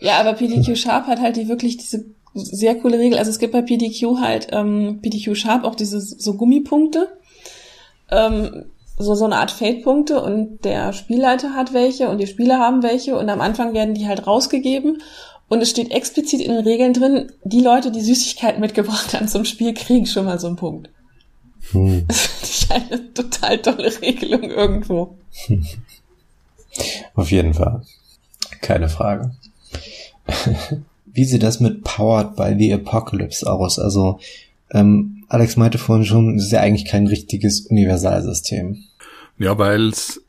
Ja, 0.00 0.18
aber 0.18 0.32
PDQ 0.32 0.76
Sharp 0.76 1.06
hat 1.06 1.20
halt 1.20 1.36
die 1.36 1.46
wirklich 1.46 1.76
diese 1.76 2.04
sehr 2.34 2.74
coole 2.76 2.98
Regel. 2.98 3.18
Also 3.18 3.30
es 3.30 3.38
gibt 3.38 3.52
bei 3.52 3.62
PDQ 3.62 4.20
halt 4.20 4.48
ähm, 4.52 5.00
PDQ 5.02 5.36
Sharp 5.36 5.64
auch 5.64 5.74
diese 5.74 6.00
so 6.00 6.34
Gummipunkte. 6.34 7.08
Ähm, 8.10 8.66
so, 8.98 9.14
so 9.14 9.24
eine 9.24 9.36
Art 9.36 9.50
Fade-Punkte 9.50 10.22
und 10.22 10.64
der 10.64 10.92
Spielleiter 10.92 11.54
hat 11.54 11.72
welche 11.72 12.08
und 12.08 12.18
die 12.18 12.26
Spieler 12.26 12.58
haben 12.58 12.82
welche 12.82 13.16
und 13.16 13.28
am 13.28 13.40
Anfang 13.40 13.74
werden 13.74 13.94
die 13.94 14.06
halt 14.06 14.26
rausgegeben 14.26 15.02
und 15.48 15.60
es 15.60 15.70
steht 15.70 15.90
explizit 15.90 16.40
in 16.40 16.52
den 16.52 16.64
Regeln 16.64 16.92
drin, 16.92 17.32
die 17.44 17.60
Leute, 17.60 17.90
die 17.90 18.00
Süßigkeiten 18.00 18.60
mitgebracht 18.60 19.12
haben 19.14 19.28
zum 19.28 19.44
Spiel, 19.44 19.74
kriegen 19.74 20.06
schon 20.06 20.24
mal 20.24 20.38
so 20.38 20.46
einen 20.46 20.56
Punkt. 20.56 20.90
Hm. 21.72 22.04
Das 22.06 22.20
finde 22.20 22.46
ich 22.46 22.70
eine 22.70 23.14
total 23.14 23.58
tolle 23.58 24.00
Regelung 24.00 24.44
irgendwo. 24.44 25.16
Auf 27.14 27.30
jeden 27.30 27.54
Fall. 27.54 27.82
Keine 28.60 28.88
Frage. 28.88 29.32
Wie 31.12 31.24
sieht 31.24 31.42
das 31.42 31.60
mit 31.60 31.84
Powered 31.84 32.36
by 32.36 32.54
the 32.58 32.72
Apocalypse 32.72 33.50
aus? 33.50 33.78
Also, 33.78 34.18
ähm, 34.70 35.24
Alex 35.28 35.56
meinte 35.56 35.78
vorhin 35.78 36.04
schon, 36.04 36.36
es 36.36 36.46
ist 36.46 36.52
ja 36.52 36.60
eigentlich 36.60 36.86
kein 36.86 37.06
richtiges 37.06 37.66
Universalsystem. 37.66 38.84
Ja, 39.38 39.58
weil 39.58 39.88
es, 39.88 40.22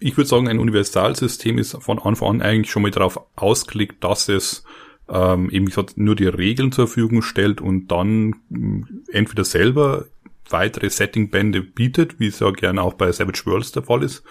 ich 0.00 0.16
würde 0.16 0.28
sagen, 0.28 0.48
ein 0.48 0.58
Universalsystem 0.58 1.58
ist 1.58 1.76
von 1.80 1.98
Anfang 1.98 2.28
an 2.28 2.42
eigentlich 2.42 2.70
schon 2.70 2.82
mal 2.82 2.90
darauf 2.90 3.20
ausgelegt, 3.36 4.02
dass 4.02 4.28
es 4.28 4.64
ähm, 5.08 5.50
eben 5.50 5.70
nur 5.96 6.16
die 6.16 6.26
Regeln 6.26 6.72
zur 6.72 6.86
Verfügung 6.86 7.22
stellt 7.22 7.60
und 7.60 7.88
dann 7.88 8.34
mm, 8.48 8.82
entweder 9.12 9.44
selber 9.44 10.06
weitere 10.48 10.90
Setting-Bände 10.90 11.62
bietet, 11.62 12.20
wie 12.20 12.26
es 12.26 12.40
ja 12.40 12.50
gerne 12.50 12.82
auch 12.82 12.94
bei 12.94 13.10
Savage 13.12 13.42
Worlds 13.46 13.72
der 13.72 13.82
Fall 13.82 14.02
ist, 14.02 14.22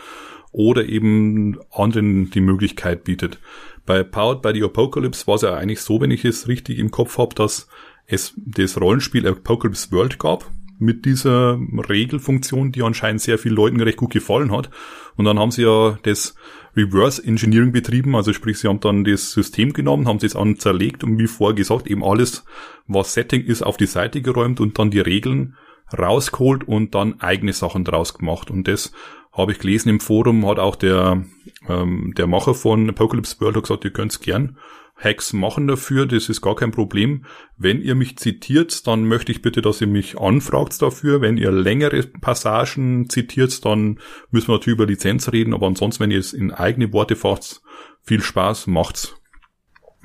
oder 0.52 0.86
eben 0.88 1.60
anderen 1.72 2.30
die 2.30 2.42
Möglichkeit 2.42 3.04
bietet. 3.04 3.40
Bei 3.86 4.04
Powered 4.04 4.42
by 4.42 4.52
the 4.54 4.64
Apocalypse 4.64 5.28
war 5.28 5.36
es 5.36 5.42
ja 5.42 5.56
eigentlich 5.56 5.82
so, 5.82 6.00
wenn 6.00 6.12
ich 6.12 6.24
es 6.26 6.48
richtig 6.48 6.80
im 6.80 6.92
Kopf 6.92 7.18
habe, 7.18 7.36
dass 7.36 7.68
es 8.06 8.34
das 8.38 8.80
Rollenspiel 8.80 9.28
Apocalypse 9.28 9.92
World 9.92 10.20
gab 10.20 10.50
mit 10.80 11.06
dieser 11.06 11.58
Regelfunktion, 11.90 12.72
die 12.72 12.82
anscheinend 12.82 13.22
sehr 13.22 13.38
vielen 13.38 13.56
Leuten 13.56 13.82
recht 13.82 13.98
gut 13.98 14.12
gefallen 14.12 14.52
hat. 14.52 14.70
Und 15.16 15.26
dann 15.26 15.40
haben 15.40 15.52
sie 15.52 15.64
ja 15.64 15.98
das 16.04 16.36
Reverse 16.76 17.24
Engineering 17.24 17.72
betrieben, 17.72 18.16
also 18.16 18.34
sprich, 18.34 18.60
sie 18.60 18.68
haben 18.68 18.80
dann 18.80 19.04
das 19.04 19.32
System 19.32 19.74
genommen, 19.74 20.08
haben 20.08 20.20
es 20.22 20.36
an 20.36 20.58
zerlegt 20.58 21.04
und 21.04 21.20
wie 21.20 21.28
vorher 21.28 21.56
gesagt, 21.56 21.88
eben 21.88 22.04
alles, 22.04 22.46
was 22.88 23.14
Setting 23.14 23.46
ist, 23.46 23.62
auf 23.62 23.78
die 23.78 23.86
Seite 23.86 24.22
geräumt 24.22 24.60
und 24.60 24.80
dann 24.80 24.90
die 24.90 25.00
Regeln 25.00 25.56
rausgeholt 25.98 26.68
und 26.68 26.96
dann 26.96 27.20
eigene 27.22 27.54
Sachen 27.54 27.86
draus 27.86 28.16
gemacht. 28.16 28.50
Und 28.50 28.68
das 28.68 28.92
habe 29.34 29.52
ich 29.52 29.60
gelesen 29.60 29.90
im 29.90 30.00
Forum, 30.00 30.48
hat 30.48 30.60
auch 30.60 30.76
der, 30.76 31.26
ähm, 31.68 32.14
der 32.16 32.28
Macher 32.28 32.54
von 32.54 32.90
Apocalypse 32.90 33.40
World 33.42 33.62
gesagt, 33.62 33.86
ihr 33.86 33.92
könnt's 33.92 34.20
gern 34.20 34.58
Hacks 34.96 35.34
machen 35.34 35.68
dafür, 35.68 36.06
das 36.06 36.30
ist 36.30 36.42
gar 36.42 36.56
kein 36.56 36.72
Problem. 36.72 37.26
Wenn 37.58 37.82
ihr 37.82 37.96
mich 37.96 38.18
zitiert, 38.18 38.86
dann 38.88 39.06
möchte 39.06 39.32
ich 39.32 39.42
bitte, 39.42 39.62
dass 39.62 39.82
ihr 39.82 39.88
mich 39.88 40.20
anfragt 40.20 40.80
dafür. 40.82 41.20
Wenn 41.20 41.38
ihr 41.38 41.52
längere 41.52 42.04
Passagen 42.04 43.10
zitiert, 43.10 43.66
dann 43.66 44.00
müssen 44.30 44.50
wir 44.50 44.54
natürlich 44.54 44.78
über 44.78 44.86
Lizenz 44.86 45.32
reden, 45.32 45.54
aber 45.54 45.68
ansonsten, 45.68 46.04
wenn 46.04 46.12
ihr 46.12 46.20
es 46.20 46.34
in 46.34 46.52
eigene 46.52 46.94
Worte 46.94 47.16
fasst, 47.16 47.62
viel 48.02 48.22
Spaß, 48.22 48.68
macht's. 48.68 49.16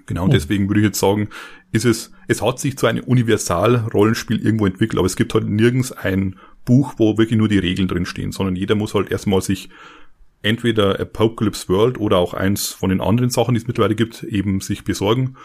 Genau, 0.06 0.24
oh. 0.24 0.28
deswegen 0.28 0.68
würde 0.68 0.80
ich 0.80 0.86
jetzt 0.86 1.00
sagen, 1.00 1.28
ist 1.70 1.84
es, 1.84 2.12
es 2.26 2.40
hat 2.40 2.58
sich 2.58 2.78
zu 2.78 2.86
einem 2.86 3.04
Universal-Rollenspiel 3.04 4.40
irgendwo 4.40 4.66
entwickelt, 4.66 4.98
aber 4.98 5.06
es 5.06 5.16
gibt 5.16 5.34
halt 5.34 5.46
nirgends 5.46 5.92
ein 5.92 6.38
Buch, 6.68 6.94
wo 6.98 7.16
wirklich 7.16 7.38
nur 7.38 7.48
die 7.48 7.58
Regeln 7.58 7.88
drinstehen, 7.88 8.30
sondern 8.30 8.54
jeder 8.54 8.74
muss 8.74 8.92
halt 8.92 9.10
erstmal 9.10 9.40
sich 9.40 9.70
entweder 10.42 11.00
Apocalypse 11.00 11.66
World 11.70 11.98
oder 11.98 12.18
auch 12.18 12.34
eins 12.34 12.68
von 12.68 12.90
den 12.90 13.00
anderen 13.00 13.30
Sachen, 13.30 13.54
die 13.54 13.60
es 13.60 13.66
mittlerweile 13.66 13.94
gibt, 13.94 14.22
eben 14.22 14.60
sich 14.60 14.84
besorgen 14.84 15.36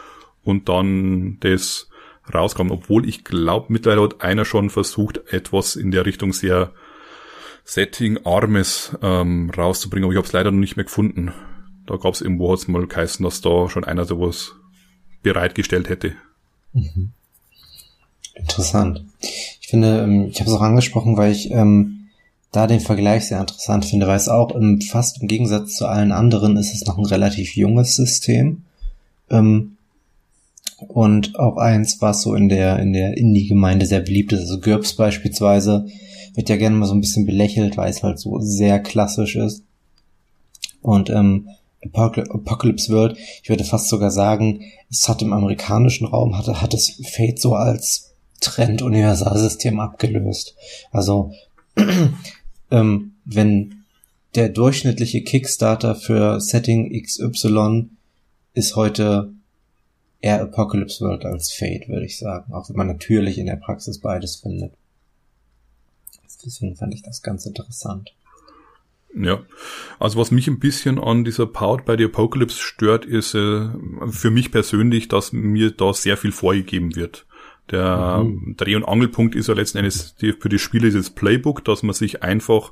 und 0.43 0.67
dann 0.67 1.37
das 1.39 1.89
rauskommen. 2.33 2.73
Obwohl 2.73 3.07
ich 3.07 3.23
glaube, 3.23 3.67
mittlerweile 3.69 4.03
hat 4.03 4.21
einer 4.21 4.43
schon 4.43 4.69
versucht, 4.69 5.21
etwas 5.31 5.77
in 5.77 5.91
der 5.91 6.05
Richtung 6.05 6.33
sehr 6.33 6.71
Setting-armes 7.63 8.97
ähm, 9.01 9.49
rauszubringen, 9.49 10.03
aber 10.03 10.11
ich 10.11 10.17
habe 10.17 10.27
es 10.27 10.33
leider 10.33 10.51
noch 10.51 10.59
nicht 10.59 10.75
mehr 10.75 10.83
gefunden. 10.83 11.31
Da 11.85 11.95
gab 11.95 12.13
es 12.13 12.21
irgendwo, 12.21 12.51
hat 12.51 12.67
mal 12.67 12.85
geheißen, 12.85 13.23
dass 13.23 13.39
da 13.39 13.69
schon 13.69 13.85
einer 13.85 14.03
sowas 14.03 14.55
bereitgestellt 15.21 15.87
hätte. 15.87 16.15
Mhm. 16.73 17.13
Interessant. 18.35 19.05
Finde, 19.73 20.01
ähm, 20.03 20.27
ich 20.29 20.39
habe 20.39 20.51
es 20.51 20.55
auch 20.55 20.61
angesprochen, 20.61 21.17
weil 21.17 21.31
ich 21.31 21.49
ähm, 21.49 22.09
da 22.51 22.67
den 22.67 22.79
Vergleich 22.79 23.25
sehr 23.25 23.39
interessant 23.39 23.85
finde, 23.85 24.05
weil 24.05 24.17
es 24.17 24.29
auch 24.29 24.53
ähm, 24.53 24.79
fast 24.81 25.19
im 25.19 25.27
Gegensatz 25.27 25.73
zu 25.73 25.87
allen 25.87 26.11
anderen 26.11 26.57
ist 26.57 26.75
es 26.75 26.85
noch 26.85 26.99
ein 26.99 27.07
relativ 27.07 27.55
junges 27.55 27.95
System. 27.95 28.65
Ähm, 29.31 29.77
und 30.77 31.39
auch 31.39 31.57
eins, 31.57 32.03
was 32.03 32.21
so 32.21 32.35
in 32.35 32.49
der, 32.49 32.77
in 32.77 32.93
der 32.93 33.17
Indie-Gemeinde 33.17 33.87
sehr 33.87 34.01
beliebt 34.01 34.31
ist. 34.31 34.41
Also 34.41 34.59
GURPS 34.59 34.93
beispielsweise 34.93 35.87
wird 36.35 36.49
ja 36.49 36.57
gerne 36.57 36.75
mal 36.75 36.85
so 36.85 36.93
ein 36.93 37.01
bisschen 37.01 37.25
belächelt, 37.25 37.75
weil 37.75 37.89
es 37.89 38.03
halt 38.03 38.19
so 38.19 38.39
sehr 38.41 38.79
klassisch 38.79 39.35
ist. 39.35 39.63
Und 40.83 41.09
ähm, 41.09 41.49
Apocalypse 41.83 42.93
World, 42.93 43.17
ich 43.41 43.49
würde 43.49 43.63
fast 43.63 43.89
sogar 43.89 44.11
sagen, 44.11 44.61
es 44.91 45.09
hat 45.09 45.23
im 45.23 45.33
amerikanischen 45.33 46.05
Raum, 46.05 46.37
hat, 46.37 46.61
hat 46.61 46.75
es 46.75 47.01
Fate 47.11 47.39
so 47.39 47.55
als 47.55 48.12
Trend-Universalsystem 48.43 49.79
abgelöst. 49.79 50.55
Also, 50.91 51.33
ähm, 52.71 53.13
wenn 53.25 53.83
der 54.35 54.49
durchschnittliche 54.49 55.23
Kickstarter 55.23 55.95
für 55.95 56.39
Setting 56.39 56.91
XY 57.01 57.89
ist 58.53 58.75
heute 58.75 59.31
eher 60.21 60.41
Apocalypse 60.41 61.03
World 61.03 61.25
als 61.25 61.51
Fate, 61.51 61.87
würde 61.89 62.05
ich 62.05 62.17
sagen. 62.17 62.53
Auch 62.53 62.69
wenn 62.69 62.77
man 62.77 62.87
natürlich 62.87 63.37
in 63.37 63.45
der 63.45 63.57
Praxis 63.57 63.99
beides 63.99 64.37
findet. 64.37 64.73
Deswegen 66.45 66.75
fand 66.75 66.93
ich 66.93 67.01
das 67.01 67.21
ganz 67.21 67.45
interessant. 67.45 68.13
Ja, 69.15 69.43
also 69.99 70.19
was 70.19 70.31
mich 70.31 70.47
ein 70.47 70.59
bisschen 70.59 70.99
an 70.99 71.23
dieser 71.23 71.45
Powered 71.45 71.85
by 71.85 71.95
the 71.97 72.05
Apocalypse 72.05 72.57
stört, 72.57 73.05
ist 73.05 73.35
äh, 73.35 73.69
für 74.09 74.31
mich 74.31 74.51
persönlich, 74.51 75.07
dass 75.07 75.33
mir 75.33 75.71
da 75.71 75.93
sehr 75.93 76.17
viel 76.17 76.31
vorgegeben 76.31 76.95
wird. 76.95 77.25
Der 77.73 78.23
mhm. 78.23 78.55
Dreh- 78.55 78.75
und 78.75 78.85
Angelpunkt 78.85 79.33
ist 79.33 79.47
ja 79.47 79.55
letzten 79.55 79.79
Endes 79.79 80.15
die, 80.15 80.31
für 80.33 80.47
die 80.47 80.59
Spiele 80.59 80.85
dieses 80.85 81.09
Playbook, 81.09 81.65
dass 81.65 81.81
man 81.81 81.93
sich 81.93 82.21
einfach 82.21 82.71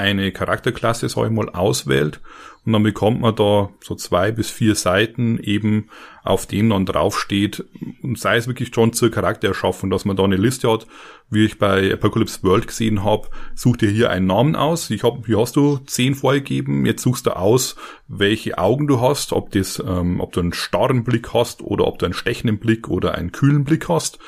eine 0.00 0.32
Charakterklasse, 0.32 1.08
sag 1.08 1.26
ich 1.26 1.30
mal, 1.30 1.48
auswählt. 1.50 2.20
Und 2.66 2.74
dann 2.74 2.82
bekommt 2.82 3.20
man 3.20 3.34
da 3.34 3.70
so 3.80 3.94
zwei 3.94 4.32
bis 4.32 4.50
vier 4.50 4.74
Seiten 4.74 5.38
eben, 5.38 5.88
auf 6.22 6.44
denen 6.44 6.70
dann 6.70 6.84
draufsteht, 6.84 7.64
und 8.02 8.18
sei 8.18 8.36
es 8.36 8.46
wirklich 8.46 8.74
schon 8.74 8.92
zur 8.92 9.10
Charaktererschaffung, 9.10 9.88
dass 9.88 10.04
man 10.04 10.16
da 10.16 10.24
eine 10.24 10.36
Liste 10.36 10.70
hat, 10.70 10.86
wie 11.30 11.46
ich 11.46 11.58
bei 11.58 11.90
Apocalypse 11.92 12.42
World 12.42 12.66
gesehen 12.66 13.02
habe, 13.02 13.28
such 13.54 13.78
dir 13.78 13.88
hier 13.88 14.10
einen 14.10 14.26
Namen 14.26 14.56
aus. 14.56 14.90
Ich 14.90 15.04
hab, 15.04 15.24
hier 15.24 15.38
hast 15.38 15.56
du 15.56 15.78
zehn 15.86 16.14
vorgegeben, 16.14 16.84
jetzt 16.84 17.02
suchst 17.02 17.26
du 17.26 17.36
aus, 17.36 17.76
welche 18.08 18.58
Augen 18.58 18.86
du 18.86 19.00
hast, 19.00 19.32
ob 19.32 19.50
das, 19.52 19.82
ähm, 19.86 20.20
ob 20.20 20.32
du 20.32 20.40
einen 20.40 20.52
starren 20.52 21.02
Blick 21.02 21.32
hast 21.32 21.62
oder 21.62 21.86
ob 21.86 21.98
du 21.98 22.04
einen 22.04 22.14
stechenden 22.14 22.58
Blick 22.58 22.88
oder 22.88 23.14
einen 23.14 23.32
kühlen 23.32 23.64
Blick 23.64 23.88
hast. 23.88 24.18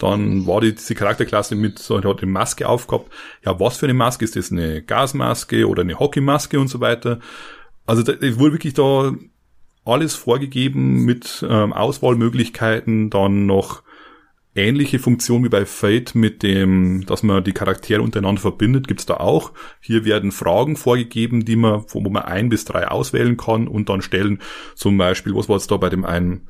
Dann 0.00 0.46
war 0.46 0.62
die, 0.62 0.74
diese 0.74 0.94
Charakterklasse 0.94 1.54
mit 1.54 1.78
so 1.78 2.02
hat 2.02 2.22
eine 2.22 2.30
Maske 2.30 2.66
aufgehabt. 2.66 3.12
Ja, 3.44 3.60
was 3.60 3.76
für 3.76 3.86
eine 3.86 3.94
Maske? 3.94 4.24
Ist 4.24 4.34
das 4.34 4.50
eine 4.50 4.82
Gasmaske 4.82 5.68
oder 5.68 5.82
eine 5.82 5.98
Hockeymaske 5.98 6.58
und 6.58 6.68
so 6.68 6.80
weiter? 6.80 7.20
Also 7.84 8.02
da 8.02 8.14
wurde 8.38 8.54
wirklich 8.54 8.72
da 8.72 9.12
alles 9.84 10.14
vorgegeben 10.14 11.04
mit 11.04 11.44
ähm, 11.46 11.74
Auswahlmöglichkeiten, 11.74 13.10
dann 13.10 13.44
noch 13.44 13.82
ähnliche 14.54 14.98
Funktionen 14.98 15.44
wie 15.44 15.50
bei 15.50 15.66
Fate 15.66 16.14
mit 16.14 16.42
dem, 16.42 17.04
dass 17.04 17.22
man 17.22 17.44
die 17.44 17.52
Charaktere 17.52 18.00
untereinander 18.00 18.40
verbindet, 18.40 18.88
gibt's 18.88 19.04
da 19.04 19.18
auch. 19.18 19.52
Hier 19.80 20.06
werden 20.06 20.32
Fragen 20.32 20.76
vorgegeben, 20.76 21.44
die 21.44 21.56
man, 21.56 21.84
wo 21.88 22.00
man 22.00 22.22
ein 22.22 22.48
bis 22.48 22.64
drei 22.64 22.88
auswählen 22.88 23.36
kann 23.36 23.68
und 23.68 23.90
dann 23.90 24.00
stellen. 24.00 24.40
Zum 24.74 24.96
Beispiel, 24.96 25.34
was 25.34 25.48
war 25.50 25.56
jetzt 25.56 25.70
da 25.70 25.76
bei 25.76 25.90
dem 25.90 26.06
einen? 26.06 26.48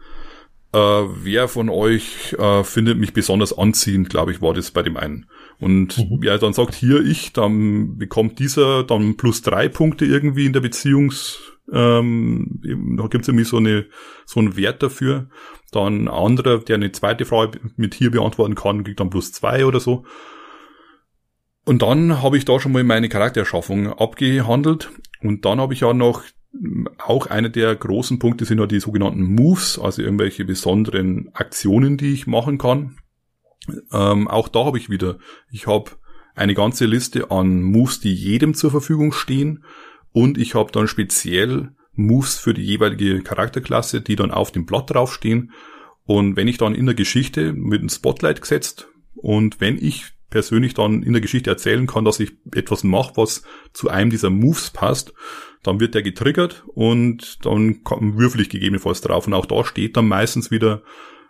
Äh, 0.73 0.79
wer 0.79 1.49
von 1.49 1.69
euch 1.69 2.35
äh, 2.39 2.63
findet 2.63 2.99
mich 2.99 3.13
besonders 3.13 3.57
anziehend, 3.57 4.09
glaube 4.09 4.31
ich, 4.31 4.41
war 4.41 4.55
das 4.55 4.71
bei 4.71 4.83
dem 4.83 4.97
einen. 4.97 5.27
Und 5.59 5.99
mhm. 5.99 6.19
wer 6.21 6.39
dann 6.39 6.53
sagt, 6.53 6.75
hier 6.75 7.05
ich, 7.05 7.33
dann 7.33 7.99
bekommt 7.99 8.39
dieser 8.39 8.85
dann 8.85 9.17
plus 9.17 9.43
drei 9.43 9.69
Punkte 9.69 10.05
irgendwie 10.05 10.47
in 10.47 10.53
der 10.53 10.61
Beziehungs, 10.61 11.41
ähm, 11.73 12.61
da 12.97 13.07
gibt's 13.07 13.29
irgendwie 13.29 13.45
so 13.45 13.57
eine 13.57 13.87
so 14.27 14.41
einen 14.41 14.57
Wert 14.57 14.83
dafür. 14.83 15.29
Dann 15.73 16.05
ein 16.05 16.09
anderer, 16.09 16.59
der 16.59 16.77
eine 16.77 16.93
zweite 16.93 17.25
Frage 17.25 17.61
mit 17.77 17.95
hier 17.95 18.11
beantworten 18.11 18.55
kann, 18.55 18.85
kriegt 18.85 19.01
dann 19.01 19.11
plus 19.11 19.33
zwei 19.33 19.67
oder 19.67 19.81
so. 19.81 20.05
Und 21.65 21.83
dann 21.83 22.23
habe 22.23 22.37
ich 22.37 22.45
da 22.45 22.59
schon 22.59 22.73
mal 22.73 22.83
meine 22.83 23.09
Charaktererschaffung 23.09 23.93
abgehandelt. 23.93 24.91
Und 25.21 25.45
dann 25.45 25.61
habe 25.61 25.75
ich 25.75 25.81
ja 25.81 25.93
noch 25.93 26.23
auch 26.99 27.27
einer 27.27 27.49
der 27.49 27.75
großen 27.77 28.19
Punkte 28.19 28.45
sind 28.45 28.59
ja 28.59 28.67
die 28.67 28.81
sogenannten 28.81 29.23
Moves, 29.23 29.79
also 29.79 30.03
irgendwelche 30.03 30.45
besonderen 30.45 31.31
Aktionen, 31.33 31.97
die 31.97 32.13
ich 32.13 32.27
machen 32.27 32.59
kann. 32.59 32.99
Ähm, 33.93 34.27
auch 34.29 34.49
da 34.49 34.65
habe 34.65 34.79
ich 34.79 34.91
wieder, 34.91 35.19
ich 35.51 35.67
habe 35.67 35.93
eine 36.35 36.55
ganze 36.55 36.87
Liste 36.87 37.31
an 37.31 37.63
Moves, 37.63 38.01
die 38.01 38.15
jedem 38.15 38.55
zur 38.55 38.71
Verfügung 38.71 39.13
stehen 39.13 39.65
und 40.13 40.39
ich 40.39 40.55
habe 40.55 40.73
dann 40.73 40.89
speziell 40.89 41.71
Moves 41.93 42.39
für 42.39 42.55
die 42.55 42.65
jeweilige 42.65 43.23
Charakterklasse, 43.23 44.01
die 44.01 44.17
dann 44.17 44.31
auf 44.31 44.51
dem 44.51 44.67
Blatt 44.67 44.91
draufstehen. 44.91 45.53
Und 46.05 46.37
wenn 46.37 46.49
ich 46.49 46.57
dann 46.57 46.75
in 46.75 46.87
der 46.87 46.95
Geschichte 46.95 47.53
mit 47.53 47.81
einem 47.81 47.89
Spotlight 47.89 48.41
gesetzt 48.41 48.89
und 49.15 49.61
wenn 49.61 49.77
ich 49.77 50.13
persönlich 50.31 50.75
dann 50.75 51.03
in 51.03 51.13
der 51.13 51.23
Geschichte 51.23 51.51
erzählen 51.51 51.87
kann, 51.87 52.05
dass 52.05 52.21
ich 52.21 52.33
etwas 52.55 52.85
mache, 52.85 53.17
was 53.17 53.43
zu 53.73 53.89
einem 53.89 54.11
dieser 54.11 54.31
Moves 54.31 54.71
passt, 54.71 55.13
dann 55.63 55.81
wird 55.81 55.95
der 55.95 56.03
getriggert 56.03 56.65
und 56.69 57.45
dann 57.45 57.81
würfel 57.85 58.41
ich 58.41 58.49
gegebenenfalls 58.49 59.01
drauf. 59.01 59.27
Und 59.27 59.35
auch 59.35 59.47
da 59.47 59.65
steht 59.65 59.97
dann 59.97 60.09
meistens 60.09 60.51
wieder, 60.51 60.83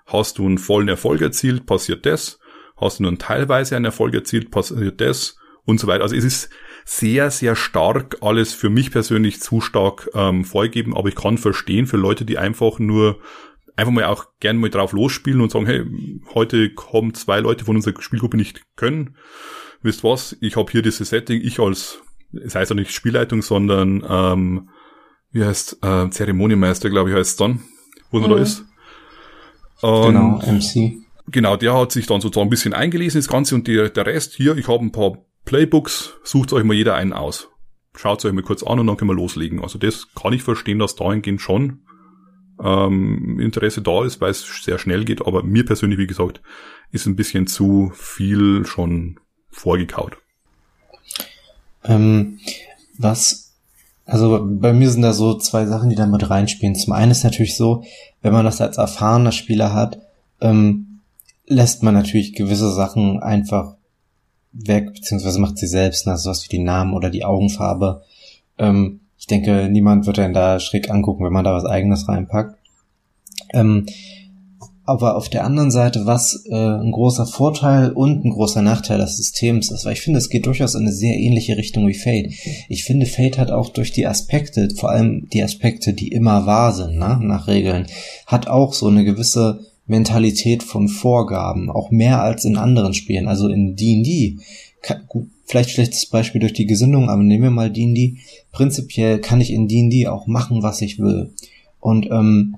hast 0.07 0.39
du 0.39 0.47
einen 0.47 0.59
vollen 0.59 0.89
Erfolg 0.89 1.21
erzielt, 1.21 1.67
passiert 1.67 2.07
das. 2.07 2.39
Hast 2.77 2.99
du 2.99 3.03
nur 3.03 3.19
teilweise 3.19 3.77
einen 3.77 3.85
Erfolg 3.85 4.15
erzielt, 4.15 4.51
passiert 4.51 5.01
das 5.01 5.37
und 5.65 5.79
so 5.79 5.87
weiter. 5.87 6.03
Also 6.03 6.17
es 6.17 6.25
ist 6.25 6.51
sehr, 6.85 7.31
sehr 7.31 7.57
stark 7.57 8.17
alles 8.21 8.55
für 8.55 8.71
mich 8.71 8.91
persönlich 8.91 9.41
zu 9.41 9.61
stark 9.61 10.09
ähm, 10.15 10.45
vorgegeben, 10.45 10.97
aber 10.97 11.09
ich 11.09 11.15
kann 11.15 11.39
verstehen 11.39 11.87
für 11.87 11.99
Leute, 11.99 12.25
die 12.25 12.39
einfach 12.39 12.79
nur 12.79 13.21
einfach 13.77 13.93
mal 13.93 14.05
auch 14.05 14.27
gern 14.41 14.59
mal 14.59 14.71
drauf 14.71 14.93
losspielen 14.93 15.41
und 15.41 15.51
sagen, 15.51 15.67
hey, 15.67 15.85
heute 16.35 16.71
kommen 16.71 17.15
zwei 17.15 17.41
Leute 17.41 17.65
von 17.65 17.77
unserer 17.77 18.01
Spielgruppe 18.01 18.37
nicht 18.37 18.63
können. 18.77 19.17
Wisst 19.83 20.05
was, 20.05 20.37
ich 20.41 20.57
habe 20.57 20.71
hier 20.71 20.83
dieses 20.83 21.09
Setting, 21.09 21.41
ich 21.43 21.59
als, 21.59 22.03
es 22.33 22.55
heißt 22.55 22.71
ja 22.71 22.75
nicht 22.75 22.93
Spielleitung, 22.93 23.43
sondern 23.43 24.05
ähm, 24.09 24.71
wie 25.33 25.45
heißt 25.45 25.79
äh, 25.83 26.11
Zeremoniemeister, 26.11 26.91
glaube 26.91 27.11
ich, 27.11 27.17
heißt 27.17 27.31
es 27.31 27.37
dann, 27.37 27.61
wo 28.11 28.21
mhm. 28.21 28.31
da 28.31 28.37
ist. 28.39 28.65
Und 29.81 30.07
genau, 30.07 30.39
MC. 30.39 31.01
Genau, 31.29 31.57
der 31.57 31.75
hat 31.75 31.93
sich 31.93 32.07
dann 32.07 32.21
sozusagen 32.21 32.49
ein 32.49 32.51
bisschen 32.51 32.75
eingelesen, 32.75 33.21
das 33.21 33.29
Ganze, 33.29 33.55
und 33.55 33.67
der, 33.69 33.89
der 33.89 34.07
Rest 34.07 34.35
hier, 34.35 34.57
ich 34.57 34.69
habe 34.69 34.85
ein 34.85 34.93
paar 34.93 35.19
Playbooks, 35.45 36.15
sucht 36.25 36.53
euch 36.53 36.65
mal 36.65 36.75
jeder 36.75 36.95
einen 36.95 37.13
aus. 37.13 37.49
Schaut 37.95 38.25
euch 38.25 38.33
mal 38.33 38.43
kurz 38.43 38.63
an 38.63 38.79
und 38.79 38.87
dann 38.87 38.97
können 38.97 39.11
wir 39.11 39.17
loslegen. 39.17 39.63
Also 39.63 39.79
das 39.79 40.13
kann 40.15 40.33
ich 40.33 40.43
verstehen, 40.43 40.79
dass 40.79 40.97
dahingehend 40.97 41.41
schon 41.41 41.83
ähm, 42.63 43.41
Interesse 43.41 43.83
da 43.83 44.05
ist, 44.05 44.21
weil 44.21 44.31
es 44.31 44.45
sehr 44.63 44.79
schnell 44.79 45.05
geht, 45.05 45.27
aber 45.27 45.43
mir 45.43 45.65
persönlich, 45.65 45.99
wie 45.99 46.07
gesagt, 46.07 46.43
ist 46.93 47.07
ein 47.07 47.17
bisschen 47.17 47.47
zu 47.47 47.91
viel 47.95 48.65
schon 48.67 49.19
vorgekaut. 49.49 50.19
Ähm, 51.85 52.39
was, 52.99 53.55
also 54.07 54.47
bei 54.47 54.73
mir 54.73 54.91
sind 54.91 55.03
da 55.03 55.13
so 55.13 55.35
zwei 55.39 55.67
Sachen, 55.67 55.89
die 55.89 55.97
da 55.97 56.07
mit 56.07 56.29
reinspielen. 56.29 56.75
Zum 56.75 56.93
einen 56.93 57.13
ist 57.13 57.25
natürlich 57.25 57.57
so, 57.57 57.85
wenn 58.23 58.33
man 58.33 58.45
das 58.45 58.61
als 58.61 58.77
erfahrener 58.77 59.33
Spieler 59.33 59.73
hat, 59.73 60.01
ähm, 60.41 61.01
lässt 61.47 61.83
man 61.83 61.95
natürlich 61.95 62.35
gewisse 62.35 62.73
Sachen 62.73 63.21
einfach 63.21 63.77
weg, 64.53 64.93
beziehungsweise 64.95 65.39
macht 65.39 65.59
sie 65.59 65.67
selbst, 65.67 66.07
also 66.07 66.25
sowas 66.25 66.45
wie 66.45 66.57
die 66.57 66.63
Namen 66.63 66.95
oder 66.95 67.11
die 67.11 67.25
Augenfarbe. 67.25 68.03
Ähm, 68.59 69.01
ich 69.19 69.27
denke, 69.27 69.69
niemand 69.71 70.07
wird 70.07 70.19
einen 70.19 70.35
da 70.35 70.61
schräg 70.61 70.91
angucken, 70.91 71.25
wenn 71.25 71.33
man 71.33 71.45
da 71.45 71.55
was 71.55 71.65
eigenes 71.65 72.09
reinpackt. 72.09 72.57
Ähm, 73.53 73.87
aber 74.91 75.17
auf 75.17 75.29
der 75.29 75.45
anderen 75.45 75.71
Seite, 75.71 76.05
was 76.05 76.45
äh, 76.51 76.53
ein 76.53 76.91
großer 76.91 77.25
Vorteil 77.25 77.93
und 77.93 78.25
ein 78.25 78.31
großer 78.31 78.61
Nachteil 78.61 78.99
des 78.99 79.17
Systems 79.17 79.71
ist, 79.71 79.85
weil 79.85 79.93
ich 79.93 80.01
finde, 80.01 80.19
es 80.19 80.31
geht 80.31 80.47
durchaus 80.47 80.75
in 80.75 80.81
eine 80.81 80.93
sehr 80.93 81.15
ähnliche 81.15 81.57
Richtung 81.57 81.87
wie 81.87 81.95
Fate. 81.95 82.33
Ich 82.69 82.83
finde, 82.83 83.07
Fate 83.07 83.39
hat 83.39 83.53
auch 83.53 83.69
durch 83.69 83.93
die 83.93 84.09
Aspekte, 84.09 84.69
vor 84.75 84.91
allem 84.91 85.29
die 85.33 85.45
Aspekte, 85.45 85.93
die 85.93 86.09
immer 86.09 86.45
wahr 86.45 86.73
sind, 86.73 86.97
ne, 86.97 87.21
nach 87.23 87.47
Regeln, 87.47 87.87
hat 88.27 88.49
auch 88.49 88.73
so 88.73 88.89
eine 88.89 89.05
gewisse 89.05 89.61
Mentalität 89.87 90.65
von 90.65 90.89
Vorgaben, 90.89 91.71
auch 91.71 91.93
mehr 91.93 92.21
als 92.21 92.45
in 92.45 92.57
anderen 92.57 92.93
Spielen. 92.93 93.29
Also 93.29 93.47
in 93.47 93.77
D&D, 93.77 94.39
vielleicht 95.45 95.71
schlechtes 95.71 96.07
Beispiel 96.07 96.41
durch 96.41 96.53
die 96.53 96.67
Gesinnung, 96.67 97.11
aber 97.11 97.23
nehmen 97.23 97.45
wir 97.45 97.51
mal 97.51 97.71
D&D. 97.71 98.17
Prinzipiell 98.51 99.21
kann 99.21 99.41
ich 99.41 99.53
in 99.53 99.69
D&D 99.69 100.09
auch 100.09 100.27
machen, 100.27 100.65
was 100.65 100.83
ich 100.83 100.99
will. 100.99 101.31
Und 101.79 102.07
ähm, 102.11 102.57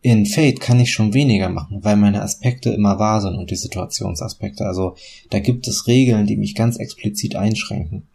in 0.00 0.26
Fate 0.26 0.60
kann 0.60 0.78
ich 0.80 0.92
schon 0.92 1.12
weniger 1.12 1.48
machen, 1.48 1.82
weil 1.82 1.96
meine 1.96 2.22
Aspekte 2.22 2.70
immer 2.70 2.98
wahr 2.98 3.20
sind 3.20 3.36
und 3.36 3.50
die 3.50 3.56
Situationsaspekte. 3.56 4.64
Also 4.64 4.94
da 5.30 5.40
gibt 5.40 5.66
es 5.66 5.86
Regeln, 5.86 6.26
die 6.26 6.36
mich 6.36 6.54
ganz 6.54 6.76
explizit 6.76 7.34
einschränken. 7.34 8.06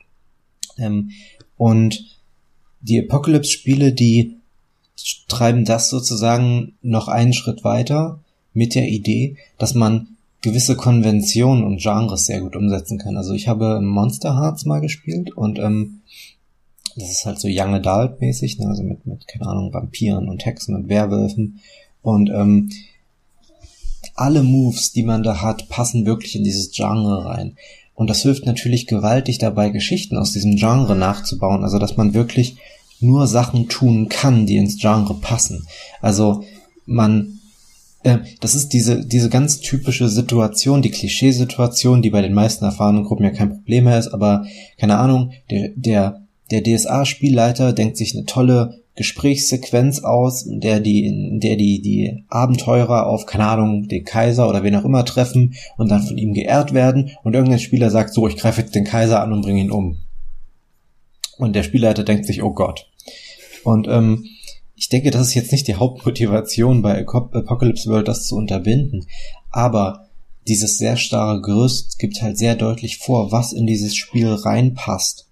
Ähm, 0.77 1.11
und 1.57 2.05
die 2.81 2.99
Apocalypse-Spiele, 2.99 3.93
die 3.93 4.37
treiben 5.27 5.65
das 5.65 5.89
sozusagen 5.89 6.75
noch 6.81 7.07
einen 7.07 7.33
Schritt 7.33 7.63
weiter 7.63 8.19
mit 8.53 8.75
der 8.75 8.87
Idee, 8.89 9.37
dass 9.57 9.73
man 9.73 10.09
gewisse 10.41 10.75
Konventionen 10.75 11.63
und 11.63 11.81
Genres 11.81 12.25
sehr 12.25 12.41
gut 12.41 12.55
umsetzen 12.55 12.99
kann. 12.99 13.17
Also 13.17 13.33
ich 13.33 13.47
habe 13.47 13.79
Monster 13.81 14.35
Hearts 14.35 14.65
mal 14.65 14.81
gespielt 14.81 15.31
und 15.35 15.57
ähm, 15.57 16.01
das 16.95 17.09
ist 17.09 17.25
halt 17.25 17.39
so 17.39 17.47
Young 17.49 17.73
Adult 17.75 18.21
mäßig, 18.21 18.59
ne? 18.59 18.67
also 18.67 18.83
mit, 18.83 19.05
mit, 19.05 19.27
keine 19.27 19.47
Ahnung, 19.47 19.73
Vampiren 19.73 20.29
und 20.29 20.45
Hexen 20.45 20.75
und 20.75 20.89
Werwölfen. 20.89 21.59
Und 22.01 22.29
ähm, 22.29 22.69
alle 24.15 24.43
Moves, 24.43 24.91
die 24.91 25.03
man 25.03 25.23
da 25.23 25.41
hat, 25.41 25.69
passen 25.69 26.05
wirklich 26.05 26.35
in 26.35 26.43
dieses 26.43 26.71
Genre 26.71 27.25
rein. 27.25 27.55
Und 27.95 28.09
das 28.09 28.21
hilft 28.21 28.45
natürlich 28.45 28.87
gewaltig 28.87 29.37
dabei, 29.37 29.69
Geschichten 29.69 30.17
aus 30.17 30.33
diesem 30.33 30.55
Genre 30.55 30.95
nachzubauen. 30.95 31.63
Also, 31.63 31.79
dass 31.79 31.97
man 31.97 32.13
wirklich 32.13 32.57
nur 32.99 33.27
Sachen 33.27 33.69
tun 33.69 34.09
kann, 34.09 34.45
die 34.45 34.57
ins 34.57 34.79
Genre 34.79 35.13
passen. 35.15 35.67
Also, 36.01 36.43
man 36.85 37.39
äh, 38.03 38.19
das 38.41 38.55
ist 38.55 38.69
diese, 38.69 39.05
diese 39.05 39.29
ganz 39.29 39.59
typische 39.59 40.09
Situation, 40.09 40.81
die 40.81 40.91
Klischeesituation, 40.91 42.01
die 42.01 42.09
bei 42.09 42.21
den 42.21 42.33
meisten 42.33 42.65
erfahrenen 42.65 43.05
Gruppen 43.05 43.23
ja 43.23 43.31
kein 43.31 43.49
Problem 43.49 43.85
mehr 43.85 43.97
ist, 43.97 44.09
aber 44.09 44.45
keine 44.77 44.97
Ahnung, 44.97 45.31
der, 45.49 45.69
der, 45.75 46.22
der 46.53 46.63
DSA-Spielleiter 46.63 47.73
denkt 47.73 47.97
sich 47.97 48.15
eine 48.15 48.25
tolle 48.25 48.83
Gesprächssequenz 48.95 50.03
aus, 50.03 50.43
in 50.43 50.61
der 50.61 50.79
die, 50.79 51.05
in 51.05 51.39
der 51.39 51.55
die, 51.55 51.81
die 51.81 52.23
Abenteurer 52.29 53.07
auf, 53.07 53.25
keine 53.25 53.47
Ahnung, 53.47 53.87
den 53.87 54.05
Kaiser 54.05 54.47
oder 54.47 54.63
wen 54.63 54.75
auch 54.75 54.85
immer 54.85 55.03
treffen 55.03 55.55
und 55.77 55.89
dann 55.89 56.03
von 56.03 56.17
ihm 56.17 56.33
geehrt 56.33 56.73
werden 56.73 57.11
und 57.23 57.33
irgendein 57.33 57.59
Spieler 57.59 57.89
sagt 57.89 58.13
so, 58.13 58.27
ich 58.27 58.37
greife 58.37 58.61
jetzt 58.61 58.75
den 58.75 58.83
Kaiser 58.83 59.21
an 59.21 59.33
und 59.33 59.41
bringe 59.41 59.61
ihn 59.61 59.71
um. 59.71 59.97
Und 61.37 61.55
der 61.55 61.63
Spielleiter 61.63 62.03
denkt 62.03 62.25
sich, 62.25 62.43
oh 62.43 62.53
Gott. 62.53 62.87
Und 63.63 63.87
ähm, 63.87 64.25
ich 64.75 64.89
denke, 64.89 65.09
das 65.09 65.27
ist 65.27 65.33
jetzt 65.33 65.51
nicht 65.51 65.67
die 65.67 65.75
Hauptmotivation 65.75 66.81
bei 66.81 66.99
Apocalypse 66.99 67.89
World, 67.89 68.07
das 68.07 68.27
zu 68.27 68.35
unterbinden. 68.35 69.07
Aber 69.49 70.07
dieses 70.47 70.77
sehr 70.77 70.97
starre 70.97 71.41
Gerüst 71.41 71.97
gibt 71.99 72.21
halt 72.21 72.37
sehr 72.37 72.55
deutlich 72.55 72.97
vor, 72.97 73.31
was 73.31 73.53
in 73.53 73.65
dieses 73.65 73.95
Spiel 73.95 74.27
reinpasst, 74.27 75.22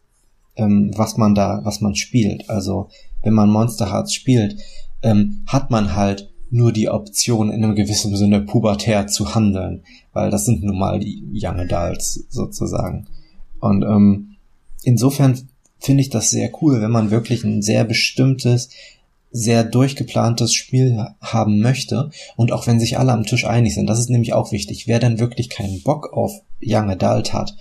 ähm, 0.62 0.92
was 0.96 1.18
man 1.18 1.36
da, 1.36 1.62
was 1.64 1.82
man 1.82 1.96
spielt. 1.96 2.50
Also 2.50 2.90
wenn 3.24 3.34
man 3.34 3.50
Monster 3.50 3.92
Hearts 3.92 4.14
spielt, 4.14 4.58
ähm, 5.02 5.44
hat 5.48 5.72
man 5.72 5.96
halt 5.96 6.32
nur 6.52 6.72
die 6.74 6.90
Option, 6.90 7.50
in 7.50 7.64
einem 7.64 7.76
gewissen 7.76 8.16
Sinne 8.16 8.42
pubertär 8.42 9.08
zu 9.08 9.34
handeln, 9.34 9.84
weil 10.14 10.30
das 10.30 10.46
sind 10.46 10.64
nun 10.64 10.78
mal 10.78 11.00
die 11.00 11.24
Young 11.34 11.60
Adults 11.60 12.26
sozusagen. 12.30 13.08
Und 13.60 13.84
ähm, 13.84 14.36
insofern 14.84 15.48
finde 15.80 16.02
ich 16.02 16.10
das 16.10 16.30
sehr 16.30 16.52
cool, 16.62 16.82
wenn 16.82 16.92
man 16.92 17.10
wirklich 17.10 17.44
ein 17.44 17.62
sehr 17.62 17.86
bestimmtes, 17.86 18.70
sehr 19.32 19.64
durchgeplantes 19.64 20.54
Spiel 20.54 21.08
haben 21.22 21.62
möchte 21.62 22.12
und 22.36 22.52
auch 22.52 22.68
wenn 22.68 22.82
sich 22.82 23.00
alle 23.00 23.14
am 23.14 23.24
Tisch 23.24 23.46
einig 23.46 23.74
sind, 23.74 23.88
das 23.88 24.00
ist 24.00 24.10
nämlich 24.10 24.34
auch 24.34 24.52
wichtig, 24.52 24.88
wer 24.88 25.00
dann 25.00 25.20
wirklich 25.20 25.50
keinen 25.50 25.82
Bock 25.84 26.12
auf 26.12 26.34
Young 26.62 26.90
Adult 26.90 27.32
hat, 27.32 27.56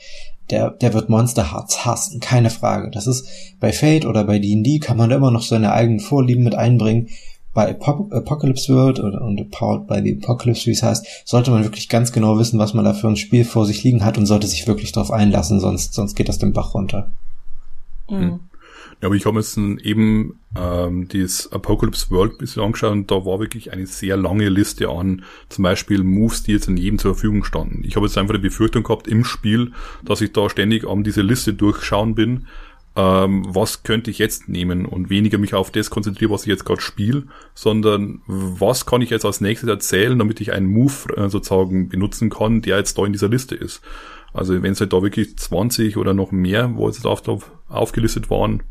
der, 0.51 0.71
der 0.71 0.93
wird 0.95 1.09
Monster 1.09 1.53
Hearts 1.53 1.85
hassen, 1.85 2.21
keine 2.21 2.51
Frage. 2.51 2.91
Das 2.91 3.07
ist 3.07 3.27
bei 3.61 3.73
Fate 3.73 4.07
oder 4.07 4.25
bei 4.25 4.39
D&D 4.39 4.79
kann 4.79 4.97
man 4.97 5.11
da 5.11 5.17
immer 5.17 5.31
noch 5.31 5.43
seine 5.43 5.73
eigenen 5.73 6.01
Vorlieben 6.01 6.45
mit 6.45 6.55
einbringen 6.55 7.09
bei 7.53 7.69
Apocalypse 7.69 8.73
World 8.73 9.01
oder, 9.01 9.23
und 9.23 9.51
Powered 9.51 9.87
by 9.87 10.01
the 10.03 10.19
Apocalypse, 10.23 10.67
wie 10.67 10.71
es 10.71 10.83
heißt, 10.83 11.05
sollte 11.25 11.51
man 11.51 11.65
wirklich 11.65 11.89
ganz 11.89 12.13
genau 12.13 12.39
wissen, 12.39 12.59
was 12.59 12.75
man 12.75 12.85
da 12.85 12.95
für 12.95 13.09
ein 13.09 13.17
Spiel 13.17 13.45
vor 13.45 13.67
sich 13.67 13.83
liegen 13.83 14.05
hat 14.05 14.19
und 14.19 14.27
sollte 14.27 14.47
sich 14.47 14.67
wirklich 14.69 14.93
darauf 14.93 15.11
einlassen, 15.11 15.59
sonst, 15.59 15.95
sonst 15.95 16.15
geht 16.15 16.29
das 16.29 16.39
den 16.39 16.53
Bach 16.53 16.75
runter. 16.75 17.11
Mhm. 18.09 18.41
Ja, 19.01 19.07
aber 19.07 19.15
ich 19.15 19.25
habe 19.25 19.39
jetzt 19.39 19.57
eben 19.57 20.41
ähm, 20.57 21.09
das 21.09 21.51
Apocalypse 21.53 22.11
World 22.11 22.39
bisschen 22.39 22.63
angeschaut 22.63 22.93
und 22.93 23.11
da 23.11 23.25
war 23.25 23.41
wirklich 23.41 23.73
eine 23.73 23.87
sehr 23.87 24.17
lange 24.17 24.49
Liste 24.49 24.89
an 24.89 25.25
zum 25.49 25.63
Beispiel 25.63 26.03
Moves, 26.03 26.43
die 26.43 26.53
jetzt 26.53 26.69
in 26.69 26.77
jedem 26.77 26.99
zur 26.99 27.15
Verfügung 27.15 27.45
standen. 27.45 27.83
Ich 27.85 27.97
habe 27.97 28.07
jetzt 28.07 28.19
einfach 28.19 28.35
die 28.35 28.41
Befürchtung 28.41 28.83
gehabt 28.83 29.09
im 29.09 29.25
Spiel, 29.25 29.73
dass 30.05 30.21
ich 30.21 30.33
da 30.33 30.51
ständig 30.51 30.87
an 30.87 31.03
diese 31.03 31.23
Liste 31.23 31.55
durchschauen 31.55 32.15
bin 32.15 32.47
ähm, 32.97 33.45
was 33.49 33.83
könnte 33.85 34.11
ich 34.11 34.19
jetzt 34.19 34.49
nehmen 34.49 34.85
und 34.85 35.11
weniger 35.11 35.39
mich 35.39 35.55
auf 35.55 35.71
das 35.71 35.91
konzentriere, 35.91 36.33
was 36.33 36.43
ich 36.43 36.49
jetzt 36.49 36.65
gerade 36.65 36.81
spiele, 36.81 37.25
sondern 37.55 38.21
was 38.27 38.85
kann 38.85 39.01
ich 39.01 39.11
jetzt 39.11 39.25
als 39.25 39.41
nächstes 39.41 39.69
erzählen, 39.69 40.19
damit 40.19 40.41
ich 40.41 40.53
einen 40.53 40.67
Move 40.67 41.17
äh, 41.17 41.29
sozusagen 41.29 41.89
benutzen 41.89 42.31
kann, 42.31 42.63
der 42.63 42.79
jetzt 42.79 42.99
da 42.99 43.07
in 43.07 43.13
dieser 43.13 43.29
Liste 43.29 43.55
ist. 43.55 43.81
Also 44.33 44.63
wenn 44.63 44.73
es 44.73 44.81
halt 44.81 44.93
da 44.93 45.03
wirklich 45.03 45.37
20 45.37 45.97
oder 45.97 46.15
noch 46.15 46.31
mehr, 46.31 46.77
wo 46.77 46.89
jetzt 46.89 47.07
auf, 47.07 47.51
aufgelistet 47.69 48.31
waren, 48.31 48.63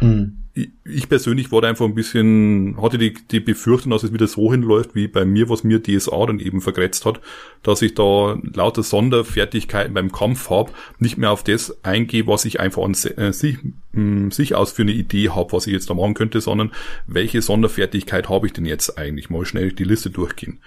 mhm 0.00 0.46
ich 0.84 1.08
persönlich 1.10 1.52
wurde 1.52 1.68
einfach 1.68 1.84
ein 1.84 1.94
bisschen, 1.94 2.80
hatte 2.80 2.96
die, 2.96 3.12
die 3.12 3.40
Befürchtung, 3.40 3.90
dass 3.90 4.04
es 4.04 4.12
wieder 4.12 4.26
so 4.26 4.50
hinläuft, 4.50 4.94
wie 4.94 5.06
bei 5.06 5.26
mir, 5.26 5.50
was 5.50 5.64
mir 5.64 5.82
DSA 5.82 6.26
dann 6.26 6.40
eben 6.40 6.62
vergrätzt 6.62 7.04
hat, 7.04 7.20
dass 7.62 7.82
ich 7.82 7.94
da 7.94 8.38
lauter 8.54 8.82
Sonderfertigkeiten 8.82 9.92
beim 9.92 10.12
Kampf 10.12 10.48
habe, 10.48 10.72
nicht 10.98 11.18
mehr 11.18 11.30
auf 11.30 11.44
das 11.44 11.84
eingehe, 11.84 12.26
was 12.26 12.46
ich 12.46 12.58
einfach 12.58 12.84
an 12.84 12.92
äh, 12.92 13.32
sich, 13.32 13.58
mh, 13.92 14.30
sich 14.32 14.54
aus 14.54 14.72
für 14.72 14.82
eine 14.82 14.92
Idee 14.92 15.28
habe, 15.28 15.52
was 15.52 15.66
ich 15.66 15.74
jetzt 15.74 15.90
da 15.90 15.94
machen 15.94 16.14
könnte, 16.14 16.40
sondern 16.40 16.72
welche 17.06 17.42
Sonderfertigkeit 17.42 18.30
habe 18.30 18.46
ich 18.46 18.54
denn 18.54 18.64
jetzt 18.64 18.96
eigentlich? 18.96 19.28
Mal 19.28 19.44
schnell 19.44 19.72
die 19.72 19.84
Liste 19.84 20.08
durchgehen. 20.08 20.60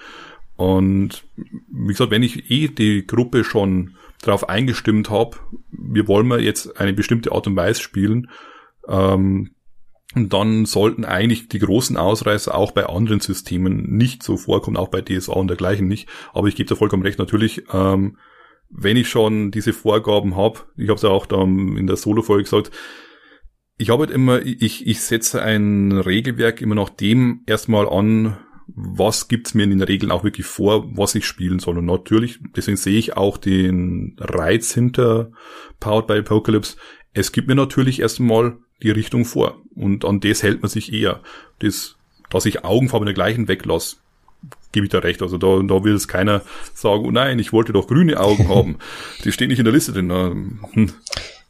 Und 0.55 1.23
wie 1.35 1.87
gesagt, 1.87 2.11
wenn 2.11 2.21
ich 2.21 2.51
eh 2.51 2.67
die 2.67 3.07
Gruppe 3.07 3.43
schon 3.43 3.95
darauf 4.21 4.49
eingestimmt 4.49 5.09
habe, 5.09 5.37
wir 5.71 6.07
wollen 6.07 6.27
mal 6.27 6.41
jetzt 6.41 6.79
eine 6.79 6.93
bestimmte 6.93 7.31
Art 7.31 7.47
und 7.47 7.55
Weise 7.55 7.81
spielen, 7.81 8.29
ähm, 8.87 9.51
und 10.15 10.33
dann 10.33 10.65
sollten 10.65 11.05
eigentlich 11.05 11.49
die 11.49 11.59
großen 11.59 11.95
Ausreißer 11.95 12.55
auch 12.55 12.71
bei 12.71 12.87
anderen 12.87 13.19
Systemen 13.19 13.95
nicht 13.95 14.23
so 14.23 14.37
vorkommen, 14.37 14.75
auch 14.75 14.87
bei 14.87 15.01
DSA 15.01 15.33
und 15.33 15.49
dergleichen 15.49 15.87
nicht. 15.87 16.09
Aber 16.33 16.47
ich 16.47 16.55
gebe 16.55 16.67
da 16.67 16.75
vollkommen 16.75 17.03
recht, 17.03 17.19
natürlich, 17.19 17.63
ähm, 17.71 18.17
wenn 18.71 18.97
ich 18.97 19.09
schon 19.09 19.51
diese 19.51 19.73
Vorgaben 19.73 20.35
habe, 20.35 20.61
ich 20.77 20.89
habe 20.89 20.95
es 20.95 21.03
ja 21.03 21.09
auch 21.09 21.25
da 21.25 21.41
in 21.43 21.85
der 21.85 21.95
Solo-Folge 21.95 22.43
gesagt, 22.43 22.71
ich 23.77 23.91
habe 23.91 24.01
halt 24.01 24.11
immer, 24.11 24.41
ich, 24.41 24.85
ich 24.85 25.01
setze 25.01 25.41
ein 25.41 25.91
Regelwerk 25.91 26.61
immer 26.61 26.75
nach 26.75 26.89
dem 26.89 27.43
erstmal 27.45 27.87
an, 27.87 28.37
was 28.75 29.27
gibt's 29.27 29.53
mir 29.53 29.63
in 29.63 29.71
den 29.71 29.81
Regeln 29.81 30.11
auch 30.11 30.23
wirklich 30.23 30.45
vor, 30.45 30.85
was 30.95 31.15
ich 31.15 31.25
spielen 31.25 31.59
soll. 31.59 31.77
Und 31.77 31.85
natürlich, 31.85 32.39
deswegen 32.55 32.77
sehe 32.77 32.97
ich 32.97 33.17
auch 33.17 33.37
den 33.37 34.15
Reiz 34.19 34.73
hinter 34.73 35.31
Powered 35.79 36.07
by 36.07 36.13
Apocalypse. 36.19 36.77
Es 37.13 37.31
gibt 37.31 37.47
mir 37.47 37.55
natürlich 37.55 37.99
erstmal 37.99 38.57
die 38.81 38.91
Richtung 38.91 39.25
vor. 39.25 39.61
Und 39.75 40.05
an 40.05 40.19
das 40.19 40.43
hält 40.43 40.61
man 40.61 40.69
sich 40.69 40.93
eher. 40.93 41.21
Das, 41.59 41.95
dass 42.29 42.45
ich 42.45 42.63
Augenfarbe 42.63 43.05
der 43.05 43.13
gleichen 43.13 43.47
weglasse, 43.47 43.97
gebe 44.71 44.85
ich 44.85 44.91
da 44.91 44.99
recht. 44.99 45.21
Also 45.21 45.37
da, 45.37 45.61
da 45.61 45.83
will 45.83 45.93
es 45.93 46.07
keiner 46.07 46.41
sagen, 46.73 47.05
oh 47.05 47.11
nein, 47.11 47.39
ich 47.39 47.53
wollte 47.53 47.73
doch 47.73 47.87
grüne 47.87 48.19
Augen 48.19 48.47
haben. 48.55 48.77
Die 49.23 49.31
stehen 49.31 49.49
nicht 49.49 49.59
in 49.59 49.65
der 49.65 49.73
Liste 49.73 49.93
drin. 49.93 50.99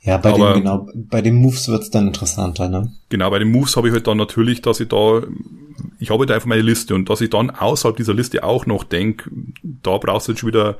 Ja, 0.02 0.18
bei 0.18 0.34
Aber, 0.34 0.54
den, 0.54 0.64
genau, 0.64 0.88
bei 0.96 1.22
den 1.22 1.36
Moves 1.36 1.68
wird's 1.68 1.90
dann 1.90 2.08
interessanter, 2.08 2.70
ne? 2.70 2.92
Genau, 3.10 3.30
bei 3.30 3.40
den 3.40 3.52
Moves 3.52 3.76
habe 3.76 3.88
ich 3.90 3.94
halt 3.94 4.08
dann 4.08 4.18
natürlich, 4.18 4.62
dass 4.62 4.80
ich 4.80 4.88
da, 4.88 5.24
ich 6.00 6.10
habe 6.10 6.20
halt 6.20 6.32
einfach 6.32 6.48
meine 6.48 6.62
Liste 6.62 6.96
und 6.96 7.10
dass 7.10 7.22
ich 7.22 7.30
dann 7.30 7.50
außerhalb 7.50 7.98
dieser 7.98 8.14
Liste 8.14 8.44
auch 8.44 8.66
noch 8.66 8.86
denk, 8.86 9.30
da 9.62 9.98
brauchst 9.98 10.28
du 10.28 10.32
jetzt 10.32 10.40
schon 10.40 10.50
wieder 10.50 10.78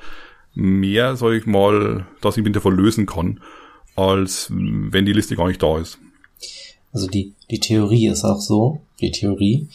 mehr, 0.56 1.16
sag 1.18 1.34
ich 1.34 1.46
mal, 1.46 2.06
dass 2.22 2.38
ich 2.38 2.44
mich 2.44 2.54
davon 2.54 2.76
lösen 2.76 3.06
kann, 3.06 3.42
als 3.96 4.48
wenn 4.52 5.06
die 5.06 5.14
Liste 5.14 5.36
gar 5.36 5.48
nicht 5.48 5.62
da 5.62 5.78
ist. 5.78 6.00
Also 6.94 7.08
die, 7.08 7.34
die 7.52 7.60
Theorie 7.60 8.08
ist 8.08 8.24
auch 8.24 8.40
so, 8.40 8.82
die 9.02 9.12
Theorie, 9.12 9.68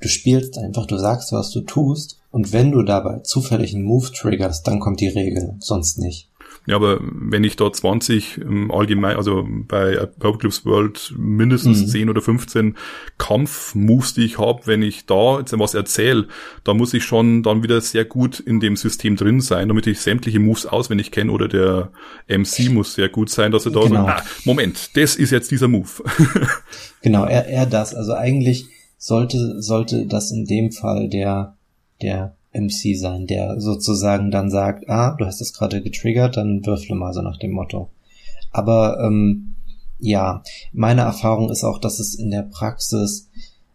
du 0.00 0.08
spielst 0.08 0.58
einfach, 0.58 0.86
du 0.86 0.98
sagst, 0.98 1.32
was 1.32 1.50
du 1.50 1.62
tust, 1.62 2.18
und 2.30 2.52
wenn 2.52 2.72
du 2.72 2.82
dabei 2.82 3.18
zufällig 3.18 3.74
einen 3.74 3.84
Move 3.84 4.10
triggerst, 4.10 4.66
dann 4.66 4.80
kommt 4.80 5.00
die 5.00 5.08
Regel, 5.08 5.54
sonst 5.60 5.98
nicht. 5.98 6.28
Ja, 6.66 6.76
aber 6.76 7.00
wenn 7.02 7.42
ich 7.42 7.56
da 7.56 7.72
20 7.72 8.38
ähm, 8.38 8.70
allgemein, 8.70 9.16
also 9.16 9.44
bei 9.48 9.98
Apocalypse 9.98 10.64
World 10.64 11.12
mindestens 11.18 11.80
mhm. 11.82 11.86
10 11.88 12.10
oder 12.10 12.22
15 12.22 12.76
Kampf-Moves, 13.18 14.14
die 14.14 14.24
ich 14.24 14.38
habe, 14.38 14.62
wenn 14.66 14.82
ich 14.82 15.06
da 15.06 15.40
jetzt 15.40 15.58
was 15.58 15.74
erzähle, 15.74 16.28
da 16.62 16.72
muss 16.72 16.94
ich 16.94 17.02
schon 17.02 17.42
dann 17.42 17.64
wieder 17.64 17.80
sehr 17.80 18.04
gut 18.04 18.38
in 18.38 18.60
dem 18.60 18.76
System 18.76 19.16
drin 19.16 19.40
sein, 19.40 19.68
damit 19.68 19.88
ich 19.88 20.00
sämtliche 20.00 20.38
Moves 20.38 20.66
auswendig 20.66 21.10
kenne 21.10 21.32
oder 21.32 21.48
der 21.48 21.90
MC 22.28 22.70
muss 22.70 22.94
sehr 22.94 23.08
gut 23.08 23.28
sein, 23.28 23.50
dass 23.50 23.66
er 23.66 23.72
da 23.72 23.80
genau. 23.80 24.06
sagt, 24.06 24.20
ah, 24.20 24.24
Moment, 24.44 24.96
das 24.96 25.16
ist 25.16 25.32
jetzt 25.32 25.50
dieser 25.50 25.68
Move. 25.68 25.88
genau, 27.02 27.24
er, 27.24 27.46
er 27.46 27.66
das. 27.66 27.92
Also 27.92 28.14
eigentlich 28.14 28.66
sollte, 28.98 29.60
sollte 29.60 30.06
das 30.06 30.30
in 30.30 30.44
dem 30.44 30.70
Fall 30.70 31.08
der, 31.08 31.56
der 32.00 32.36
MC 32.52 32.96
sein, 32.96 33.26
der 33.26 33.60
sozusagen 33.60 34.30
dann 34.30 34.50
sagt, 34.50 34.88
ah, 34.88 35.14
du 35.18 35.24
hast 35.24 35.40
das 35.40 35.52
gerade 35.52 35.82
getriggert, 35.82 36.36
dann 36.36 36.64
würfle 36.66 36.94
mal 36.94 37.12
so 37.12 37.22
nach 37.22 37.38
dem 37.38 37.52
Motto. 37.52 37.90
Aber 38.50 38.98
ähm, 39.02 39.54
ja, 39.98 40.42
meine 40.72 41.02
Erfahrung 41.02 41.50
ist 41.50 41.64
auch, 41.64 41.78
dass 41.78 41.98
es 41.98 42.14
in 42.14 42.30
der 42.30 42.42
Praxis, 42.42 43.28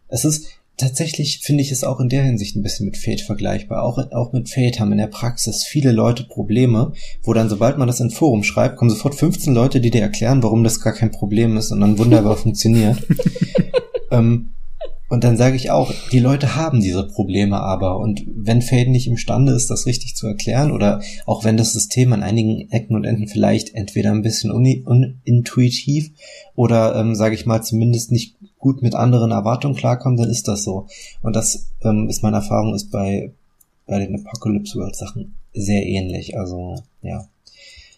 es 0.08 0.24
ist 0.24 0.46
tatsächlich, 0.76 1.40
finde 1.40 1.62
ich 1.62 1.72
es 1.72 1.84
auch 1.84 2.00
in 2.00 2.08
der 2.08 2.22
Hinsicht 2.22 2.54
ein 2.54 2.62
bisschen 2.62 2.86
mit 2.86 2.96
Fate 2.96 3.20
vergleichbar. 3.20 3.82
Auch, 3.82 3.98
auch 4.12 4.32
mit 4.32 4.48
Fate 4.48 4.78
haben 4.78 4.92
in 4.92 4.98
der 4.98 5.08
Praxis 5.08 5.64
viele 5.64 5.90
Leute 5.92 6.24
Probleme, 6.24 6.92
wo 7.22 7.34
dann, 7.34 7.48
sobald 7.48 7.78
man 7.78 7.88
das 7.88 8.00
in 8.00 8.10
Forum 8.10 8.44
schreibt, 8.44 8.76
kommen 8.76 8.90
sofort 8.90 9.14
15 9.14 9.52
Leute, 9.52 9.80
die 9.80 9.90
dir 9.90 10.02
erklären, 10.02 10.42
warum 10.42 10.64
das 10.64 10.80
gar 10.80 10.92
kein 10.92 11.10
Problem 11.10 11.56
ist 11.56 11.72
und 11.72 11.80
dann 11.80 11.98
wunderbar 11.98 12.36
funktioniert. 12.36 12.98
ähm, 14.10 14.50
und 15.08 15.24
dann 15.24 15.38
sage 15.38 15.56
ich 15.56 15.70
auch, 15.70 15.92
die 16.12 16.18
Leute 16.18 16.54
haben 16.54 16.80
diese 16.80 17.06
Probleme 17.06 17.58
aber. 17.60 17.98
Und 17.98 18.24
wenn 18.26 18.60
Fade 18.60 18.90
nicht 18.90 19.06
imstande 19.06 19.52
ist, 19.52 19.70
das 19.70 19.86
richtig 19.86 20.14
zu 20.16 20.26
erklären, 20.26 20.70
oder 20.70 21.00
auch 21.24 21.44
wenn 21.44 21.56
das 21.56 21.72
System 21.72 22.12
an 22.12 22.22
einigen 22.22 22.70
Ecken 22.70 22.94
und 22.94 23.04
Enden 23.04 23.26
vielleicht 23.26 23.74
entweder 23.74 24.10
ein 24.12 24.22
bisschen 24.22 24.50
unintuitiv 24.50 26.10
oder, 26.54 26.94
ähm, 26.96 27.14
sage 27.14 27.34
ich 27.34 27.46
mal, 27.46 27.62
zumindest 27.62 28.12
nicht 28.12 28.36
gut 28.58 28.82
mit 28.82 28.94
anderen 28.94 29.30
Erwartungen 29.30 29.76
klarkommt, 29.76 30.20
dann 30.20 30.28
ist 30.28 30.46
das 30.46 30.62
so. 30.62 30.86
Und 31.22 31.34
das 31.34 31.70
ähm, 31.82 32.08
ist 32.08 32.22
meine 32.22 32.36
Erfahrung, 32.36 32.74
ist 32.74 32.90
bei, 32.90 33.32
bei 33.86 33.98
den 33.98 34.14
Apocalypse 34.14 34.78
World 34.78 34.96
Sachen 34.96 35.36
sehr 35.54 35.86
ähnlich. 35.86 36.36
Also, 36.38 36.82
ja. 37.00 37.26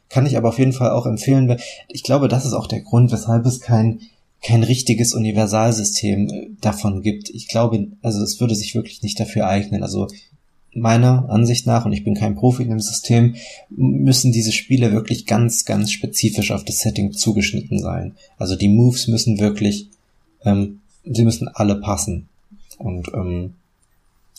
Kann 0.08 0.26
ich 0.26 0.36
aber 0.36 0.48
auf 0.48 0.58
jeden 0.58 0.72
Fall 0.72 0.90
auch 0.90 1.06
empfehlen. 1.06 1.56
Ich 1.88 2.02
glaube, 2.02 2.28
das 2.28 2.44
ist 2.44 2.52
auch 2.52 2.66
der 2.66 2.80
Grund, 2.80 3.12
weshalb 3.12 3.46
es 3.46 3.60
kein 3.60 4.00
kein 4.42 4.62
richtiges 4.62 5.14
Universalsystem 5.14 6.28
äh, 6.28 6.48
davon 6.60 7.02
gibt. 7.02 7.30
Ich 7.30 7.48
glaube, 7.48 7.88
also 8.02 8.22
es 8.22 8.40
würde 8.40 8.54
sich 8.54 8.74
wirklich 8.74 9.02
nicht 9.02 9.20
dafür 9.20 9.46
eignen. 9.46 9.82
Also 9.82 10.08
meiner 10.72 11.28
Ansicht 11.28 11.66
nach, 11.66 11.84
und 11.84 11.92
ich 11.92 12.04
bin 12.04 12.14
kein 12.14 12.36
Profi 12.36 12.62
in 12.62 12.70
dem 12.70 12.80
System, 12.80 13.34
müssen 13.70 14.32
diese 14.32 14.52
Spiele 14.52 14.92
wirklich 14.92 15.26
ganz, 15.26 15.64
ganz 15.64 15.90
spezifisch 15.90 16.52
auf 16.52 16.64
das 16.64 16.78
Setting 16.78 17.12
zugeschnitten 17.12 17.78
sein. 17.80 18.14
Also 18.38 18.56
die 18.56 18.68
Moves 18.68 19.08
müssen 19.08 19.40
wirklich, 19.40 19.88
ähm, 20.44 20.80
sie 21.04 21.24
müssen 21.24 21.48
alle 21.48 21.76
passen. 21.76 22.28
Und 22.78 23.08
ähm, 23.12 23.54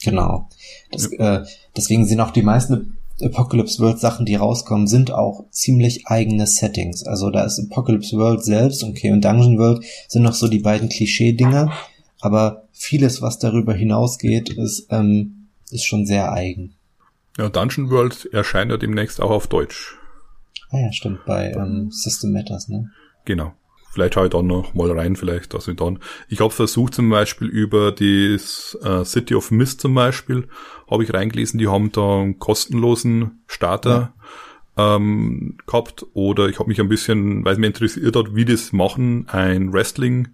genau. 0.03 0.47
Das, 0.91 1.11
äh, 1.11 1.43
deswegen 1.75 2.05
sind 2.05 2.21
auch 2.21 2.31
die 2.31 2.43
meisten 2.43 2.97
Apocalypse 3.23 3.79
World 3.79 3.99
Sachen, 3.99 4.25
die 4.25 4.35
rauskommen, 4.35 4.87
sind 4.87 5.11
auch 5.11 5.45
ziemlich 5.51 6.07
eigene 6.07 6.47
Settings. 6.47 7.03
Also 7.03 7.29
da 7.29 7.43
ist 7.43 7.59
Apocalypse 7.59 8.17
World 8.17 8.43
selbst 8.43 8.83
okay 8.83 9.11
und 9.11 9.23
Dungeon 9.23 9.57
World 9.57 9.83
sind 10.07 10.23
noch 10.23 10.33
so 10.33 10.47
die 10.47 10.59
beiden 10.59 10.89
Klischee-Dinger, 10.89 11.71
aber 12.19 12.67
vieles, 12.71 13.21
was 13.21 13.39
darüber 13.39 13.73
hinausgeht, 13.73 14.49
ist, 14.49 14.87
ähm, 14.89 15.47
ist 15.71 15.85
schon 15.85 16.05
sehr 16.05 16.31
eigen. 16.31 16.75
Ja, 17.37 17.49
Dungeon 17.49 17.89
World 17.89 18.29
erscheint 18.33 18.71
ja 18.71 18.77
demnächst 18.77 19.21
auch 19.21 19.31
auf 19.31 19.47
Deutsch. 19.47 19.95
Ah 20.69 20.79
ja, 20.79 20.91
stimmt, 20.91 21.25
bei 21.25 21.51
ähm, 21.51 21.91
System 21.91 22.31
Matters, 22.31 22.67
ne? 22.67 22.91
Genau. 23.25 23.53
Vielleicht 23.91 24.13
schaue 24.13 24.25
ich 24.25 24.31
dann 24.31 24.47
noch 24.47 24.73
mal 24.73 24.89
rein, 24.91 25.15
vielleicht, 25.15 25.53
dass 25.53 25.67
ich 25.67 25.75
dann. 25.75 25.99
Ich 26.29 26.39
habe 26.39 26.51
versucht 26.51 26.93
zum 26.93 27.09
Beispiel 27.09 27.47
über 27.47 27.91
das 27.91 28.77
äh, 28.81 29.03
City 29.03 29.35
of 29.35 29.51
Mist 29.51 29.81
zum 29.81 29.93
Beispiel, 29.93 30.47
habe 30.89 31.03
ich 31.03 31.13
reingelesen, 31.13 31.59
die 31.59 31.67
haben 31.67 31.91
da 31.91 32.21
einen 32.21 32.39
kostenlosen 32.39 33.41
Starter 33.47 34.13
ja. 34.77 34.95
ähm, 34.95 35.57
gehabt. 35.65 36.05
Oder 36.13 36.47
ich 36.47 36.59
habe 36.59 36.69
mich 36.69 36.79
ein 36.79 36.87
bisschen, 36.87 37.43
weil 37.43 37.53
es 37.53 37.59
mir 37.59 37.67
interessiert 37.67 38.15
hat, 38.15 38.33
wie 38.33 38.45
das 38.45 38.71
machen, 38.71 39.27
ein 39.27 39.73
Wrestling 39.73 40.29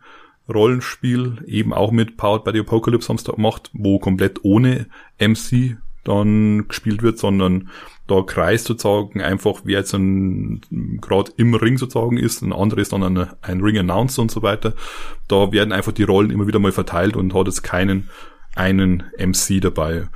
Rollenspiel, 0.48 1.44
eben 1.48 1.74
auch 1.74 1.92
mit 1.92 2.16
Powered 2.16 2.44
by 2.44 2.52
the 2.54 2.60
Apocalypse 2.60 3.10
haben 3.10 3.18
sie 3.18 3.26
da 3.26 3.34
gemacht, 3.34 3.70
wo 3.74 4.00
komplett 4.00 4.44
ohne 4.44 4.88
MC 5.20 5.78
dann 6.08 6.68
gespielt 6.68 7.04
wird, 7.04 7.18
sondern 7.18 7.70
da 8.08 8.22
kreist 8.22 8.66
sozusagen 8.66 9.22
einfach, 9.22 9.62
wer 9.66 9.80
jetzt 9.80 9.92
gerade 9.92 11.32
im 11.38 11.54
Ring 11.54 11.78
sozusagen 11.78 12.18
ist, 12.18 12.42
ein 12.42 12.54
anderer 12.54 12.80
ist 12.80 12.94
dann 12.94 13.04
ein, 13.04 13.28
ein 13.42 13.62
Ring-Announcer 13.62 14.22
und 14.22 14.32
so 14.32 14.42
weiter. 14.42 14.74
Da 15.28 15.52
werden 15.52 15.74
einfach 15.74 15.92
die 15.92 16.04
Rollen 16.04 16.32
immer 16.32 16.48
wieder 16.48 16.60
mal 16.60 16.72
verteilt 16.72 17.16
und 17.16 17.34
hat 17.34 17.48
jetzt 17.48 17.64
keinen 17.64 18.10
einen 18.56 19.04
MC 19.18 19.62
dabei. 19.62 20.08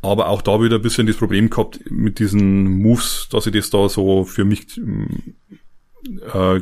Aber 0.00 0.28
auch 0.28 0.42
da 0.42 0.60
wieder 0.62 0.76
ein 0.76 0.82
bisschen 0.82 1.06
das 1.06 1.16
Problem 1.16 1.50
gehabt 1.50 1.80
mit 1.90 2.18
diesen 2.18 2.64
Moves, 2.82 3.28
dass 3.30 3.46
ich 3.46 3.52
das 3.52 3.70
da 3.70 3.88
so 3.88 4.24
für 4.24 4.44
mich 4.44 4.80
äh, 6.32 6.60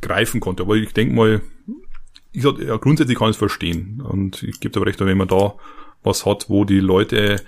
greifen 0.00 0.40
konnte. 0.40 0.62
Aber 0.62 0.76
ich 0.76 0.92
denke 0.92 1.14
mal, 1.14 1.40
ich 2.32 2.42
sag, 2.42 2.58
ja, 2.58 2.76
grundsätzlich 2.76 3.18
kann 3.18 3.28
ich 3.28 3.36
es 3.36 3.38
verstehen. 3.38 4.02
Und 4.02 4.42
ich 4.42 4.60
gebe 4.60 4.76
aber 4.78 4.86
recht, 4.86 5.00
wenn 5.00 5.18
man 5.18 5.28
da 5.28 5.54
was 6.02 6.26
hat, 6.26 6.48
wo 6.48 6.64
die 6.64 6.80
Leute 6.80 7.40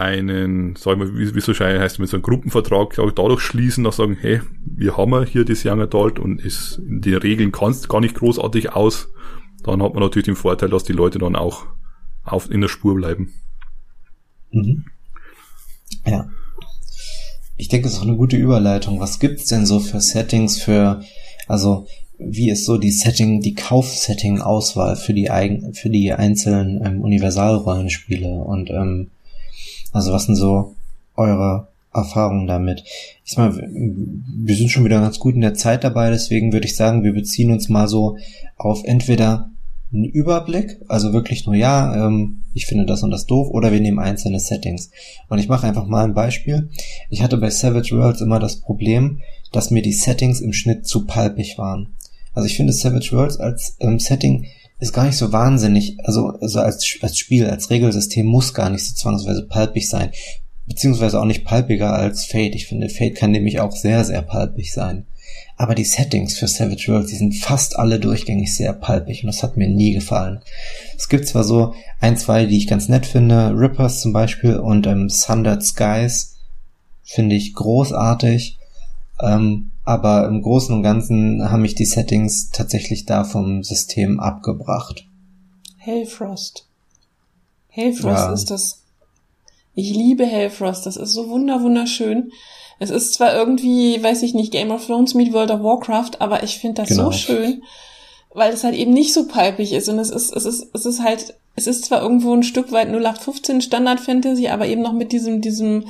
einen, 0.00 0.76
sagen 0.76 1.00
wir, 1.00 1.18
wie, 1.18 1.34
wie 1.34 1.40
so 1.40 1.54
schön 1.54 1.80
heißt, 1.80 1.98
mit 1.98 2.08
so 2.08 2.16
einem 2.16 2.22
Gruppenvertrag 2.22 2.90
glaube 2.90 3.10
ich, 3.10 3.14
dadurch 3.14 3.40
schließen, 3.40 3.84
dass 3.84 3.96
sagen, 3.96 4.16
hey, 4.20 4.40
wir 4.64 4.96
haben 4.96 5.24
hier 5.24 5.44
das 5.44 5.64
Young 5.64 5.80
Adult 5.80 6.18
und 6.18 6.44
es, 6.44 6.80
die 6.84 7.14
Regeln 7.14 7.52
kannst 7.52 7.88
gar 7.88 8.00
nicht 8.00 8.14
großartig 8.14 8.72
aus, 8.72 9.08
dann 9.62 9.82
hat 9.82 9.94
man 9.94 10.02
natürlich 10.02 10.26
den 10.26 10.36
Vorteil, 10.36 10.68
dass 10.68 10.84
die 10.84 10.92
Leute 10.92 11.18
dann 11.18 11.36
auch 11.36 11.66
auf, 12.24 12.50
in 12.50 12.60
der 12.60 12.68
Spur 12.68 12.94
bleiben. 12.94 13.32
Mhm. 14.50 14.84
Ja. 16.06 16.28
Ich 17.56 17.68
denke, 17.68 17.88
es 17.88 17.94
ist 17.94 18.00
auch 18.00 18.06
eine 18.06 18.16
gute 18.16 18.36
Überleitung. 18.36 19.00
Was 19.00 19.18
gibt's 19.18 19.46
denn 19.46 19.66
so 19.66 19.80
für 19.80 20.00
Settings 20.00 20.62
für, 20.62 21.02
also, 21.48 21.86
wie 22.18 22.50
ist 22.50 22.64
so 22.64 22.78
die 22.78 22.90
Setting, 22.90 23.40
die 23.40 23.54
Kaufsetting-Auswahl 23.54 24.96
für 24.96 25.14
die 25.14 25.28
für 25.74 25.90
die 25.90 26.12
einzelnen 26.12 26.84
ähm, 26.84 27.00
Universalrollenspiele 27.00 28.28
und 28.28 28.70
ähm, 28.70 29.10
also 29.92 30.12
was 30.12 30.26
sind 30.26 30.36
so 30.36 30.74
eure 31.16 31.68
Erfahrungen 31.92 32.46
damit? 32.46 32.84
Ich 33.24 33.32
sag 33.32 33.54
mal, 33.54 33.68
wir 33.70 34.56
sind 34.56 34.70
schon 34.70 34.84
wieder 34.84 35.00
ganz 35.00 35.18
gut 35.18 35.34
in 35.34 35.40
der 35.40 35.54
Zeit 35.54 35.84
dabei, 35.84 36.10
deswegen 36.10 36.52
würde 36.52 36.66
ich 36.66 36.76
sagen, 36.76 37.04
wir 37.04 37.12
beziehen 37.12 37.50
uns 37.50 37.68
mal 37.68 37.88
so 37.88 38.16
auf 38.56 38.84
entweder 38.84 39.50
einen 39.92 40.04
Überblick, 40.04 40.80
also 40.88 41.12
wirklich 41.12 41.46
nur 41.46 41.54
ja, 41.54 42.06
ähm, 42.06 42.42
ich 42.52 42.66
finde 42.66 42.84
das 42.84 43.02
und 43.02 43.10
das 43.10 43.26
doof, 43.26 43.48
oder 43.50 43.72
wir 43.72 43.80
nehmen 43.80 43.98
einzelne 43.98 44.38
Settings. 44.38 44.90
Und 45.28 45.38
ich 45.38 45.48
mache 45.48 45.66
einfach 45.66 45.86
mal 45.86 46.04
ein 46.04 46.14
Beispiel. 46.14 46.68
Ich 47.08 47.22
hatte 47.22 47.38
bei 47.38 47.50
Savage 47.50 47.96
Worlds 47.96 48.20
immer 48.20 48.38
das 48.38 48.56
Problem, 48.56 49.20
dass 49.50 49.70
mir 49.70 49.82
die 49.82 49.92
Settings 49.92 50.40
im 50.40 50.52
Schnitt 50.52 50.86
zu 50.86 51.06
palpig 51.06 51.56
waren. 51.56 51.94
Also 52.34 52.46
ich 52.46 52.56
finde 52.56 52.72
Savage 52.72 53.12
Worlds 53.12 53.38
als 53.38 53.76
ähm, 53.80 53.98
Setting 53.98 54.46
ist 54.78 54.92
gar 54.92 55.04
nicht 55.04 55.16
so 55.16 55.32
wahnsinnig, 55.32 55.96
also, 56.04 56.28
also 56.40 56.60
als, 56.60 56.86
als 57.02 57.18
Spiel, 57.18 57.46
als 57.46 57.70
Regelsystem 57.70 58.26
muss 58.26 58.54
gar 58.54 58.70
nicht 58.70 58.84
so 58.84 58.94
zwangsweise 58.94 59.46
palpig 59.46 59.88
sein. 59.88 60.10
Beziehungsweise 60.66 61.18
auch 61.18 61.24
nicht 61.24 61.44
palpiger 61.44 61.94
als 61.94 62.26
Fate. 62.26 62.54
Ich 62.54 62.66
finde, 62.66 62.88
Fate 62.88 63.16
kann 63.16 63.30
nämlich 63.30 63.60
auch 63.60 63.72
sehr, 63.72 64.04
sehr 64.04 64.22
palpig 64.22 64.72
sein. 64.72 65.06
Aber 65.56 65.74
die 65.74 65.84
Settings 65.84 66.38
für 66.38 66.46
Savage 66.46 66.86
Worlds, 66.88 67.10
die 67.10 67.16
sind 67.16 67.34
fast 67.34 67.76
alle 67.76 67.98
durchgängig 67.98 68.54
sehr 68.54 68.72
palpig 68.72 69.24
und 69.24 69.26
das 69.26 69.42
hat 69.42 69.56
mir 69.56 69.68
nie 69.68 69.92
gefallen. 69.92 70.40
Es 70.96 71.08
gibt 71.08 71.26
zwar 71.26 71.42
so 71.42 71.74
ein, 72.00 72.16
zwei, 72.16 72.46
die 72.46 72.58
ich 72.58 72.68
ganz 72.68 72.88
nett 72.88 73.06
finde, 73.06 73.54
Rippers 73.56 74.00
zum 74.00 74.12
Beispiel 74.12 74.56
und 74.56 74.86
ähm, 74.86 75.08
Sundered 75.08 75.64
Skies 75.64 76.36
finde 77.02 77.34
ich 77.34 77.54
großartig, 77.54 78.58
ähm, 79.20 79.72
aber 79.88 80.28
im 80.28 80.42
Großen 80.42 80.74
und 80.74 80.82
Ganzen 80.82 81.50
haben 81.50 81.62
mich 81.62 81.74
die 81.74 81.86
Settings 81.86 82.50
tatsächlich 82.50 83.06
da 83.06 83.24
vom 83.24 83.64
System 83.64 84.20
abgebracht. 84.20 85.06
Hellfrost. 85.78 86.66
Hellfrost 87.68 88.04
ja. 88.04 88.32
ist 88.34 88.50
das. 88.50 88.82
Ich 89.74 89.90
liebe 89.90 90.26
Hellfrost. 90.26 90.84
Das 90.84 90.98
ist 90.98 91.14
so 91.14 91.30
wunder 91.30 91.62
wunderschön. 91.62 92.32
Es 92.78 92.90
ist 92.90 93.14
zwar 93.14 93.34
irgendwie, 93.34 94.02
weiß 94.02 94.22
ich 94.24 94.34
nicht, 94.34 94.52
Game 94.52 94.70
of 94.70 94.84
Thrones 94.84 95.14
mit 95.14 95.32
World 95.32 95.50
of 95.50 95.62
Warcraft, 95.62 96.20
aber 96.20 96.42
ich 96.42 96.58
finde 96.58 96.82
das 96.82 96.90
genau. 96.90 97.10
so 97.10 97.12
schön, 97.12 97.62
weil 98.34 98.52
es 98.52 98.64
halt 98.64 98.74
eben 98.74 98.92
nicht 98.92 99.14
so 99.14 99.26
palpig 99.26 99.72
ist 99.72 99.88
und 99.88 99.98
es 99.98 100.10
ist, 100.10 100.36
es 100.36 100.44
ist, 100.44 100.66
es 100.74 100.84
ist 100.84 101.02
halt, 101.02 101.34
es 101.56 101.66
ist 101.66 101.86
zwar 101.86 102.02
irgendwo 102.02 102.34
ein 102.34 102.42
Stück 102.42 102.72
weit 102.72 102.88
0815 102.88 103.62
Standard 103.62 104.00
Fantasy, 104.00 104.48
aber 104.48 104.66
eben 104.66 104.82
noch 104.82 104.92
mit 104.92 105.12
diesem, 105.12 105.40
diesem 105.40 105.86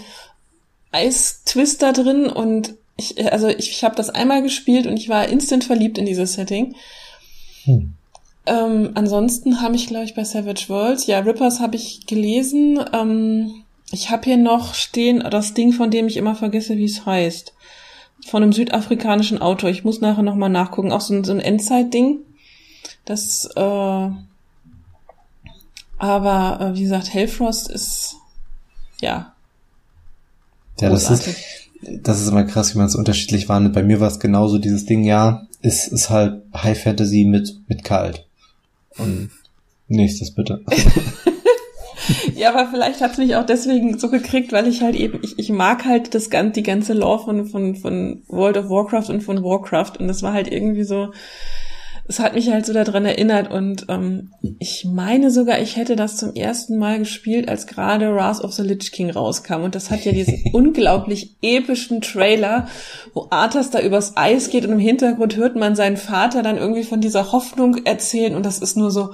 Eistwister 0.92 1.92
drin 1.92 2.26
und 2.26 2.74
ich, 2.98 3.32
also 3.32 3.46
ich, 3.48 3.70
ich 3.70 3.84
habe 3.84 3.94
das 3.96 4.10
einmal 4.10 4.42
gespielt 4.42 4.86
und 4.86 4.96
ich 4.96 5.08
war 5.08 5.28
instant 5.28 5.64
verliebt 5.64 5.96
in 5.98 6.04
dieses 6.04 6.34
Setting. 6.34 6.74
Hm. 7.64 7.94
Ähm, 8.44 8.90
ansonsten 8.94 9.62
habe 9.62 9.76
ich, 9.76 9.86
glaube 9.86 10.04
ich, 10.04 10.14
bei 10.14 10.24
Savage 10.24 10.68
Worlds, 10.68 11.06
ja, 11.06 11.20
Rippers 11.20 11.60
habe 11.60 11.76
ich 11.76 12.06
gelesen. 12.06 12.80
Ähm, 12.92 13.62
ich 13.92 14.10
habe 14.10 14.24
hier 14.24 14.36
noch 14.36 14.74
stehen 14.74 15.20
das 15.30 15.54
Ding, 15.54 15.72
von 15.72 15.90
dem 15.90 16.08
ich 16.08 16.16
immer 16.16 16.34
vergesse, 16.34 16.76
wie 16.76 16.84
es 16.84 17.06
heißt. 17.06 17.54
Von 18.26 18.42
einem 18.42 18.52
südafrikanischen 18.52 19.40
Autor. 19.40 19.70
Ich 19.70 19.84
muss 19.84 20.00
nachher 20.00 20.22
nochmal 20.22 20.50
nachgucken. 20.50 20.90
Auch 20.90 21.00
so 21.00 21.14
ein, 21.14 21.24
so 21.24 21.32
ein 21.32 21.40
Endzeit-Ding. 21.40 22.18
Das, 23.04 23.48
äh, 23.54 24.10
aber 25.98 26.58
äh, 26.60 26.74
wie 26.74 26.82
gesagt, 26.82 27.14
Hellfrost 27.14 27.70
ist, 27.70 28.16
ja. 29.00 29.34
Ja, 30.80 30.90
das 30.90 31.10
ist, 31.10 31.28
das 31.82 32.20
ist 32.20 32.28
immer 32.28 32.44
krass, 32.44 32.74
wie 32.74 32.78
man 32.78 32.86
es 32.86 32.96
unterschiedlich 32.96 33.48
wahrnimmt. 33.48 33.74
Bei 33.74 33.82
mir 33.82 34.00
war 34.00 34.08
es 34.08 34.20
genauso 34.20 34.58
dieses 34.58 34.86
Ding, 34.86 35.04
ja, 35.04 35.46
ist, 35.62 35.88
ist 35.88 36.10
halt 36.10 36.42
High 36.54 36.80
Fantasy 36.80 37.24
mit, 37.24 37.60
mit 37.68 37.84
kalt. 37.84 38.26
Und 38.96 39.30
nächstes 39.86 40.34
bitte. 40.34 40.64
ja, 42.34 42.50
aber 42.50 42.68
vielleicht 42.70 43.00
hat 43.00 43.12
es 43.12 43.18
mich 43.18 43.36
auch 43.36 43.46
deswegen 43.46 43.98
so 43.98 44.10
gekriegt, 44.10 44.52
weil 44.52 44.66
ich 44.66 44.82
halt 44.82 44.96
eben, 44.96 45.20
ich, 45.22 45.38
ich 45.38 45.50
mag 45.50 45.84
halt 45.84 46.14
das 46.14 46.30
ganze, 46.30 46.52
die 46.52 46.62
ganze 46.62 46.94
Lore 46.94 47.24
von, 47.24 47.46
von, 47.46 47.76
von 47.76 48.22
World 48.28 48.56
of 48.56 48.68
Warcraft 48.68 49.10
und 49.10 49.22
von 49.22 49.42
Warcraft 49.42 49.98
und 49.98 50.08
das 50.08 50.22
war 50.22 50.32
halt 50.32 50.50
irgendwie 50.50 50.84
so, 50.84 51.12
es 52.08 52.20
hat 52.20 52.34
mich 52.34 52.50
halt 52.50 52.64
so 52.64 52.72
daran 52.72 53.04
erinnert 53.04 53.50
und 53.50 53.84
ähm, 53.88 54.32
ich 54.58 54.86
meine 54.90 55.30
sogar, 55.30 55.60
ich 55.60 55.76
hätte 55.76 55.94
das 55.94 56.16
zum 56.16 56.34
ersten 56.34 56.78
Mal 56.78 56.98
gespielt, 56.98 57.50
als 57.50 57.66
gerade 57.66 58.14
Wrath 58.14 58.40
of 58.40 58.54
the 58.54 58.62
Lich 58.62 58.92
King 58.92 59.10
rauskam 59.10 59.62
und 59.62 59.74
das 59.74 59.90
hat 59.90 60.06
ja 60.06 60.12
diesen 60.12 60.42
unglaublich 60.54 61.36
epischen 61.42 62.00
Trailer, 62.00 62.66
wo 63.12 63.26
Arthas 63.28 63.70
da 63.70 63.80
übers 63.80 64.16
Eis 64.16 64.48
geht 64.48 64.64
und 64.64 64.72
im 64.72 64.78
Hintergrund 64.78 65.36
hört 65.36 65.54
man 65.54 65.76
seinen 65.76 65.98
Vater 65.98 66.42
dann 66.42 66.56
irgendwie 66.56 66.84
von 66.84 67.02
dieser 67.02 67.30
Hoffnung 67.30 67.84
erzählen 67.84 68.34
und 68.34 68.46
das 68.46 68.58
ist 68.58 68.78
nur 68.78 68.90
so, 68.90 69.12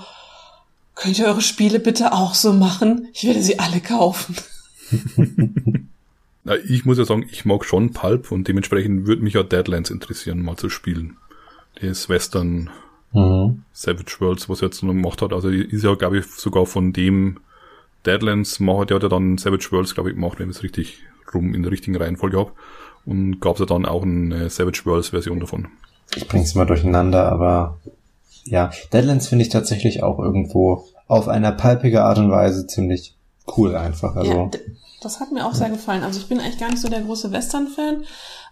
könnt 0.94 1.18
ihr 1.18 1.26
eure 1.26 1.42
Spiele 1.42 1.80
bitte 1.80 2.12
auch 2.12 2.34
so 2.34 2.52
machen? 2.52 3.08
Ich 3.12 3.24
werde 3.26 3.42
sie 3.42 3.58
alle 3.58 3.80
kaufen. 3.80 4.36
ich 6.68 6.84
muss 6.84 6.98
ja 6.98 7.04
sagen, 7.04 7.26
ich 7.28 7.44
mag 7.44 7.64
schon 7.64 7.92
Pulp 7.92 8.30
und 8.30 8.46
dementsprechend 8.46 9.08
würde 9.08 9.22
mich 9.22 9.34
ja 9.34 9.42
Deadlands 9.42 9.90
interessieren, 9.90 10.42
mal 10.42 10.56
zu 10.56 10.70
spielen. 10.70 11.16
Das 11.80 12.08
Western 12.08 12.70
mhm. 13.14 13.62
Savage 13.72 14.16
Worlds, 14.18 14.48
was 14.48 14.60
er 14.60 14.66
jetzt 14.66 14.82
noch 14.82 14.92
gemacht 14.92 15.22
hat. 15.22 15.32
Also 15.32 15.48
ist 15.48 15.82
ja, 15.82 15.94
glaube 15.94 16.18
ich, 16.18 16.26
sogar 16.26 16.66
von 16.66 16.92
dem 16.92 17.38
Deadlands 18.04 18.60
macht, 18.60 18.90
der 18.90 18.96
hat 18.96 19.02
ja 19.02 19.08
dann 19.08 19.38
Savage 19.38 19.68
Worlds, 19.70 19.94
glaube 19.94 20.10
ich, 20.10 20.16
gemacht, 20.16 20.38
wenn 20.38 20.50
ich 20.50 20.56
es 20.56 20.62
richtig 20.62 20.98
rum 21.32 21.54
in 21.54 21.62
der 21.62 21.72
richtigen 21.72 21.96
Reihenfolge 21.96 22.38
habe. 22.38 22.52
Und 23.06 23.40
gab 23.40 23.54
es 23.54 23.60
ja 23.60 23.66
dann 23.66 23.86
auch 23.86 24.02
eine 24.02 24.50
Savage 24.50 24.82
Worlds 24.84 25.08
Version 25.08 25.40
davon. 25.40 25.68
Ich 26.14 26.28
bring's 26.28 26.54
mal 26.54 26.66
durcheinander, 26.66 27.30
aber 27.30 27.78
ja, 28.44 28.70
Deadlands 28.92 29.28
finde 29.28 29.44
ich 29.44 29.50
tatsächlich 29.50 30.02
auch 30.02 30.18
irgendwo 30.18 30.84
auf 31.06 31.28
einer 31.28 31.52
palpige 31.52 32.02
Art 32.02 32.18
und 32.18 32.30
Weise 32.30 32.66
ziemlich 32.66 33.16
cool 33.56 33.74
einfach. 33.76 34.16
Also, 34.16 34.32
ja, 34.32 34.50
das 35.02 35.20
hat 35.20 35.32
mir 35.32 35.46
auch 35.46 35.54
sehr 35.54 35.70
gefallen. 35.70 36.02
Also 36.02 36.18
ich 36.18 36.28
bin 36.28 36.40
eigentlich 36.40 36.58
gar 36.58 36.70
nicht 36.70 36.80
so 36.80 36.88
der 36.88 37.02
große 37.02 37.32
Western-Fan, 37.32 38.04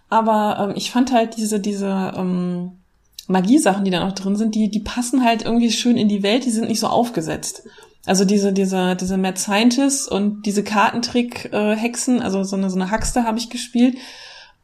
aber 0.09 0.69
ähm, 0.69 0.75
ich 0.75 0.91
fand 0.91 1.11
halt 1.11 1.37
diese, 1.37 1.59
diese 1.59 2.13
ähm, 2.15 2.82
Magiesachen, 3.27 3.85
die 3.85 3.91
da 3.91 4.05
noch 4.05 4.13
drin 4.13 4.35
sind, 4.35 4.55
die, 4.55 4.69
die 4.69 4.79
passen 4.79 5.23
halt 5.23 5.43
irgendwie 5.43 5.71
schön 5.71 5.97
in 5.97 6.09
die 6.09 6.23
Welt, 6.23 6.45
die 6.45 6.51
sind 6.51 6.67
nicht 6.67 6.79
so 6.79 6.87
aufgesetzt. 6.87 7.63
Also 8.05 8.25
diese, 8.25 8.51
diese, 8.51 8.95
diese 8.97 9.17
Mad 9.17 9.39
Scientists 9.39 10.07
und 10.07 10.45
diese 10.45 10.63
Kartentrick-Hexen, 10.63 12.21
also 12.21 12.43
so 12.43 12.57
eine, 12.57 12.69
so 12.69 12.75
eine 12.75 12.91
Haxte 12.91 13.23
habe 13.23 13.37
ich 13.37 13.49
gespielt. 13.49 13.97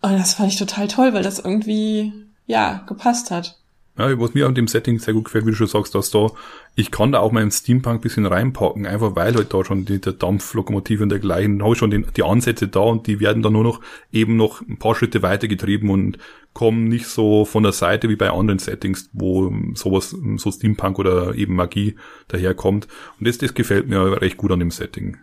Und 0.02 0.14
das 0.14 0.34
fand 0.34 0.52
ich 0.52 0.60
total 0.60 0.88
toll, 0.88 1.14
weil 1.14 1.24
das 1.24 1.40
irgendwie, 1.40 2.12
ja, 2.48 2.84
gepasst 2.88 3.32
hat. 3.32 3.58
Ja, 3.98 4.18
was 4.18 4.34
mir 4.34 4.46
an 4.46 4.56
dem 4.56 4.70
Setting 4.70 4.98
sehr 4.98 5.14
gut 5.14 5.26
gefällt, 5.26 5.46
wie 5.46 5.52
du 5.52 5.58
schon 5.58 5.68
sagst, 5.68 5.94
dass 5.94 6.10
da, 6.10 6.28
ich 6.76 6.90
kann 6.90 7.12
da 7.12 7.20
auch 7.20 7.34
mal 7.34 7.52
Steampunk 7.52 8.02
bisschen 8.02 8.26
reinpacken, 8.26 8.86
einfach 8.86 9.18
weil 9.18 9.36
halt 9.36 9.54
da 9.54 9.66
schon 9.66 9.84
die, 9.84 10.00
der 10.00 10.14
Dampflokomotive 10.14 11.04
und 11.04 11.10
dergleichen, 11.10 11.60
da 11.60 11.66
habe 11.66 11.74
ich 11.74 11.80
schon 11.80 11.92
den, 11.92 12.06
die 12.16 12.24
Ansätze 12.24 12.70
da 12.70 12.80
und 12.80 13.08
die 13.08 13.20
werden 13.20 13.44
dann 13.44 13.52
nur 13.54 13.64
noch 13.64 13.82
eben 14.14 14.38
noch 14.38 14.62
ein 14.62 14.80
paar 14.80 14.96
Schritte 14.96 15.22
weitergetrieben 15.22 15.90
und 15.90 16.18
kommen 16.54 16.88
nicht 16.88 17.08
so 17.08 17.46
von 17.46 17.64
der 17.64 17.72
Seite 17.72 18.10
wie 18.10 18.16
bei 18.16 18.32
anderen 18.32 18.60
Settings, 18.60 19.10
wo 19.14 19.54
sowas, 19.76 20.16
so 20.38 20.52
Steampunk 20.52 21.00
oder 21.00 21.36
eben 21.36 21.56
Magie 21.56 21.96
daherkommt. 22.28 22.88
Und 23.20 23.28
das, 23.28 23.38
das 23.38 23.54
gefällt 23.54 23.88
mir 23.88 24.22
recht 24.22 24.38
gut 24.38 24.52
an 24.52 24.60
dem 24.60 24.72
Setting. 24.72 25.18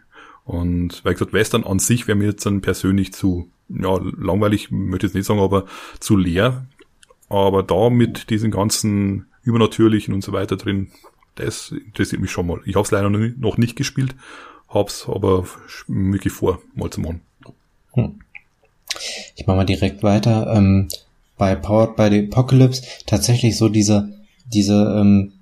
Und 0.44 1.04
weil 1.04 1.14
gesagt, 1.14 1.32
Western 1.32 1.64
an 1.64 1.80
sich 1.80 2.06
wäre 2.06 2.16
mir 2.16 2.28
jetzt 2.28 2.46
dann 2.46 2.60
persönlich 2.60 3.12
zu, 3.12 3.50
ja, 3.68 3.98
langweilig, 4.16 4.70
möchte 4.70 5.06
ich 5.06 5.10
jetzt 5.10 5.14
nicht 5.14 5.26
sagen, 5.26 5.40
aber 5.40 5.66
zu 5.98 6.16
leer. 6.16 6.66
Aber 7.28 7.64
da 7.64 7.90
mit 7.90 8.30
diesen 8.30 8.52
ganzen 8.52 9.26
Übernatürlichen 9.42 10.14
und 10.14 10.22
so 10.22 10.32
weiter 10.32 10.56
drin, 10.56 10.92
das 11.34 11.72
interessiert 11.72 12.22
mich 12.22 12.30
schon 12.30 12.46
mal. 12.46 12.60
Ich 12.64 12.76
habe 12.76 12.84
es 12.84 12.92
leider 12.92 13.10
noch 13.10 13.58
nicht 13.58 13.76
gespielt, 13.76 14.14
hab's 14.68 15.08
aber 15.08 15.46
wirklich 15.88 16.32
vor, 16.32 16.62
mal 16.74 16.90
zu 16.90 17.00
machen. 17.00 17.20
Hm. 17.92 18.20
Ich 19.34 19.46
mache 19.46 19.56
mal 19.56 19.66
direkt 19.66 20.02
weiter. 20.02 20.52
Ähm, 20.54 20.88
bei 21.38 21.54
Powered 21.54 21.96
by 21.96 22.08
the 22.10 22.28
Apocalypse 22.30 22.82
tatsächlich 23.06 23.56
so 23.56 23.68
diese, 23.68 24.12
diese 24.52 24.96
ähm, 24.98 25.32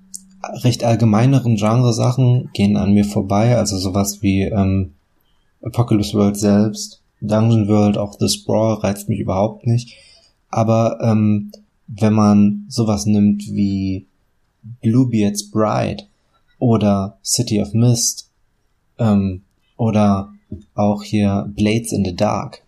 recht 0.63 0.83
allgemeineren 0.83 1.55
Genre-Sachen 1.55 2.49
gehen 2.53 2.77
an 2.77 2.93
mir 2.93 3.05
vorbei. 3.05 3.57
Also 3.57 3.77
sowas 3.77 4.21
wie 4.21 4.43
ähm, 4.43 4.93
Apocalypse 5.61 6.13
World 6.17 6.37
selbst, 6.37 7.01
Dungeon 7.21 7.67
World, 7.67 7.97
auch 7.97 8.17
The 8.19 8.29
Sprawl 8.29 8.75
reizt 8.75 9.09
mich 9.09 9.19
überhaupt 9.19 9.65
nicht. 9.65 9.95
Aber 10.49 10.99
ähm, 11.01 11.51
wenn 11.87 12.13
man 12.13 12.65
sowas 12.67 13.05
nimmt 13.05 13.43
wie 13.47 14.05
Bluebeard's 14.81 15.49
Bride 15.49 16.03
oder 16.59 17.17
City 17.23 17.61
of 17.61 17.73
Mist 17.73 18.29
ähm, 18.97 19.41
oder 19.77 20.33
auch 20.73 21.03
hier 21.03 21.51
Blades 21.55 21.91
in 21.91 22.05
the 22.05 22.15
Dark, 22.15 22.64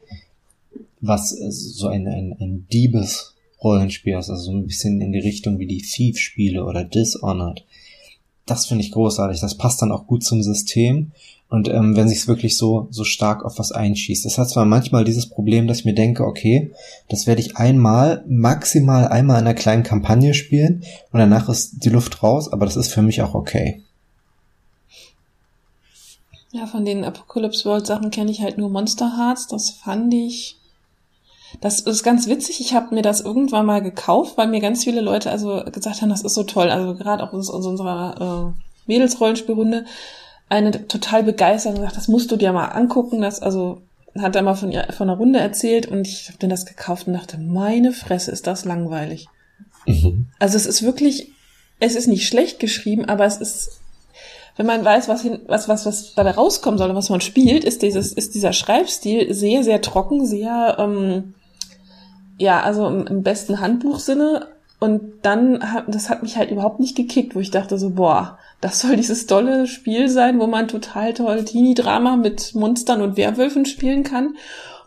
was 1.01 1.29
so 1.29 1.87
ein, 1.87 2.07
ein, 2.07 2.35
ein 2.39 2.67
Diebes-Rollenspiel 2.71 4.17
ist, 4.17 4.29
also 4.29 4.43
so 4.43 4.51
ein 4.51 4.65
bisschen 4.65 5.01
in 5.01 5.11
die 5.11 5.19
Richtung 5.19 5.59
wie 5.59 5.67
die 5.67 5.81
Thief-Spiele 5.81 6.63
oder 6.65 6.83
Dishonored. 6.83 7.65
Das 8.45 8.65
finde 8.65 8.83
ich 8.83 8.91
großartig. 8.91 9.41
Das 9.41 9.57
passt 9.57 9.81
dann 9.81 9.91
auch 9.91 10.07
gut 10.07 10.23
zum 10.23 10.41
System 10.41 11.11
und 11.49 11.69
ähm, 11.69 11.95
wenn 11.95 12.09
sich 12.09 12.19
es 12.19 12.27
wirklich 12.27 12.57
so 12.57 12.87
so 12.91 13.03
stark 13.03 13.45
auf 13.45 13.57
was 13.57 13.71
einschießt. 13.71 14.25
Es 14.25 14.37
hat 14.37 14.49
zwar 14.49 14.65
manchmal 14.65 15.05
dieses 15.05 15.27
Problem, 15.27 15.67
dass 15.67 15.79
ich 15.79 15.85
mir 15.85 15.93
denke, 15.93 16.25
okay, 16.25 16.71
das 17.07 17.25
werde 17.25 17.41
ich 17.41 17.55
einmal, 17.55 18.23
maximal 18.27 19.07
einmal 19.07 19.39
in 19.39 19.47
einer 19.47 19.53
kleinen 19.53 19.83
Kampagne 19.83 20.33
spielen 20.33 20.83
und 21.11 21.19
danach 21.19 21.47
ist 21.47 21.85
die 21.85 21.89
Luft 21.89 22.21
raus, 22.21 22.51
aber 22.51 22.65
das 22.65 22.75
ist 22.75 22.89
für 22.89 23.01
mich 23.01 23.21
auch 23.21 23.33
okay. 23.33 23.83
Ja, 26.51 26.65
von 26.65 26.85
den 26.85 27.03
Apocalypse 27.03 27.65
World 27.65 27.85
Sachen 27.85 28.09
kenne 28.09 28.31
ich 28.31 28.41
halt 28.41 28.57
nur 28.57 28.69
Monster 28.69 29.17
Hearts. 29.17 29.47
Das 29.47 29.69
fand 29.69 30.13
ich. 30.13 30.57
Das 31.61 31.79
ist 31.79 32.03
ganz 32.03 32.27
witzig. 32.27 32.59
Ich 32.59 32.73
habe 32.73 32.93
mir 32.93 33.01
das 33.01 33.21
irgendwann 33.21 33.65
mal 33.65 33.81
gekauft, 33.81 34.37
weil 34.37 34.47
mir 34.47 34.59
ganz 34.59 34.83
viele 34.83 35.01
Leute 35.01 35.31
also 35.31 35.63
gesagt 35.71 36.01
haben, 36.01 36.09
das 36.09 36.21
ist 36.21 36.33
so 36.33 36.43
toll. 36.43 36.69
Also 36.69 36.95
gerade 36.95 37.23
auch 37.23 37.33
aus, 37.33 37.49
unserer 37.49 38.53
äh, 38.55 38.61
Mädelsrollenspielrunde 38.87 39.85
eine 40.49 40.87
total 40.87 41.23
begeistert 41.23 41.75
und 41.75 41.81
sagt, 41.81 41.97
das 41.97 42.07
musst 42.07 42.31
du 42.31 42.37
dir 42.37 42.53
mal 42.53 42.67
angucken. 42.67 43.21
Das 43.21 43.41
also 43.41 43.81
hat 44.17 44.35
er 44.35 44.41
mal 44.41 44.55
von, 44.55 44.71
von 44.71 45.09
einer 45.09 45.17
Runde 45.17 45.39
erzählt 45.39 45.87
und 45.87 46.07
ich 46.07 46.27
habe 46.27 46.37
dann 46.39 46.49
das 46.49 46.65
gekauft 46.65 47.07
und 47.07 47.13
dachte, 47.13 47.37
meine 47.37 47.91
Fresse, 47.91 48.31
ist 48.31 48.47
das 48.47 48.65
langweilig. 48.65 49.27
Mhm. 49.85 50.27
Also 50.39 50.57
es 50.57 50.65
ist 50.65 50.83
wirklich, 50.83 51.31
es 51.79 51.95
ist 51.95 52.07
nicht 52.07 52.27
schlecht 52.27 52.59
geschrieben, 52.59 53.05
aber 53.05 53.25
es 53.25 53.37
ist, 53.37 53.79
wenn 54.55 54.65
man 54.65 54.83
weiß, 54.83 55.07
was, 55.07 55.21
hin, 55.21 55.39
was, 55.47 55.67
was, 55.69 55.85
was 55.85 56.13
dabei 56.15 56.31
rauskommen 56.31 56.77
soll 56.77 56.89
und 56.89 56.95
was 56.95 57.09
man 57.09 57.21
spielt, 57.21 57.63
ist 57.63 57.81
dieses, 57.81 58.11
ist 58.11 58.35
dieser 58.35 58.53
Schreibstil 58.53 59.33
sehr, 59.33 59.63
sehr 59.63 59.81
trocken, 59.81 60.25
sehr, 60.25 60.77
ähm, 60.79 61.35
ja, 62.37 62.61
also 62.61 62.87
im, 62.87 63.07
im 63.07 63.23
besten 63.23 63.59
Handbuchsinne. 63.59 64.47
Und 64.79 65.01
dann, 65.23 65.63
das 65.87 66.09
hat 66.09 66.21
mich 66.21 66.37
halt 66.37 66.51
überhaupt 66.51 66.79
nicht 66.79 66.95
gekickt, 66.95 67.35
wo 67.35 67.39
ich 67.39 67.49
dachte 67.49 67.79
so, 67.79 67.91
boah, 67.91 68.37
das 68.61 68.79
soll 68.79 68.95
dieses 68.95 69.25
tolle 69.25 69.65
Spiel 69.65 70.07
sein, 70.07 70.39
wo 70.39 70.45
man 70.45 70.67
total 70.67 71.13
toll 71.13 71.43
Teenie-Drama 71.43 72.15
mit 72.15 72.53
Monstern 72.53 73.01
und 73.01 73.17
Werwölfen 73.17 73.65
spielen 73.65 74.03
kann. 74.03 74.35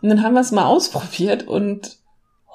Und 0.01 0.09
dann 0.09 0.23
haben 0.23 0.33
wir 0.33 0.41
es 0.41 0.51
mal 0.51 0.65
ausprobiert 0.65 1.47
und 1.47 1.97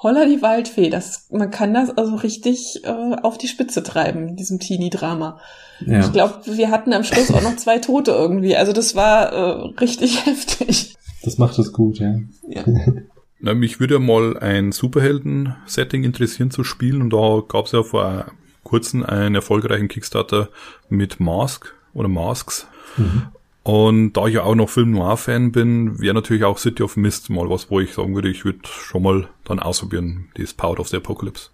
holla 0.01 0.25
die 0.25 0.41
Waldfee. 0.41 0.89
Das, 0.89 1.27
man 1.31 1.51
kann 1.51 1.73
das 1.73 1.95
also 1.95 2.15
richtig 2.15 2.83
äh, 2.83 3.15
auf 3.21 3.37
die 3.37 3.47
Spitze 3.47 3.83
treiben, 3.83 4.35
diesem 4.35 4.59
Teenie-Drama. 4.59 5.39
Ja. 5.85 5.99
Ich 5.99 6.11
glaube, 6.11 6.41
wir 6.45 6.71
hatten 6.71 6.93
am 6.93 7.03
Schluss 7.03 7.31
auch 7.31 7.41
noch 7.41 7.55
zwei 7.57 7.79
Tote 7.79 8.11
irgendwie. 8.11 8.55
Also 8.55 8.73
das 8.73 8.95
war 8.95 9.31
äh, 9.31 9.73
richtig 9.79 10.25
heftig. 10.25 10.95
Das 11.23 11.37
macht 11.37 11.57
es 11.59 11.73
gut, 11.73 11.99
ja. 11.99 12.15
ja. 12.47 12.63
Na, 13.39 13.53
mich 13.53 13.79
würde 13.79 13.99
mal 13.99 14.37
ein 14.37 14.71
Superhelden-Setting 14.71 16.03
interessieren 16.03 16.51
zu 16.51 16.63
spielen 16.63 17.01
und 17.01 17.11
da 17.11 17.43
gab 17.47 17.65
es 17.65 17.71
ja 17.71 17.83
vor 17.83 18.25
kurzem 18.63 19.03
einen 19.03 19.35
erfolgreichen 19.35 19.87
Kickstarter 19.87 20.49
mit 20.89 21.19
Mask 21.19 21.73
oder 21.93 22.07
Masks. 22.07 22.67
Mhm. 22.97 23.27
Und 23.63 24.13
da 24.13 24.27
ich 24.27 24.35
ja 24.35 24.43
auch 24.43 24.55
noch 24.55 24.69
Film 24.69 24.91
Noir-Fan 24.91 25.51
bin, 25.51 25.99
wäre 25.99 26.13
natürlich 26.13 26.45
auch 26.45 26.57
City 26.57 26.83
of 26.83 26.95
Mist 26.95 27.29
mal 27.29 27.49
was, 27.49 27.69
wo 27.69 27.79
ich 27.79 27.93
sagen 27.93 28.15
würde, 28.15 28.29
ich 28.29 28.45
würde 28.45 28.59
schon 28.65 29.03
mal 29.03 29.27
dann 29.43 29.59
ausprobieren, 29.59 30.29
dieses 30.37 30.53
Power 30.53 30.79
of 30.79 30.87
the 30.87 30.97
Apocalypse. 30.97 31.49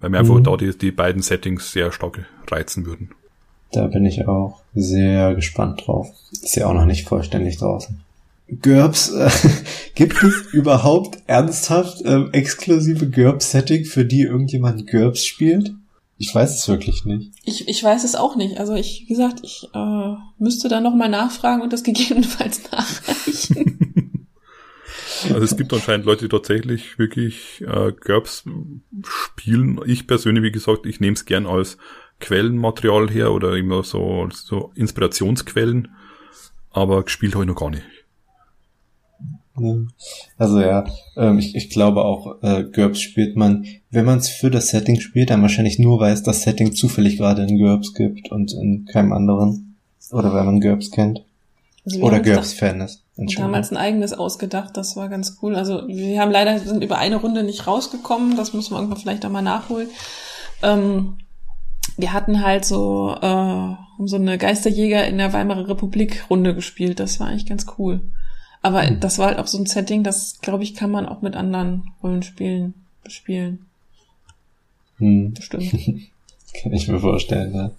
Weil 0.00 0.10
mir 0.10 0.22
mhm. 0.22 0.30
einfach 0.30 0.42
da 0.42 0.56
die, 0.56 0.76
die 0.76 0.92
beiden 0.92 1.22
Settings 1.22 1.72
sehr 1.72 1.92
stark 1.92 2.26
reizen 2.50 2.86
würden. 2.86 3.10
Da 3.72 3.86
bin 3.86 4.06
ich 4.06 4.26
auch 4.26 4.62
sehr 4.74 5.34
gespannt 5.34 5.86
drauf. 5.86 6.08
Ist 6.32 6.56
ja 6.56 6.66
auch 6.66 6.74
noch 6.74 6.86
nicht 6.86 7.06
vollständig 7.06 7.58
draußen. 7.58 8.00
GURPS, 8.48 9.10
äh, 9.10 9.30
gibt 9.94 10.22
es 10.22 10.52
überhaupt 10.52 11.18
ernsthaft 11.26 12.02
äh, 12.02 12.28
exklusive 12.30 13.10
GURPS-Setting, 13.10 13.84
für 13.84 14.04
die 14.04 14.22
irgendjemand 14.22 14.88
GURPS 14.90 15.24
spielt? 15.24 15.72
Ich 16.18 16.34
weiß 16.34 16.58
es 16.58 16.68
wirklich 16.68 17.04
nicht. 17.04 17.32
Ich, 17.44 17.68
ich 17.68 17.82
weiß 17.82 18.04
es 18.04 18.14
auch 18.14 18.36
nicht. 18.36 18.58
Also 18.58 18.74
ich, 18.74 19.02
wie 19.02 19.12
gesagt, 19.12 19.40
ich 19.42 19.68
äh, 19.74 20.14
müsste 20.38 20.68
da 20.68 20.80
nochmal 20.80 21.10
nachfragen 21.10 21.62
und 21.62 21.72
das 21.72 21.82
gegebenenfalls 21.82 22.62
nachreichen. 22.70 24.28
also 25.24 25.42
es 25.42 25.56
gibt 25.56 25.74
anscheinend 25.74 26.06
Leute, 26.06 26.24
die 26.24 26.30
tatsächlich 26.30 26.98
wirklich 26.98 27.62
äh, 27.66 27.92
GURPS 27.92 28.44
spielen. 29.02 29.80
Ich 29.86 30.06
persönlich, 30.06 30.42
wie 30.42 30.52
gesagt, 30.52 30.86
ich 30.86 31.00
nehme 31.00 31.14
es 31.14 31.26
gern 31.26 31.46
als 31.46 31.76
Quellenmaterial 32.18 33.10
her 33.10 33.32
oder 33.32 33.54
immer 33.56 33.82
so, 33.82 34.26
so 34.32 34.72
Inspirationsquellen. 34.74 35.88
Aber 36.70 37.02
gespielt 37.02 37.34
habe 37.34 37.44
ich 37.44 37.48
noch 37.48 37.60
gar 37.60 37.70
nicht. 37.70 37.84
Also 40.36 40.60
ja, 40.60 40.84
ähm, 41.16 41.38
ich, 41.38 41.54
ich 41.54 41.70
glaube 41.70 42.04
auch, 42.04 42.42
äh, 42.42 42.64
GURPS 42.64 43.00
spielt 43.00 43.36
man, 43.36 43.66
wenn 43.90 44.04
man 44.04 44.18
es 44.18 44.28
für 44.28 44.50
das 44.50 44.68
Setting 44.68 45.00
spielt, 45.00 45.30
dann 45.30 45.42
wahrscheinlich 45.42 45.78
nur, 45.78 46.00
weil 46.00 46.12
es 46.12 46.22
das 46.22 46.42
Setting 46.42 46.74
zufällig 46.74 47.16
gerade 47.16 47.42
in 47.42 47.58
GURPS 47.58 47.94
gibt 47.94 48.30
und 48.30 48.52
in 48.52 48.84
keinem 48.86 49.12
anderen. 49.12 49.76
Oder 50.12 50.32
weil 50.32 50.44
man 50.44 50.60
GURPS 50.60 50.90
kennt. 50.90 51.24
Also 51.84 52.00
Oder 52.00 52.20
GURPS-Fan 52.20 52.80
ist. 52.80 53.02
Wir 53.16 53.42
haben 53.42 53.54
als 53.54 53.70
ein 53.70 53.78
eigenes 53.78 54.12
ausgedacht, 54.12 54.76
das 54.76 54.96
war 54.96 55.08
ganz 55.08 55.38
cool. 55.40 55.56
Also 55.56 55.88
wir 55.88 56.20
haben 56.20 56.30
leider, 56.30 56.58
sind 56.58 56.84
über 56.84 56.98
eine 56.98 57.16
Runde 57.16 57.42
nicht 57.42 57.66
rausgekommen, 57.66 58.36
das 58.36 58.52
muss 58.52 58.70
man 58.70 58.80
irgendwann 58.80 59.00
vielleicht 59.00 59.24
auch 59.24 59.30
mal 59.30 59.40
nachholen. 59.40 59.88
Ähm, 60.62 61.16
wir 61.96 62.12
hatten 62.12 62.44
halt 62.44 62.66
so 62.66 63.16
äh, 63.22 63.74
so 64.04 64.16
eine 64.16 64.36
Geisterjäger 64.36 65.06
in 65.06 65.16
der 65.18 65.32
Weimarer 65.32 65.68
Republik 65.68 66.26
Runde 66.28 66.54
gespielt, 66.54 67.00
das 67.00 67.18
war 67.20 67.28
eigentlich 67.28 67.46
ganz 67.46 67.66
cool. 67.78 68.02
Aber 68.62 68.86
hm. 68.86 69.00
das 69.00 69.18
war 69.18 69.28
halt 69.28 69.38
auch 69.38 69.46
so 69.46 69.58
ein 69.58 69.66
Setting, 69.66 70.02
das, 70.02 70.38
glaube 70.40 70.64
ich, 70.64 70.74
kann 70.74 70.90
man 70.90 71.06
auch 71.06 71.22
mit 71.22 71.36
anderen 71.36 71.90
Rollenspielen 72.02 72.74
bespielen. 73.04 73.66
Hm. 74.98 75.34
Bestimmt. 75.34 75.70
kann 76.62 76.72
ich 76.72 76.88
mir 76.88 77.00
vorstellen, 77.00 77.54
ja. 77.54 77.70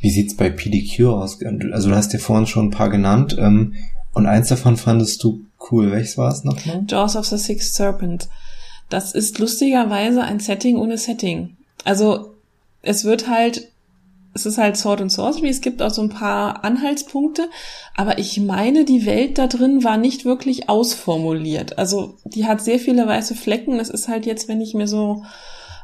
Wie 0.00 0.10
sieht's 0.10 0.36
bei 0.36 0.50
PDQ 0.50 1.06
aus? 1.06 1.38
Also 1.72 1.90
du 1.90 1.94
hast 1.94 2.12
dir 2.12 2.18
vorhin 2.18 2.46
schon 2.46 2.68
ein 2.68 2.70
paar 2.70 2.88
genannt, 2.88 3.36
ähm, 3.38 3.74
und 4.12 4.26
eins 4.26 4.48
davon 4.48 4.76
fandest 4.76 5.22
du 5.22 5.44
cool. 5.70 5.92
Welches 5.92 6.18
war 6.18 6.32
es 6.32 6.44
nochmal? 6.44 6.84
Jaws 6.88 7.16
of 7.16 7.26
the 7.26 7.38
Sixth 7.38 7.74
Serpent. 7.74 8.28
Das 8.88 9.12
ist 9.12 9.38
lustigerweise 9.38 10.22
ein 10.22 10.40
Setting 10.40 10.76
ohne 10.76 10.98
Setting. 10.98 11.56
Also 11.84 12.34
es 12.82 13.04
wird 13.04 13.28
halt 13.28 13.68
es 14.32 14.46
ist 14.46 14.58
halt 14.58 14.76
Sword 14.76 15.00
and 15.00 15.12
Sorcery, 15.12 15.48
es 15.48 15.60
gibt 15.60 15.82
auch 15.82 15.90
so 15.90 16.02
ein 16.02 16.08
paar 16.08 16.64
Anhaltspunkte, 16.64 17.48
aber 17.96 18.18
ich 18.18 18.38
meine, 18.40 18.84
die 18.84 19.04
Welt 19.04 19.38
da 19.38 19.46
drin 19.46 19.82
war 19.82 19.96
nicht 19.96 20.24
wirklich 20.24 20.68
ausformuliert. 20.68 21.78
Also 21.78 22.16
die 22.24 22.46
hat 22.46 22.60
sehr 22.60 22.78
viele 22.78 23.06
weiße 23.06 23.34
Flecken. 23.34 23.80
Es 23.80 23.90
ist 23.90 24.08
halt 24.08 24.26
jetzt, 24.26 24.48
wenn 24.48 24.60
ich 24.60 24.74
mir 24.74 24.86
so 24.86 25.24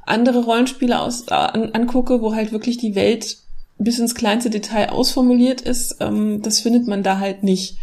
andere 0.05 0.45
Rollenspiele 0.45 1.01
aus, 1.01 1.23
äh, 1.29 1.35
an, 1.35 1.71
angucke, 1.73 2.23
wo 2.23 2.35
halt 2.35 2.53
wirklich 2.53 2.79
die 2.79 2.95
Welt 2.95 3.39
bis 3.79 3.99
ins 3.99 4.15
kleinste 4.15 4.49
Detail 4.49 4.91
ausformuliert 4.91 5.61
ist, 5.61 5.97
ähm, 6.01 6.41
das 6.43 6.61
findet 6.61 6.87
man 6.87 7.03
da 7.03 7.19
halt 7.19 7.43
nicht. 7.43 7.77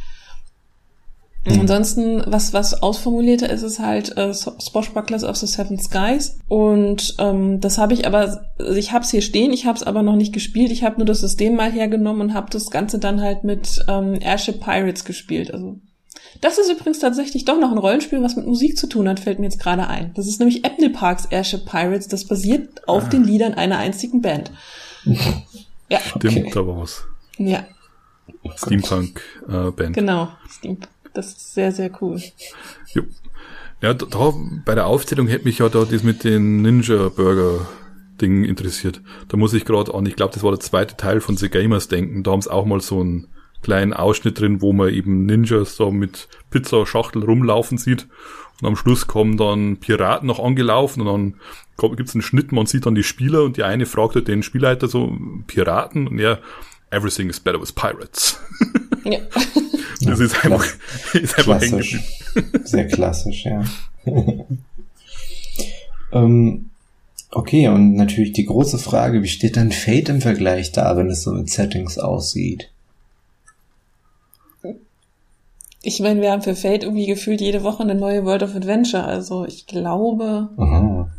Mhm. 1.45 1.61
Ansonsten, 1.61 2.23
was, 2.25 2.53
was 2.53 2.81
ausformulierter 2.81 3.49
ist, 3.49 3.63
ist 3.63 3.79
halt 3.79 4.17
äh, 4.17 4.33
Swashbucklers 4.33 5.23
of 5.23 5.35
the 5.35 5.47
Seven 5.47 5.77
Skies. 5.77 6.39
Und 6.47 7.15
ähm, 7.19 7.59
das 7.59 7.77
habe 7.77 7.93
ich 7.93 8.07
aber, 8.07 8.45
also 8.57 8.75
ich 8.75 8.93
habe 8.93 9.03
es 9.03 9.11
hier 9.11 9.21
stehen, 9.21 9.51
ich 9.51 9.65
habe 9.65 9.77
es 9.77 9.83
aber 9.83 10.03
noch 10.03 10.15
nicht 10.15 10.33
gespielt. 10.33 10.71
Ich 10.71 10.83
habe 10.83 10.97
nur 10.97 11.05
das 11.05 11.19
System 11.19 11.55
mal 11.55 11.71
hergenommen 11.71 12.21
und 12.21 12.33
habe 12.33 12.49
das 12.49 12.71
Ganze 12.71 12.97
dann 12.97 13.21
halt 13.21 13.43
mit 13.43 13.83
ähm, 13.89 14.17
Airship 14.21 14.61
Pirates 14.61 15.03
gespielt. 15.03 15.53
Also 15.53 15.79
das 16.39 16.57
ist 16.57 16.71
übrigens 16.71 16.99
tatsächlich 16.99 17.45
doch 17.45 17.59
noch 17.59 17.71
ein 17.71 17.77
Rollenspiel, 17.77 18.21
was 18.21 18.35
mit 18.35 18.45
Musik 18.45 18.77
zu 18.77 18.87
tun 18.87 19.07
hat, 19.09 19.19
fällt 19.19 19.39
mir 19.39 19.45
jetzt 19.45 19.59
gerade 19.59 19.87
ein. 19.87 20.13
Das 20.15 20.27
ist 20.27 20.39
nämlich 20.39 20.63
Apple 20.63 20.89
Parks 20.89 21.25
Airship 21.25 21.65
Pirates. 21.65 22.07
Das 22.07 22.25
basiert 22.25 22.87
auf 22.87 23.05
ah. 23.05 23.09
den 23.09 23.23
Liedern 23.23 23.53
einer 23.53 23.77
einzigen 23.77 24.21
Band. 24.21 24.51
ja. 25.89 25.99
Stimmt, 25.99 26.37
okay. 26.37 26.51
da 26.53 26.65
war's. 26.65 27.03
Ja. 27.37 27.65
Steampunk-Band. 28.55 29.97
Äh, 29.97 29.99
genau, 29.99 30.29
Steampunk. 30.49 30.92
Das 31.13 31.27
ist 31.27 31.53
sehr, 31.53 31.71
sehr 31.71 31.91
cool. 32.01 32.21
Jo. 32.93 33.03
Ja, 33.81 33.93
da, 33.93 34.33
bei 34.65 34.75
der 34.75 34.87
Aufzählung 34.87 35.27
hätte 35.27 35.45
mich 35.45 35.59
ja 35.59 35.69
da 35.69 35.83
das 35.83 36.03
mit 36.03 36.23
den 36.23 36.61
Ninja 36.61 37.09
Burger 37.09 37.67
Ding 38.21 38.45
interessiert. 38.45 39.01
Da 39.27 39.37
muss 39.37 39.53
ich 39.53 39.65
gerade 39.65 39.93
an, 39.93 40.05
ich 40.05 40.15
glaube, 40.15 40.33
das 40.33 40.43
war 40.43 40.51
der 40.51 40.59
zweite 40.59 40.95
Teil 40.95 41.19
von 41.19 41.35
The 41.35 41.49
Gamers 41.49 41.87
denken. 41.87 42.23
Da 42.23 42.31
haben 42.31 42.41
sie 42.41 42.51
auch 42.51 42.65
mal 42.65 42.79
so 42.81 43.01
einen 43.01 43.27
kleinen 43.61 43.93
Ausschnitt 43.93 44.39
drin, 44.39 44.61
wo 44.61 44.73
man 44.73 44.89
eben 44.89 45.25
Ninjas 45.25 45.75
so 45.75 45.91
mit 45.91 46.27
Pizzaschachtel 46.49 47.23
rumlaufen 47.23 47.77
sieht. 47.77 48.07
Und 48.61 48.67
am 48.67 48.75
Schluss 48.75 49.07
kommen 49.07 49.37
dann 49.37 49.77
Piraten 49.77 50.27
noch 50.27 50.39
angelaufen 50.39 51.01
und 51.01 51.35
dann 51.77 51.95
gibt 51.95 52.09
es 52.09 52.15
einen 52.15 52.21
Schnitt, 52.21 52.51
man 52.51 52.67
sieht 52.67 52.85
dann 52.85 52.95
die 52.95 53.03
Spieler 53.03 53.43
und 53.43 53.57
die 53.57 53.63
eine 53.63 53.85
fragt 53.85 54.15
halt 54.15 54.27
den 54.27 54.43
Spielleiter 54.43 54.87
so, 54.87 55.17
Piraten? 55.47 56.07
Und 56.07 56.19
er, 56.19 56.39
everything 56.91 57.29
is 57.29 57.39
better 57.39 57.59
with 57.59 57.71
pirates. 57.71 58.39
Ja. 59.03 59.19
Das 60.05 60.19
ja, 60.19 60.25
ist 60.25 60.43
einfach, 60.43 60.65
ist 61.13 61.37
einfach 61.37 61.59
klassisch. 61.59 61.99
Sehr 62.65 62.87
klassisch, 62.87 63.45
ja. 63.45 63.63
ähm, 66.11 66.69
okay, 67.31 67.69
und 67.69 67.93
natürlich 67.93 68.33
die 68.33 68.45
große 68.45 68.79
Frage, 68.79 69.23
wie 69.23 69.29
steht 69.29 69.55
dann 69.55 69.71
Fate 69.71 70.09
im 70.09 70.19
Vergleich 70.19 70.73
da, 70.73 70.97
wenn 70.97 71.09
es 71.09 71.23
so 71.23 71.31
mit 71.31 71.49
Settings 71.49 71.97
aussieht? 71.97 72.69
Ich 75.83 76.01
meine, 76.01 76.19
wir 76.19 76.31
haben 76.31 76.41
für 76.41 76.55
Fate 76.55 76.83
irgendwie 76.83 77.07
gefühlt 77.07 77.39
jede 77.39 77.63
Woche 77.63 77.83
eine 77.83 77.95
neue 77.95 78.25
World 78.25 78.43
of 78.43 78.55
Adventure, 78.55 79.05
also 79.05 79.45
ich 79.45 79.67
glaube. 79.67 80.49
Aha. 80.57 81.09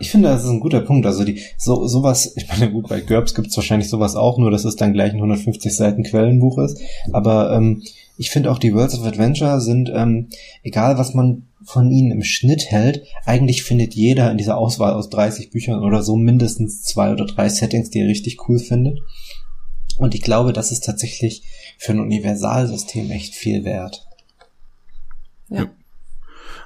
Ich 0.00 0.10
finde, 0.10 0.28
das 0.28 0.44
ist 0.44 0.50
ein 0.50 0.60
guter 0.60 0.80
Punkt. 0.80 1.06
Also 1.06 1.24
die 1.24 1.40
so 1.56 1.86
sowas, 1.86 2.32
ich 2.36 2.48
meine, 2.48 2.70
gut, 2.70 2.88
bei 2.88 3.00
GURPS 3.00 3.34
gibt 3.34 3.48
es 3.48 3.56
wahrscheinlich 3.56 3.88
sowas 3.88 4.14
auch, 4.14 4.38
nur 4.38 4.50
dass 4.50 4.64
es 4.64 4.76
dann 4.76 4.92
gleich 4.92 5.12
ein 5.12 5.16
150 5.16 5.74
Seiten 5.74 6.04
Quellenbuch 6.04 6.58
ist. 6.58 6.80
Aber 7.12 7.52
ähm, 7.52 7.82
ich 8.16 8.30
finde 8.30 8.50
auch 8.50 8.58
die 8.58 8.74
Worlds 8.74 8.98
of 8.98 9.06
Adventure 9.06 9.60
sind, 9.60 9.90
ähm, 9.94 10.28
egal 10.62 10.98
was 10.98 11.14
man 11.14 11.44
von 11.64 11.90
ihnen 11.90 12.10
im 12.10 12.22
Schnitt 12.22 12.70
hält, 12.70 13.04
eigentlich 13.24 13.62
findet 13.62 13.94
jeder 13.94 14.30
in 14.30 14.38
dieser 14.38 14.56
Auswahl 14.56 14.94
aus 14.94 15.08
30 15.10 15.50
Büchern 15.50 15.82
oder 15.82 16.02
so 16.02 16.16
mindestens 16.16 16.82
zwei 16.82 17.12
oder 17.12 17.26
drei 17.26 17.48
Settings, 17.48 17.90
die 17.90 18.00
er 18.00 18.08
richtig 18.08 18.48
cool 18.48 18.58
findet. 18.58 19.00
Und 19.98 20.14
ich 20.14 20.22
glaube, 20.22 20.52
das 20.52 20.72
ist 20.72 20.84
tatsächlich 20.84 21.42
für 21.76 21.92
ein 21.92 22.00
Universalsystem 22.00 23.10
echt 23.10 23.34
viel 23.34 23.64
wert. 23.64 24.06
Ja. 25.50 25.70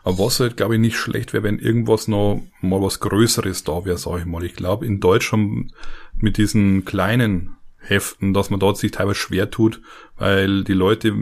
Aber 0.05 0.19
was 0.19 0.41
halt, 0.41 0.57
glaube 0.57 0.75
ich, 0.75 0.81
nicht 0.81 0.97
schlecht 0.97 1.33
wäre, 1.33 1.45
wenn 1.45 1.59
irgendwas 1.59 2.09
noch 2.09 2.43
mal 2.61 2.83
was 2.83 3.01
Größeres 3.01 3.65
da 3.65 3.85
wäre, 3.85 3.99
sage 3.99 4.21
ich 4.21 4.27
mal. 4.27 4.45
Ich 4.45 4.55
glaube, 4.55 4.87
in 4.87 5.01
Deutschland 5.01 5.73
mit 6.19 6.39
diesen 6.39 6.85
kleinen 6.85 7.57
Heften, 7.85 8.33
dass 8.33 8.51
man 8.51 8.61
dort 8.61 8.79
sich 8.79 8.93
teilweise 8.93 9.17
schwer 9.17 9.51
tut, 9.51 9.81
weil 10.17 10.63
die 10.63 10.73
Leute, 10.73 11.13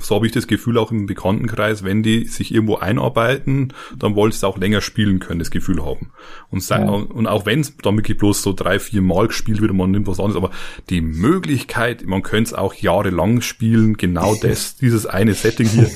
so 0.00 0.14
habe 0.14 0.26
ich 0.26 0.32
das 0.32 0.46
Gefühl 0.46 0.78
auch 0.78 0.90
im 0.90 1.06
Bekanntenkreis, 1.06 1.84
wenn 1.84 2.02
die 2.02 2.26
sich 2.26 2.52
irgendwo 2.52 2.76
einarbeiten, 2.76 3.74
dann 3.98 4.14
wollen 4.14 4.32
sie 4.32 4.46
auch 4.46 4.56
länger 4.56 4.80
spielen 4.80 5.18
können, 5.18 5.38
das 5.38 5.50
Gefühl 5.50 5.84
haben. 5.84 6.12
Und, 6.50 6.62
sein, 6.62 6.86
ja. 6.86 6.92
und 6.92 7.26
auch 7.26 7.44
wenn 7.44 7.60
es 7.60 7.76
dann 7.76 7.96
wirklich 7.96 8.16
bloß 8.16 8.42
so 8.42 8.54
drei, 8.54 8.78
vier 8.78 9.02
Mal 9.02 9.28
gespielt 9.28 9.60
wird, 9.60 9.72
man 9.74 9.90
nimmt 9.90 10.06
was 10.06 10.18
anderes, 10.18 10.36
aber 10.36 10.50
die 10.88 11.02
Möglichkeit, 11.02 12.06
man 12.06 12.22
könnte 12.22 12.48
es 12.48 12.54
auch 12.54 12.72
jahrelang 12.74 13.42
spielen, 13.42 13.98
genau 13.98 14.34
das, 14.40 14.76
dieses 14.76 15.04
eine 15.04 15.34
Setting 15.34 15.68
hier, 15.68 15.90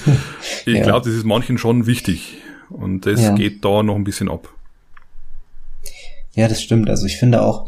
ich 0.67 0.77
ja. 0.77 0.83
glaube, 0.83 1.07
das 1.07 1.17
ist 1.17 1.25
manchen 1.25 1.57
schon 1.57 1.87
wichtig. 1.87 2.37
Und 2.69 3.07
das 3.07 3.21
ja. 3.21 3.35
geht 3.35 3.65
da 3.65 3.83
noch 3.83 3.97
ein 3.97 4.05
bisschen 4.05 4.31
ab. 4.31 4.49
Ja, 6.35 6.49
das 6.49 6.63
stimmt. 6.63 6.89
Also 6.89 7.07
ich 7.07 7.17
finde 7.17 7.43
auch, 7.43 7.67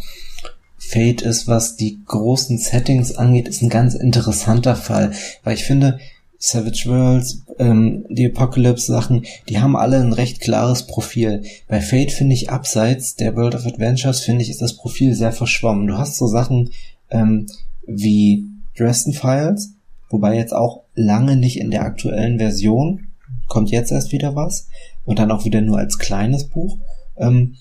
Fate 0.84 1.22
ist, 1.22 1.46
was 1.46 1.76
die 1.76 2.00
großen 2.04 2.58
Settings 2.58 3.12
angeht, 3.12 3.48
ist 3.48 3.62
ein 3.62 3.68
ganz 3.68 3.94
interessanter 3.94 4.74
Fall, 4.76 5.12
weil 5.44 5.54
ich 5.54 5.64
finde, 5.64 6.00
Savage 6.38 6.84
Worlds, 6.86 7.44
ähm, 7.60 8.04
die 8.10 8.26
Apocalypse-Sachen, 8.26 9.24
die 9.48 9.60
haben 9.60 9.76
alle 9.76 10.00
ein 10.00 10.12
recht 10.12 10.40
klares 10.40 10.86
Profil. 10.88 11.44
Bei 11.68 11.80
Fate 11.80 12.10
finde 12.10 12.34
ich 12.34 12.50
abseits 12.50 13.14
der 13.14 13.36
World 13.36 13.54
of 13.54 13.64
Adventures, 13.64 14.20
finde 14.20 14.42
ich, 14.42 14.50
ist 14.50 14.60
das 14.60 14.76
Profil 14.76 15.14
sehr 15.14 15.30
verschwommen. 15.30 15.86
Du 15.86 15.96
hast 15.96 16.16
so 16.18 16.26
Sachen 16.26 16.70
ähm, 17.10 17.46
wie 17.86 18.44
Dresden 18.76 19.12
Files, 19.12 19.74
wobei 20.10 20.36
jetzt 20.36 20.52
auch 20.52 20.82
lange 20.94 21.36
nicht 21.36 21.60
in 21.60 21.70
der 21.70 21.82
aktuellen 21.82 22.38
Version, 22.38 23.06
kommt 23.46 23.70
jetzt 23.70 23.92
erst 23.92 24.10
wieder 24.10 24.34
was, 24.34 24.66
und 25.04 25.20
dann 25.20 25.30
auch 25.30 25.44
wieder 25.44 25.60
nur 25.60 25.78
als 25.78 25.96
kleines 25.96 26.48
Buch. 26.48 26.76
Ähm, 27.16 27.54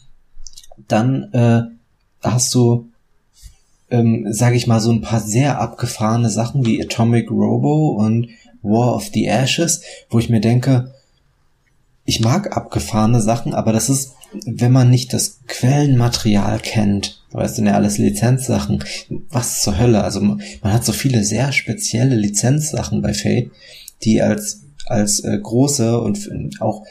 dann 0.88 1.32
äh, 1.34 1.62
hast 2.24 2.54
du 2.56 2.91
ähm, 3.92 4.26
sage 4.32 4.56
ich 4.56 4.68
mal, 4.68 4.80
so 4.80 4.92
ein 4.92 5.02
paar 5.02 5.20
sehr 5.20 5.60
abgefahrene 5.60 6.30
Sachen 6.30 6.66
wie 6.66 6.82
Atomic 6.82 7.30
Robo 7.30 7.90
und 7.90 8.30
War 8.62 8.96
of 8.96 9.10
the 9.14 9.26
Ashes, 9.28 9.82
wo 10.10 10.20
ich 10.20 10.30
mir 10.30 10.42
denke, 10.42 10.94
ich 12.06 12.20
mag 12.20 12.56
abgefahrene 12.56 13.22
Sachen, 13.22 13.54
aber 13.54 13.74
das 13.74 13.90
ist, 13.90 14.14
wenn 14.46 14.72
man 14.72 14.90
nicht 14.90 15.14
das 15.14 15.40
Quellenmaterial 15.48 16.60
kennt, 16.60 17.22
weißt 17.32 17.58
du, 17.58 17.64
ja 17.64 17.74
alles 17.74 17.98
Lizenzsachen, 17.98 18.84
was 19.30 19.62
zur 19.62 19.78
Hölle, 19.78 20.04
also 20.04 20.22
man 20.22 20.40
hat 20.64 20.86
so 20.86 20.94
viele 20.94 21.24
sehr 21.24 21.52
spezielle 21.52 22.16
Lizenzsachen 22.16 23.02
bei 23.02 23.14
Fate, 23.14 23.52
die 24.04 24.22
als, 24.22 24.62
als 24.88 25.20
äh, 25.24 25.38
große 25.38 26.00
und 26.00 26.30
auch 26.60 26.84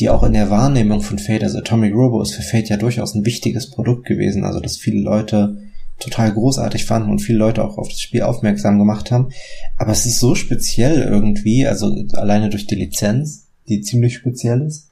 die 0.00 0.10
auch 0.10 0.22
in 0.22 0.32
der 0.32 0.50
Wahrnehmung 0.50 1.00
von 1.00 1.18
Fate, 1.18 1.42
also 1.42 1.58
Atomic 1.58 1.92
Robo 1.92 2.22
ist 2.22 2.34
für 2.34 2.42
Fate 2.42 2.68
ja 2.68 2.76
durchaus 2.76 3.14
ein 3.14 3.26
wichtiges 3.26 3.70
Produkt 3.70 4.06
gewesen, 4.06 4.44
also 4.44 4.60
dass 4.60 4.76
viele 4.76 5.00
Leute 5.00 5.56
total 5.98 6.32
großartig 6.32 6.84
fanden 6.84 7.10
und 7.10 7.20
viele 7.20 7.38
Leute 7.38 7.64
auch 7.64 7.78
auf 7.78 7.88
das 7.88 8.00
Spiel 8.00 8.22
aufmerksam 8.22 8.78
gemacht 8.78 9.10
haben. 9.10 9.30
Aber 9.76 9.92
es 9.92 10.06
ist 10.06 10.20
so 10.20 10.34
speziell 10.34 11.02
irgendwie, 11.02 11.66
also 11.66 11.94
alleine 12.12 12.50
durch 12.50 12.66
die 12.66 12.76
Lizenz, 12.76 13.46
die 13.68 13.80
ziemlich 13.80 14.14
speziell 14.14 14.62
ist. 14.62 14.88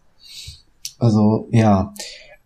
Also, 0.99 1.49
ja. 1.53 1.95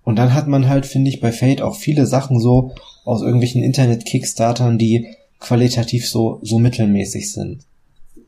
Und 0.04 0.16
dann 0.16 0.34
hat 0.34 0.48
man 0.48 0.68
halt, 0.68 0.86
finde 0.86 1.10
ich, 1.10 1.20
bei 1.20 1.32
Fate 1.32 1.62
auch 1.62 1.76
viele 1.76 2.06
Sachen 2.06 2.40
so 2.40 2.74
aus 3.04 3.22
irgendwelchen 3.22 3.62
Internet-Kickstartern, 3.62 4.78
die 4.78 5.06
qualitativ 5.38 6.08
so, 6.08 6.38
so 6.42 6.58
mittelmäßig 6.58 7.32
sind. 7.32 7.64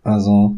Also, 0.02 0.56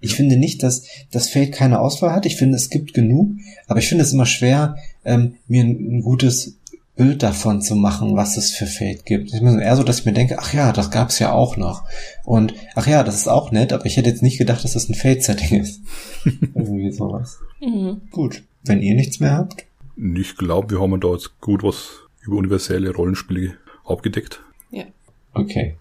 ich 0.00 0.14
finde 0.14 0.36
nicht, 0.36 0.62
dass 0.62 0.84
das 1.10 1.28
Fate 1.28 1.52
keine 1.52 1.80
Auswahl 1.80 2.12
hat. 2.12 2.24
Ich 2.24 2.36
finde, 2.36 2.56
es 2.56 2.70
gibt 2.70 2.94
genug, 2.94 3.32
aber 3.66 3.80
ich 3.80 3.88
finde 3.88 4.04
es 4.04 4.12
immer 4.12 4.26
schwer, 4.26 4.76
ähm, 5.04 5.34
mir 5.46 5.64
ein, 5.64 5.98
ein 5.98 6.02
gutes 6.02 6.56
Bild 7.00 7.22
davon 7.22 7.62
zu 7.62 7.76
machen, 7.76 8.14
was 8.14 8.36
es 8.36 8.50
für 8.50 8.66
Fate 8.66 9.06
gibt. 9.06 9.32
Ich 9.32 9.40
meine 9.40 9.64
eher 9.64 9.74
so, 9.74 9.82
dass 9.82 10.00
ich 10.00 10.04
mir 10.04 10.12
denke, 10.12 10.36
ach 10.38 10.52
ja, 10.52 10.70
das 10.70 10.90
gab's 10.90 11.18
ja 11.18 11.32
auch 11.32 11.56
noch. 11.56 11.84
Und 12.24 12.52
ach 12.74 12.86
ja, 12.86 13.02
das 13.02 13.14
ist 13.14 13.26
auch 13.26 13.52
nett, 13.52 13.72
aber 13.72 13.86
ich 13.86 13.96
hätte 13.96 14.10
jetzt 14.10 14.22
nicht 14.22 14.36
gedacht, 14.36 14.62
dass 14.62 14.74
das 14.74 14.90
ein 14.90 14.94
Fate-Setting 14.94 15.62
ist. 15.62 15.80
Irgendwie 16.24 16.92
sowas. 16.92 17.38
Mhm. 17.62 18.02
Gut. 18.10 18.42
Wenn 18.64 18.82
ihr 18.82 18.94
nichts 18.94 19.18
mehr 19.18 19.32
habt? 19.32 19.64
Ich 19.96 20.36
glaube, 20.36 20.72
wir 20.72 20.82
haben 20.82 21.00
da 21.00 21.08
jetzt 21.12 21.40
gut 21.40 21.62
was 21.62 21.88
über 22.20 22.36
universelle 22.36 22.92
Rollenspiele 22.94 23.54
abgedeckt. 23.86 24.42
Ja. 24.70 24.84
Okay. 25.32 25.76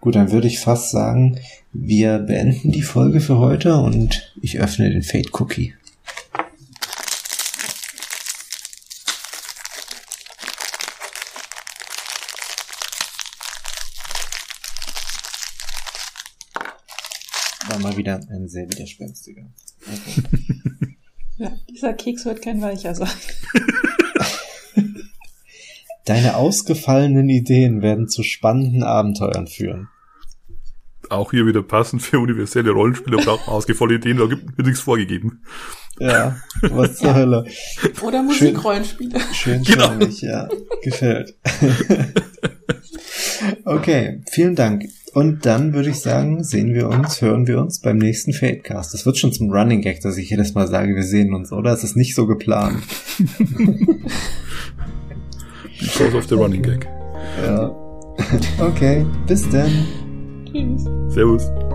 Gut, 0.00 0.14
dann 0.14 0.30
würde 0.30 0.46
ich 0.46 0.60
fast 0.60 0.92
sagen, 0.92 1.40
wir 1.72 2.20
beenden 2.20 2.70
die 2.70 2.82
Folge 2.82 3.20
für 3.20 3.38
heute 3.38 3.74
und 3.74 4.32
ich 4.40 4.60
öffne 4.60 4.88
den 4.88 5.02
Fate 5.02 5.32
mal 17.80 17.96
wieder 17.96 18.20
ein 18.30 18.48
sehr 18.48 18.68
widerspenstiger. 18.70 19.42
Okay. 19.82 20.22
ja, 21.38 21.52
dieser 21.70 21.92
Keks 21.94 22.24
wird 22.24 22.42
kein 22.42 22.60
weicher 22.60 22.94
sein. 22.94 23.08
Deine 26.04 26.36
ausgefallenen 26.36 27.28
Ideen 27.28 27.82
werden 27.82 28.08
zu 28.08 28.22
spannenden 28.22 28.82
Abenteuern 28.82 29.46
führen. 29.46 29.88
Auch 31.08 31.32
hier 31.32 31.46
wieder 31.46 31.62
passend 31.62 32.02
für 32.02 32.18
universelle 32.20 32.70
Rollenspieler 32.70 33.18
braucht 33.18 33.46
man 33.46 33.56
ausgefallene 33.56 33.98
Ideen, 33.98 34.18
da 34.18 34.26
gibt 34.26 34.56
mir 34.56 34.64
nichts 34.64 34.80
vorgegeben. 34.80 35.42
Ja, 35.98 36.36
was 36.62 36.96
zur 36.96 37.14
Hölle. 37.14 37.44
Oder 38.00 38.22
Musikrollenspiele. 38.22 39.20
Schön, 39.32 39.64
schön 39.64 39.98
genau. 39.98 40.06
ja. 40.20 40.48
Gefällt. 40.82 41.34
Okay, 43.64 44.22
vielen 44.30 44.54
Dank. 44.54 44.84
Und 45.12 45.44
dann 45.44 45.72
würde 45.72 45.90
ich 45.90 46.00
sagen, 46.00 46.44
sehen 46.44 46.72
wir 46.74 46.88
uns, 46.88 47.20
hören 47.20 47.46
wir 47.46 47.58
uns 47.60 47.80
beim 47.80 47.98
nächsten 47.98 48.32
Fadecast. 48.32 48.94
Das 48.94 49.04
wird 49.06 49.18
schon 49.18 49.32
zum 49.32 49.50
Running 49.50 49.80
Gag, 49.80 50.00
dass 50.00 50.16
ich 50.16 50.30
jedes 50.30 50.54
Mal 50.54 50.68
sage, 50.68 50.94
wir 50.94 51.02
sehen 51.02 51.34
uns, 51.34 51.52
oder? 51.52 51.72
Es 51.72 51.82
ist 51.82 51.96
nicht 51.96 52.14
so 52.14 52.26
geplant. 52.26 52.82
Because 55.80 56.16
of 56.16 56.28
the 56.28 56.34
Running 56.34 56.62
Gag. 56.62 56.86
Ja. 57.44 57.74
Okay, 58.58 59.04
bis 59.26 59.48
dann. 59.48 59.70
Tschüss. 60.44 60.84
Servus. 61.14 61.69